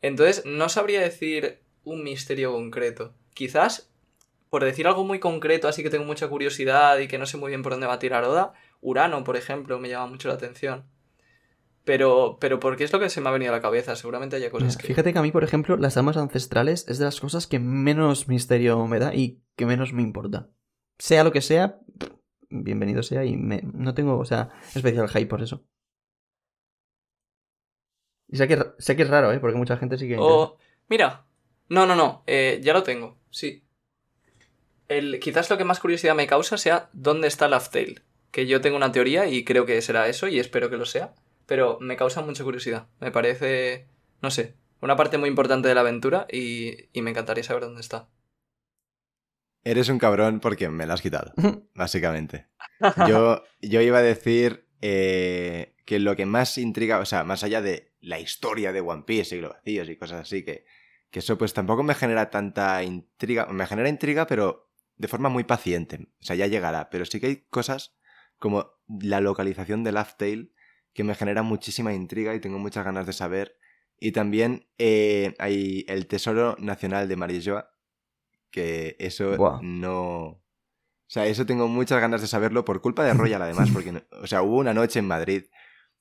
Entonces, 0.00 0.44
no 0.46 0.68
sabría 0.68 1.00
decir 1.00 1.62
un 1.82 2.04
misterio 2.04 2.52
concreto. 2.52 3.14
Quizás, 3.34 3.90
por 4.50 4.64
decir 4.64 4.86
algo 4.86 5.04
muy 5.04 5.18
concreto, 5.18 5.66
así 5.68 5.82
que 5.82 5.90
tengo 5.90 6.04
mucha 6.04 6.28
curiosidad 6.28 6.98
y 6.98 7.08
que 7.08 7.18
no 7.18 7.26
sé 7.26 7.36
muy 7.36 7.48
bien 7.48 7.62
por 7.62 7.72
dónde 7.72 7.88
va 7.88 7.94
a 7.94 7.98
tirar 7.98 8.24
Oda, 8.24 8.52
Urano, 8.80 9.24
por 9.24 9.36
ejemplo, 9.36 9.78
me 9.78 9.88
llama 9.88 10.06
mucho 10.06 10.28
la 10.28 10.34
atención. 10.34 10.84
Pero, 11.88 12.36
pero 12.38 12.60
porque 12.60 12.84
es 12.84 12.92
lo 12.92 13.00
que 13.00 13.08
se 13.08 13.22
me 13.22 13.30
ha 13.30 13.32
venido 13.32 13.50
a 13.50 13.56
la 13.56 13.62
cabeza, 13.62 13.96
seguramente 13.96 14.36
haya 14.36 14.50
cosas 14.50 14.76
Mira, 14.76 14.78
que... 14.82 14.86
Fíjate 14.88 15.10
que 15.14 15.18
a 15.18 15.22
mí, 15.22 15.32
por 15.32 15.42
ejemplo, 15.42 15.78
las 15.78 15.96
armas 15.96 16.18
ancestrales 16.18 16.86
es 16.86 16.98
de 16.98 17.06
las 17.06 17.18
cosas 17.18 17.46
que 17.46 17.58
menos 17.60 18.28
misterio 18.28 18.86
me 18.86 18.98
da 18.98 19.14
y 19.14 19.40
que 19.56 19.64
menos 19.64 19.94
me 19.94 20.02
importa. 20.02 20.50
Sea 20.98 21.24
lo 21.24 21.32
que 21.32 21.40
sea, 21.40 21.80
bienvenido 22.50 23.02
sea 23.02 23.24
y 23.24 23.38
me- 23.38 23.62
no 23.62 23.94
tengo, 23.94 24.18
o 24.18 24.24
sea, 24.26 24.50
especial 24.74 25.08
hype 25.08 25.24
por 25.28 25.40
eso. 25.40 25.64
Y 28.28 28.36
sé 28.36 28.46
que, 28.48 28.58
sé 28.76 28.94
que 28.94 29.04
es 29.04 29.08
raro, 29.08 29.32
¿eh? 29.32 29.40
Porque 29.40 29.56
mucha 29.56 29.78
gente 29.78 29.96
sí 29.96 30.04
que... 30.04 30.16
le 30.16 30.20
interesa. 30.20 30.36
O, 30.40 30.58
mira, 30.90 31.24
no, 31.70 31.86
no, 31.86 31.96
no, 31.96 32.22
eh, 32.26 32.60
ya 32.62 32.74
lo 32.74 32.82
tengo, 32.82 33.16
sí. 33.30 33.64
El, 34.88 35.20
quizás 35.20 35.48
lo 35.48 35.56
que 35.56 35.64
más 35.64 35.80
curiosidad 35.80 36.14
me 36.14 36.26
causa 36.26 36.58
sea 36.58 36.90
dónde 36.92 37.28
está 37.28 37.48
Laugh 37.48 37.70
Tale. 37.70 38.02
Que 38.30 38.46
yo 38.46 38.60
tengo 38.60 38.76
una 38.76 38.92
teoría 38.92 39.26
y 39.26 39.42
creo 39.42 39.64
que 39.64 39.80
será 39.80 40.06
eso 40.08 40.28
y 40.28 40.38
espero 40.38 40.68
que 40.68 40.76
lo 40.76 40.84
sea. 40.84 41.14
Pero 41.48 41.78
me 41.80 41.96
causa 41.96 42.20
mucha 42.20 42.44
curiosidad. 42.44 42.88
Me 43.00 43.10
parece, 43.10 43.88
no 44.20 44.30
sé, 44.30 44.54
una 44.82 44.96
parte 44.96 45.16
muy 45.16 45.30
importante 45.30 45.66
de 45.66 45.74
la 45.74 45.80
aventura 45.80 46.26
y, 46.30 46.90
y 46.92 47.00
me 47.00 47.10
encantaría 47.10 47.42
saber 47.42 47.62
dónde 47.62 47.80
está. 47.80 48.10
Eres 49.64 49.88
un 49.88 49.98
cabrón 49.98 50.40
porque 50.40 50.68
me 50.68 50.84
lo 50.84 50.92
has 50.92 51.00
quitado, 51.00 51.32
básicamente. 51.74 52.48
Yo, 53.08 53.42
yo 53.62 53.80
iba 53.80 53.98
a 53.98 54.02
decir 54.02 54.68
eh, 54.82 55.74
que 55.86 55.98
lo 55.98 56.14
que 56.16 56.26
más 56.26 56.58
intriga, 56.58 56.98
o 56.98 57.06
sea, 57.06 57.24
más 57.24 57.42
allá 57.42 57.62
de 57.62 57.94
la 58.00 58.20
historia 58.20 58.70
de 58.70 58.82
One 58.82 59.04
Piece, 59.06 59.30
siglo 59.30 59.48
vacíos 59.48 59.88
y 59.88 59.96
cosas 59.96 60.20
así, 60.20 60.44
que, 60.44 60.66
que 61.10 61.20
eso 61.20 61.38
pues 61.38 61.54
tampoco 61.54 61.82
me 61.82 61.94
genera 61.94 62.28
tanta 62.28 62.82
intriga. 62.82 63.46
Me 63.46 63.66
genera 63.66 63.88
intriga, 63.88 64.26
pero 64.26 64.70
de 64.96 65.08
forma 65.08 65.30
muy 65.30 65.44
paciente. 65.44 66.10
O 66.20 66.24
sea, 66.24 66.36
ya 66.36 66.46
llegará. 66.46 66.90
Pero 66.90 67.06
sí 67.06 67.20
que 67.20 67.26
hay 67.26 67.36
cosas 67.48 67.96
como 68.38 68.72
la 68.86 69.22
localización 69.22 69.82
de 69.82 69.92
Laugh 69.92 70.16
Tale 70.18 70.50
que 70.92 71.04
me 71.04 71.14
genera 71.14 71.42
muchísima 71.42 71.92
intriga 71.92 72.34
y 72.34 72.40
tengo 72.40 72.58
muchas 72.58 72.84
ganas 72.84 73.06
de 73.06 73.12
saber. 73.12 73.56
Y 74.00 74.12
también 74.12 74.68
eh, 74.78 75.34
hay 75.38 75.84
el 75.88 76.06
Tesoro 76.06 76.56
Nacional 76.58 77.08
de 77.08 77.16
Marilloa, 77.16 77.70
que 78.50 78.96
eso 78.98 79.60
no... 79.62 80.42
O 81.10 81.10
sea, 81.10 81.26
eso 81.26 81.46
tengo 81.46 81.68
muchas 81.68 82.00
ganas 82.00 82.20
de 82.20 82.26
saberlo 82.26 82.64
por 82.64 82.82
culpa 82.82 83.02
de 83.02 83.14
Royal, 83.14 83.40
además, 83.40 83.70
porque, 83.72 84.02
o 84.20 84.26
sea, 84.26 84.42
hubo 84.42 84.58
una 84.58 84.74
noche 84.74 84.98
en 84.98 85.06
Madrid 85.06 85.44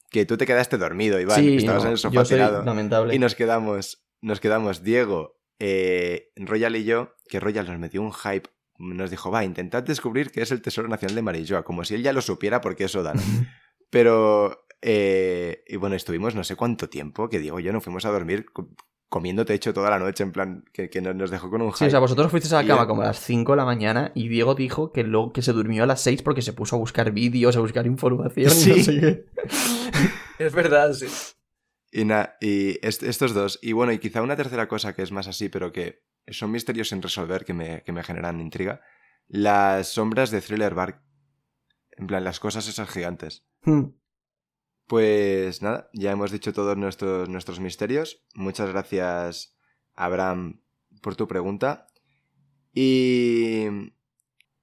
que 0.09 0.25
tú 0.25 0.37
te 0.37 0.45
quedaste 0.45 0.77
dormido, 0.77 1.19
Iván, 1.19 1.39
sí, 1.39 1.57
estabas 1.57 1.83
no, 1.83 1.89
en 1.89 1.91
el 1.93 1.97
sofá 1.97 2.15
yo 2.15 2.25
soy 2.25 2.37
tirado, 2.37 2.63
lamentable. 2.63 3.15
y 3.15 3.19
nos 3.19 3.35
quedamos, 3.35 4.05
nos 4.21 4.39
quedamos 4.39 4.83
Diego, 4.83 5.39
eh, 5.59 6.31
Royal 6.35 6.75
y 6.75 6.83
yo, 6.83 7.15
que 7.29 7.39
Royal 7.39 7.67
nos 7.67 7.79
metió 7.79 8.01
un 8.01 8.13
hype, 8.13 8.49
nos 8.79 9.09
dijo, 9.09 9.31
va, 9.31 9.43
intentad 9.43 9.83
descubrir 9.83 10.31
qué 10.31 10.41
es 10.41 10.51
el 10.51 10.61
Tesoro 10.61 10.87
Nacional 10.87 11.15
de 11.15 11.21
Marilloa, 11.21 11.63
como 11.63 11.83
si 11.83 11.95
él 11.95 12.03
ya 12.03 12.13
lo 12.13 12.21
supiera 12.21 12.61
porque 12.61 12.85
eso 12.85 13.03
da. 13.03 13.13
Pero, 13.89 14.66
eh, 14.81 15.63
y 15.67 15.75
bueno, 15.77 15.95
estuvimos 15.95 16.35
no 16.35 16.43
sé 16.43 16.55
cuánto 16.55 16.89
tiempo, 16.89 17.29
que 17.29 17.39
Diego 17.39 17.59
y 17.59 17.63
yo 17.63 17.73
nos 17.73 17.83
fuimos 17.83 18.05
a 18.05 18.11
dormir 18.11 18.45
co- 18.51 18.69
comiendo 19.09 19.45
techo 19.45 19.73
toda 19.73 19.89
la 19.89 19.99
noche, 19.99 20.23
en 20.23 20.31
plan, 20.33 20.65
que, 20.73 20.89
que 20.89 20.99
nos, 21.01 21.31
dejó 21.31 21.49
con 21.49 21.61
un 21.61 21.69
hype. 21.71 21.77
Sí, 21.77 21.85
o 21.85 21.89
sea, 21.89 21.99
vosotros 21.99 22.29
fuisteis 22.29 22.51
a 22.53 22.61
la 22.61 22.67
cama 22.67 22.87
como 22.87 23.01
a 23.01 23.05
las 23.05 23.19
5 23.21 23.53
de 23.53 23.55
la 23.57 23.65
mañana 23.65 24.11
y 24.15 24.27
Diego 24.27 24.53
dijo 24.53 24.91
que 24.91 25.03
luego 25.03 25.31
que 25.31 25.41
se 25.41 25.53
durmió 25.53 25.83
a 25.83 25.87
las 25.87 26.01
6 26.01 26.21
porque 26.23 26.41
se 26.41 26.51
puso 26.53 26.75
a 26.75 26.79
buscar 26.79 27.11
vídeos, 27.11 27.55
a 27.55 27.61
buscar 27.61 27.85
información 27.87 28.51
y 28.51 28.55
Sí. 28.55 28.69
no 28.69 28.83
sé 28.83 28.99
qué. 28.99 29.25
Es 30.43 30.53
verdad, 30.53 30.93
sí. 30.93 31.07
Y, 31.91 32.03
na- 32.05 32.35
y 32.41 32.77
est- 32.85 33.01
estos 33.03 33.33
dos. 33.33 33.59
Y 33.61 33.71
bueno, 33.71 33.91
y 33.93 33.97
quizá 33.99 34.21
una 34.21 34.35
tercera 34.35 34.67
cosa 34.67 34.93
que 34.93 35.01
es 35.01 35.11
más 35.11 35.27
así, 35.27 35.49
pero 35.49 35.71
que 35.71 36.03
son 36.27 36.51
misterios 36.51 36.89
sin 36.89 37.01
resolver 37.01 37.45
que 37.45 37.53
me, 37.53 37.83
que 37.83 37.91
me 37.93 38.03
generan 38.03 38.39
intriga. 38.41 38.81
Las 39.29 39.87
sombras 39.87 40.29
de 40.31 40.41
Thriller 40.41 40.75
Bark. 40.75 41.01
En 41.91 42.05
plan, 42.07 42.23
las 42.23 42.39
cosas 42.39 42.67
esas 42.67 42.89
gigantes. 42.89 43.47
Hmm. 43.63 43.85
Pues 44.87 45.61
nada, 45.61 45.89
ya 45.93 46.11
hemos 46.11 46.31
dicho 46.31 46.53
todos 46.53 46.77
nuestros, 46.77 47.27
nuestros 47.27 47.59
misterios. 47.59 48.23
Muchas 48.33 48.69
gracias, 48.69 49.57
Abraham, 49.93 50.61
por 51.01 51.15
tu 51.15 51.27
pregunta. 51.27 51.87
Y. 52.73 53.65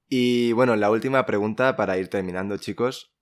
Y 0.08 0.52
bueno, 0.52 0.76
la 0.76 0.90
última 0.90 1.26
pregunta 1.26 1.76
para 1.76 1.98
ir 1.98 2.08
terminando, 2.08 2.56
chicos. 2.56 3.14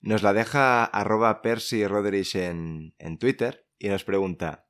Nos 0.00 0.22
la 0.22 0.34
deja 0.34 0.84
arroba 0.84 1.40
Percy 1.40 1.86
Rodrich 1.86 2.34
en, 2.34 2.94
en 2.98 3.18
Twitter 3.18 3.66
y 3.78 3.88
nos 3.88 4.04
pregunta: 4.04 4.66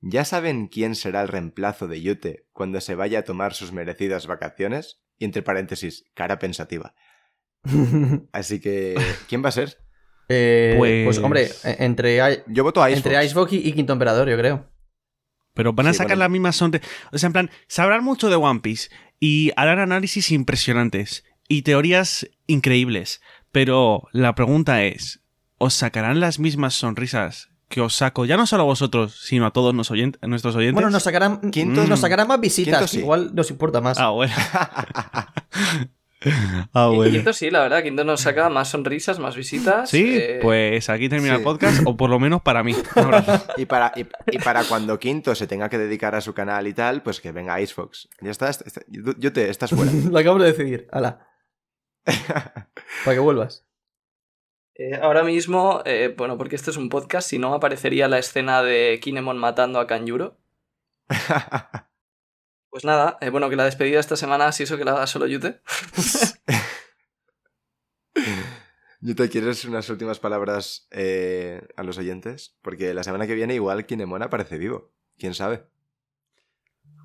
¿Ya 0.00 0.24
saben 0.24 0.68
quién 0.68 0.94
será 0.94 1.20
el 1.20 1.28
reemplazo 1.28 1.88
de 1.88 2.00
Yute 2.00 2.46
cuando 2.52 2.80
se 2.80 2.94
vaya 2.94 3.18
a 3.18 3.24
tomar 3.24 3.52
sus 3.52 3.72
merecidas 3.72 4.26
vacaciones? 4.26 5.02
Y 5.18 5.26
entre 5.26 5.42
paréntesis, 5.42 6.06
cara 6.14 6.38
pensativa. 6.38 6.94
Así 8.32 8.60
que, 8.60 8.94
¿quién 9.28 9.44
va 9.44 9.48
a 9.50 9.52
ser? 9.52 9.87
Eh, 10.28 10.74
pues... 10.76 11.04
Pues- 11.04 11.18
hombre, 11.18 11.50
e- 11.64 11.76
entre, 11.84 12.18
Yo 12.48 12.62
voto 12.64 12.82
a 12.82 12.90
entre 12.90 13.24
Icebox 13.24 13.52
y, 13.54 13.68
y 13.68 13.72
Quinto 13.72 13.92
Emperador, 13.94 14.28
yo 14.28 14.36
creo. 14.36 14.68
Pero 15.54 15.72
van 15.72 15.86
a 15.88 15.92
Sí, 15.92 15.96
sacar 15.98 16.10
bueno. 16.16 16.20
la 16.24 16.28
misma 16.28 16.52
sonrisa. 16.52 16.86
O 17.12 17.18
sea, 17.18 17.26
en 17.28 17.32
plan, 17.32 17.50
sabrán 17.66 18.04
mucho 18.04 18.28
de 18.28 18.36
One 18.36 18.60
Piece 18.60 18.90
y 19.18 19.50
harán 19.56 19.78
análisis 19.80 20.30
impresionantes 20.30 21.24
y 21.48 21.62
teorías 21.62 22.28
increíbles. 22.46 23.20
Pero 23.50 24.02
la 24.12 24.34
pregunta 24.34 24.84
es: 24.84 25.20
¿os 25.56 25.74
sacarán 25.74 26.20
las 26.20 26.38
mismas 26.38 26.74
sonrisas 26.74 27.48
que 27.68 27.80
os 27.80 27.94
saco 27.96 28.24
ya 28.24 28.36
no 28.36 28.46
solo 28.46 28.62
a 28.62 28.66
vosotros, 28.66 29.18
sino 29.24 29.46
a 29.46 29.50
todos 29.52 29.74
nos 29.74 29.90
oyen- 29.90 30.16
a 30.20 30.26
nuestros 30.28 30.54
oyentes? 30.54 30.74
Bueno, 30.74 30.90
nos 30.90 31.02
sacarán, 31.02 31.50
Quinto- 31.50 31.84
nos 31.86 32.00
sacarán 32.00 32.28
más 32.28 32.40
visitas, 32.40 32.74
Quinto 32.78 32.84
que 32.84 32.88
sí. 32.92 32.98
igual 33.00 33.34
nos 33.34 33.50
importa 33.50 33.80
más. 33.80 33.98
Ah, 33.98 34.10
bueno. 34.10 34.32
ah, 36.74 36.90
Y 36.92 36.96
bueno. 36.96 37.12
Quinto 37.12 37.32
sí, 37.32 37.50
la 37.50 37.60
verdad, 37.60 37.82
Quinto 37.82 38.02
nos 38.04 38.20
saca 38.22 38.48
más 38.48 38.68
sonrisas, 38.70 39.18
más 39.18 39.36
visitas. 39.36 39.88
Sí, 39.90 40.16
eh, 40.18 40.38
pues 40.42 40.88
aquí 40.90 41.08
termina 41.08 41.34
sí. 41.34 41.38
el 41.38 41.44
podcast, 41.44 41.82
o 41.86 41.96
por 41.96 42.10
lo 42.10 42.18
menos 42.18 42.42
para 42.42 42.62
mí. 42.64 42.74
Y 43.56 43.66
para, 43.66 43.92
y, 43.96 44.06
y 44.32 44.38
para 44.38 44.64
cuando 44.64 44.98
Quinto 44.98 45.34
se 45.34 45.46
tenga 45.46 45.68
que 45.68 45.78
dedicar 45.78 46.14
a 46.14 46.20
su 46.20 46.34
canal 46.34 46.66
y 46.66 46.74
tal, 46.74 47.02
pues 47.02 47.20
que 47.20 47.32
venga 47.32 47.60
Icebox. 47.60 48.08
Ya 48.20 48.30
está, 48.30 48.48
está- 48.50 48.64
está- 48.66 48.82
yo 48.88 49.32
te, 49.32 49.48
estás 49.50 49.70
fuera. 49.70 49.90
Lo 50.10 50.18
acabo 50.18 50.38
de 50.38 50.46
decidir. 50.52 50.88
Hala. 50.92 51.26
Para 53.04 53.14
que 53.16 53.18
vuelvas. 53.20 53.64
eh, 54.74 54.98
ahora 55.02 55.22
mismo, 55.24 55.82
eh, 55.84 56.14
bueno, 56.16 56.38
porque 56.38 56.56
esto 56.56 56.70
es 56.70 56.76
un 56.76 56.88
podcast, 56.88 57.28
si 57.28 57.38
no 57.38 57.52
aparecería 57.54 58.08
la 58.08 58.18
escena 58.18 58.62
de 58.62 58.98
Kinemon 59.02 59.38
matando 59.38 59.78
a 59.80 59.86
Kanjuro. 59.86 60.38
Pues 62.78 62.84
nada, 62.84 63.18
eh, 63.20 63.30
bueno, 63.30 63.50
que 63.50 63.56
la 63.56 63.64
despedida 63.64 63.98
esta 63.98 64.14
semana, 64.14 64.52
si 64.52 64.62
eso 64.62 64.78
que 64.78 64.84
la 64.84 64.92
haga 64.92 65.08
solo 65.08 65.26
Yute. 65.26 65.60
¿Yo 69.00 69.16
te 69.16 69.28
quieres 69.28 69.64
unas 69.64 69.90
últimas 69.90 70.20
palabras 70.20 70.86
eh, 70.92 71.60
a 71.76 71.82
los 71.82 71.98
oyentes? 71.98 72.56
Porque 72.62 72.94
la 72.94 73.02
semana 73.02 73.26
que 73.26 73.34
viene 73.34 73.56
igual 73.56 73.84
Kinemon 73.84 74.22
aparece 74.22 74.58
vivo. 74.58 74.92
¿Quién 75.18 75.34
sabe? 75.34 75.64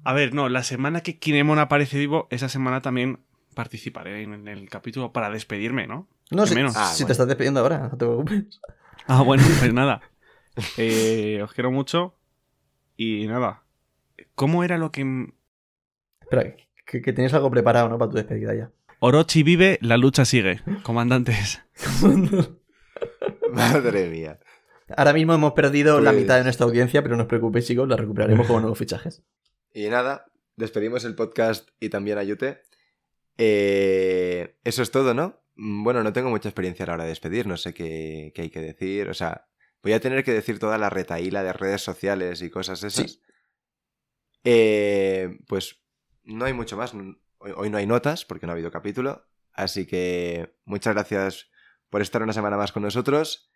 A 0.04 0.14
ver, 0.14 0.36
no, 0.36 0.48
la 0.48 0.62
semana 0.62 1.02
que 1.02 1.18
Kinemon 1.18 1.58
aparece 1.58 1.98
vivo, 1.98 2.28
esa 2.30 2.50
semana 2.50 2.84
también 2.84 3.26
participaré 3.56 4.22
en 4.22 4.48
el 4.48 4.70
capítulo 4.70 5.12
para 5.12 5.32
despedirme, 5.32 5.88
¿no? 5.88 6.08
No, 6.30 6.46
si, 6.46 6.54
menos. 6.54 6.74
si 6.74 6.78
Ah, 6.80 6.92
te 6.96 6.98
bueno. 7.06 7.12
estás 7.14 7.28
despidiendo 7.28 7.62
ahora, 7.62 7.80
no 7.80 7.98
te 7.98 8.06
preocupes. 8.06 8.62
Ah, 9.08 9.24
bueno, 9.24 9.44
pues 9.60 9.74
nada. 9.74 10.02
Eh, 10.78 11.42
os 11.44 11.52
quiero 11.52 11.72
mucho. 11.72 12.16
Y 12.96 13.26
nada. 13.26 13.64
¿Cómo 14.36 14.64
era 14.64 14.78
lo 14.78 14.92
que... 14.92 15.34
Espera, 16.24 16.56
que, 16.86 17.02
que 17.02 17.14
tienes 17.14 17.34
algo 17.34 17.50
preparado, 17.52 17.88
¿no? 17.90 17.98
Para 17.98 18.12
tu 18.12 18.18
despedida 18.18 18.54
ya. 18.56 18.72
Orochi 19.00 19.44
vive, 19.44 19.78
la 19.82 19.98
lucha 19.98 20.26
sigue. 20.26 20.62
Comandantes. 20.84 21.62
Madre 23.52 24.10
mía. 24.10 24.40
Ahora 24.96 25.14
mismo 25.14 25.34
hemos 25.34 25.54
perdido 25.54 26.00
la 26.02 26.12
Pues- 26.12 26.22
mitad 26.24 26.38
de 26.38 26.44
nuestra 26.44 26.66
audiencia, 26.66 27.02
pero 27.02 27.16
no 27.16 27.24
os 27.24 27.28
preocupéis, 27.30 27.66
chicos, 27.68 27.88
la 27.88 27.96
recuperaremos 27.98 28.48
con 28.48 28.62
nuevos 28.62 28.78
fichajes. 28.78 29.24
Y 29.74 29.88
nada, 29.90 30.26
despedimos 30.56 31.04
el 31.06 31.16
podcast 31.16 31.70
y 31.80 31.90
también 31.90 32.18
a 32.18 32.24
Yute. 32.24 32.62
Eh, 33.38 34.58
eso 34.64 34.82
es 34.84 34.92
todo, 34.92 35.14
¿no? 35.14 35.42
Mm, 35.56 35.84
Bueno, 35.84 36.04
no 36.04 36.14
tengo 36.14 36.30
mucha 36.30 36.50
experiencia 36.50 36.84
a 36.84 36.88
la 36.88 36.94
hora 36.94 37.04
de 37.04 37.10
despedir, 37.10 37.48
no 37.48 37.58
sé 37.58 37.74
qué, 37.74 38.32
qué 38.36 38.44
hay 38.44 38.50
que 38.50 38.62
decir. 38.62 39.10
O 39.10 39.14
sea, 39.14 39.48
voy 39.82 39.94
a 39.94 40.00
tener 40.00 40.24
que 40.24 40.32
decir 40.34 40.60
toda 40.60 40.78
la 40.78 40.90
retaíla 40.90 41.44
de 41.44 41.54
redes 41.54 41.82
sociales 41.82 42.42
y 42.42 42.50
cosas 42.50 42.84
esas. 42.84 43.12
Sí. 43.12 43.22
Eh, 44.44 45.40
pues 45.48 45.82
no 46.24 46.46
hay 46.46 46.54
mucho 46.54 46.78
más. 46.78 46.94
Hoy, 47.40 47.70
no 47.70 47.78
hay 47.78 47.86
notas 47.86 48.26
porque 48.26 48.46
no 48.46 48.52
ha 48.52 48.56
habido 48.56 48.72
capítulo. 48.72 49.26
Así 49.54 49.86
que 49.86 50.56
muchas 50.66 50.94
gracias 50.94 51.50
por 51.90 52.02
estar 52.02 52.24
una 52.24 52.34
semana 52.34 52.58
más 52.58 52.72
con 52.72 52.84
nosotros. 52.84 53.50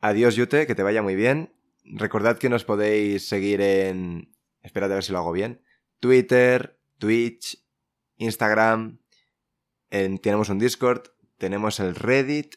Adiós, 0.00 0.36
Yute, 0.36 0.66
que 0.66 0.74
te 0.74 0.82
vaya 0.82 1.02
muy 1.02 1.14
bien. 1.16 1.52
Recordad 1.84 2.38
que 2.38 2.48
nos 2.48 2.64
podéis 2.64 3.28
seguir 3.28 3.60
en. 3.60 4.34
Espérate 4.62 4.92
a 4.92 4.96
ver 4.96 5.04
si 5.04 5.12
lo 5.12 5.18
hago 5.18 5.32
bien. 5.32 5.62
Twitter, 6.00 6.78
Twitch, 6.98 7.58
Instagram. 8.16 8.98
en- 9.90 10.18
tenemos 10.18 10.48
un 10.48 10.58
Discord. 10.58 11.08
Tenemos 11.38 11.78
el 11.80 11.94
Reddit. 11.94 12.56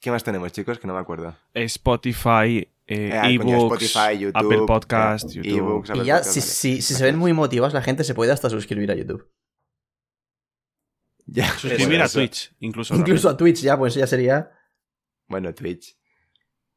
¿Qué 0.00 0.10
más 0.10 0.24
tenemos, 0.24 0.52
chicos? 0.52 0.78
Que 0.78 0.86
no 0.86 0.94
me 0.94 1.00
acuerdo. 1.00 1.36
Spotify, 1.54 2.68
eh, 2.86 3.10
Ah, 3.14 3.22
coño, 3.38 3.56
ebooks, 3.56 3.82
Spotify, 3.82 4.18
YouTube, 4.18 4.44
Apple 4.44 4.66
Podcast, 4.66 5.30
eh, 5.30 5.34
YouTube. 5.36 5.56
ebooks, 5.58 5.90
Apple 5.90 6.02
Y 6.02 6.06
ya, 6.06 6.16
Podcast, 6.18 6.32
si, 6.34 6.40
vale. 6.40 6.50
si- 6.50 6.82
si 6.82 6.94
se 6.94 7.04
ven 7.04 7.18
muy 7.18 7.32
motivados, 7.32 7.72
la 7.74 7.82
gente 7.82 8.04
se 8.04 8.14
puede 8.14 8.32
hasta 8.32 8.50
suscribir 8.50 8.90
a 8.90 8.94
YouTube. 8.94 9.28
Ya, 11.26 11.48
Suscribir 11.58 12.02
a 12.02 12.04
eso- 12.04 12.18
Twitch, 12.18 12.54
incluso. 12.60 12.94
Incluso 12.94 13.28
a 13.28 13.36
Twitch, 13.36 13.60
ya, 13.62 13.78
pues 13.78 13.94
ya 13.94 14.06
sería. 14.06 14.50
Bueno, 15.28 15.54
Twitch. 15.54 15.96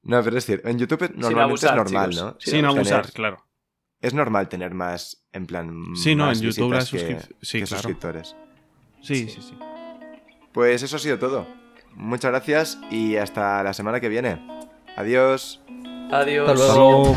No, 0.04 0.24
pero 0.24 0.38
es 0.38 0.46
cierto. 0.46 0.70
En 0.70 0.80
YouTube 0.80 1.02
normalmente 1.16 1.68
abusar, 1.68 1.72
es 1.72 1.76
normal, 1.78 2.10
chicos. 2.12 2.24
¿no? 2.26 2.32
Sin 2.40 2.52
Sin 2.52 2.62
Tener- 2.62 2.66
abusar, 2.78 3.12
claro. 3.12 3.44
Es 4.00 4.14
normal 4.14 4.48
tener 4.48 4.74
más, 4.74 5.26
en 5.34 5.48
plan. 5.48 5.84
Sí, 5.96 6.16
no, 6.16 6.32
en 6.32 6.40
YouTube 6.40 6.72
visitas 6.72 6.94
la 6.94 7.00
que- 7.00 7.18
suscrip- 7.18 7.36
sí, 7.42 7.60
que 7.60 7.66
claro. 7.66 7.82
suscriptores. 7.82 8.36
Sí, 9.02 9.28
sí, 9.28 9.42
sí. 9.42 9.58
Pues 10.54 10.82
eso 10.84 10.96
ha 10.96 11.00
sido 11.00 11.20
todo. 11.20 11.48
Muchas 11.96 12.32
gracias 12.32 12.78
y 12.92 13.16
hasta 13.18 13.64
la 13.64 13.74
semana 13.74 14.00
que 14.00 14.08
viene. 14.08 14.40
Adiós. 14.96 15.62
Adiós. 16.12 16.50
Hasta 16.50 16.76
luego. 16.76 17.16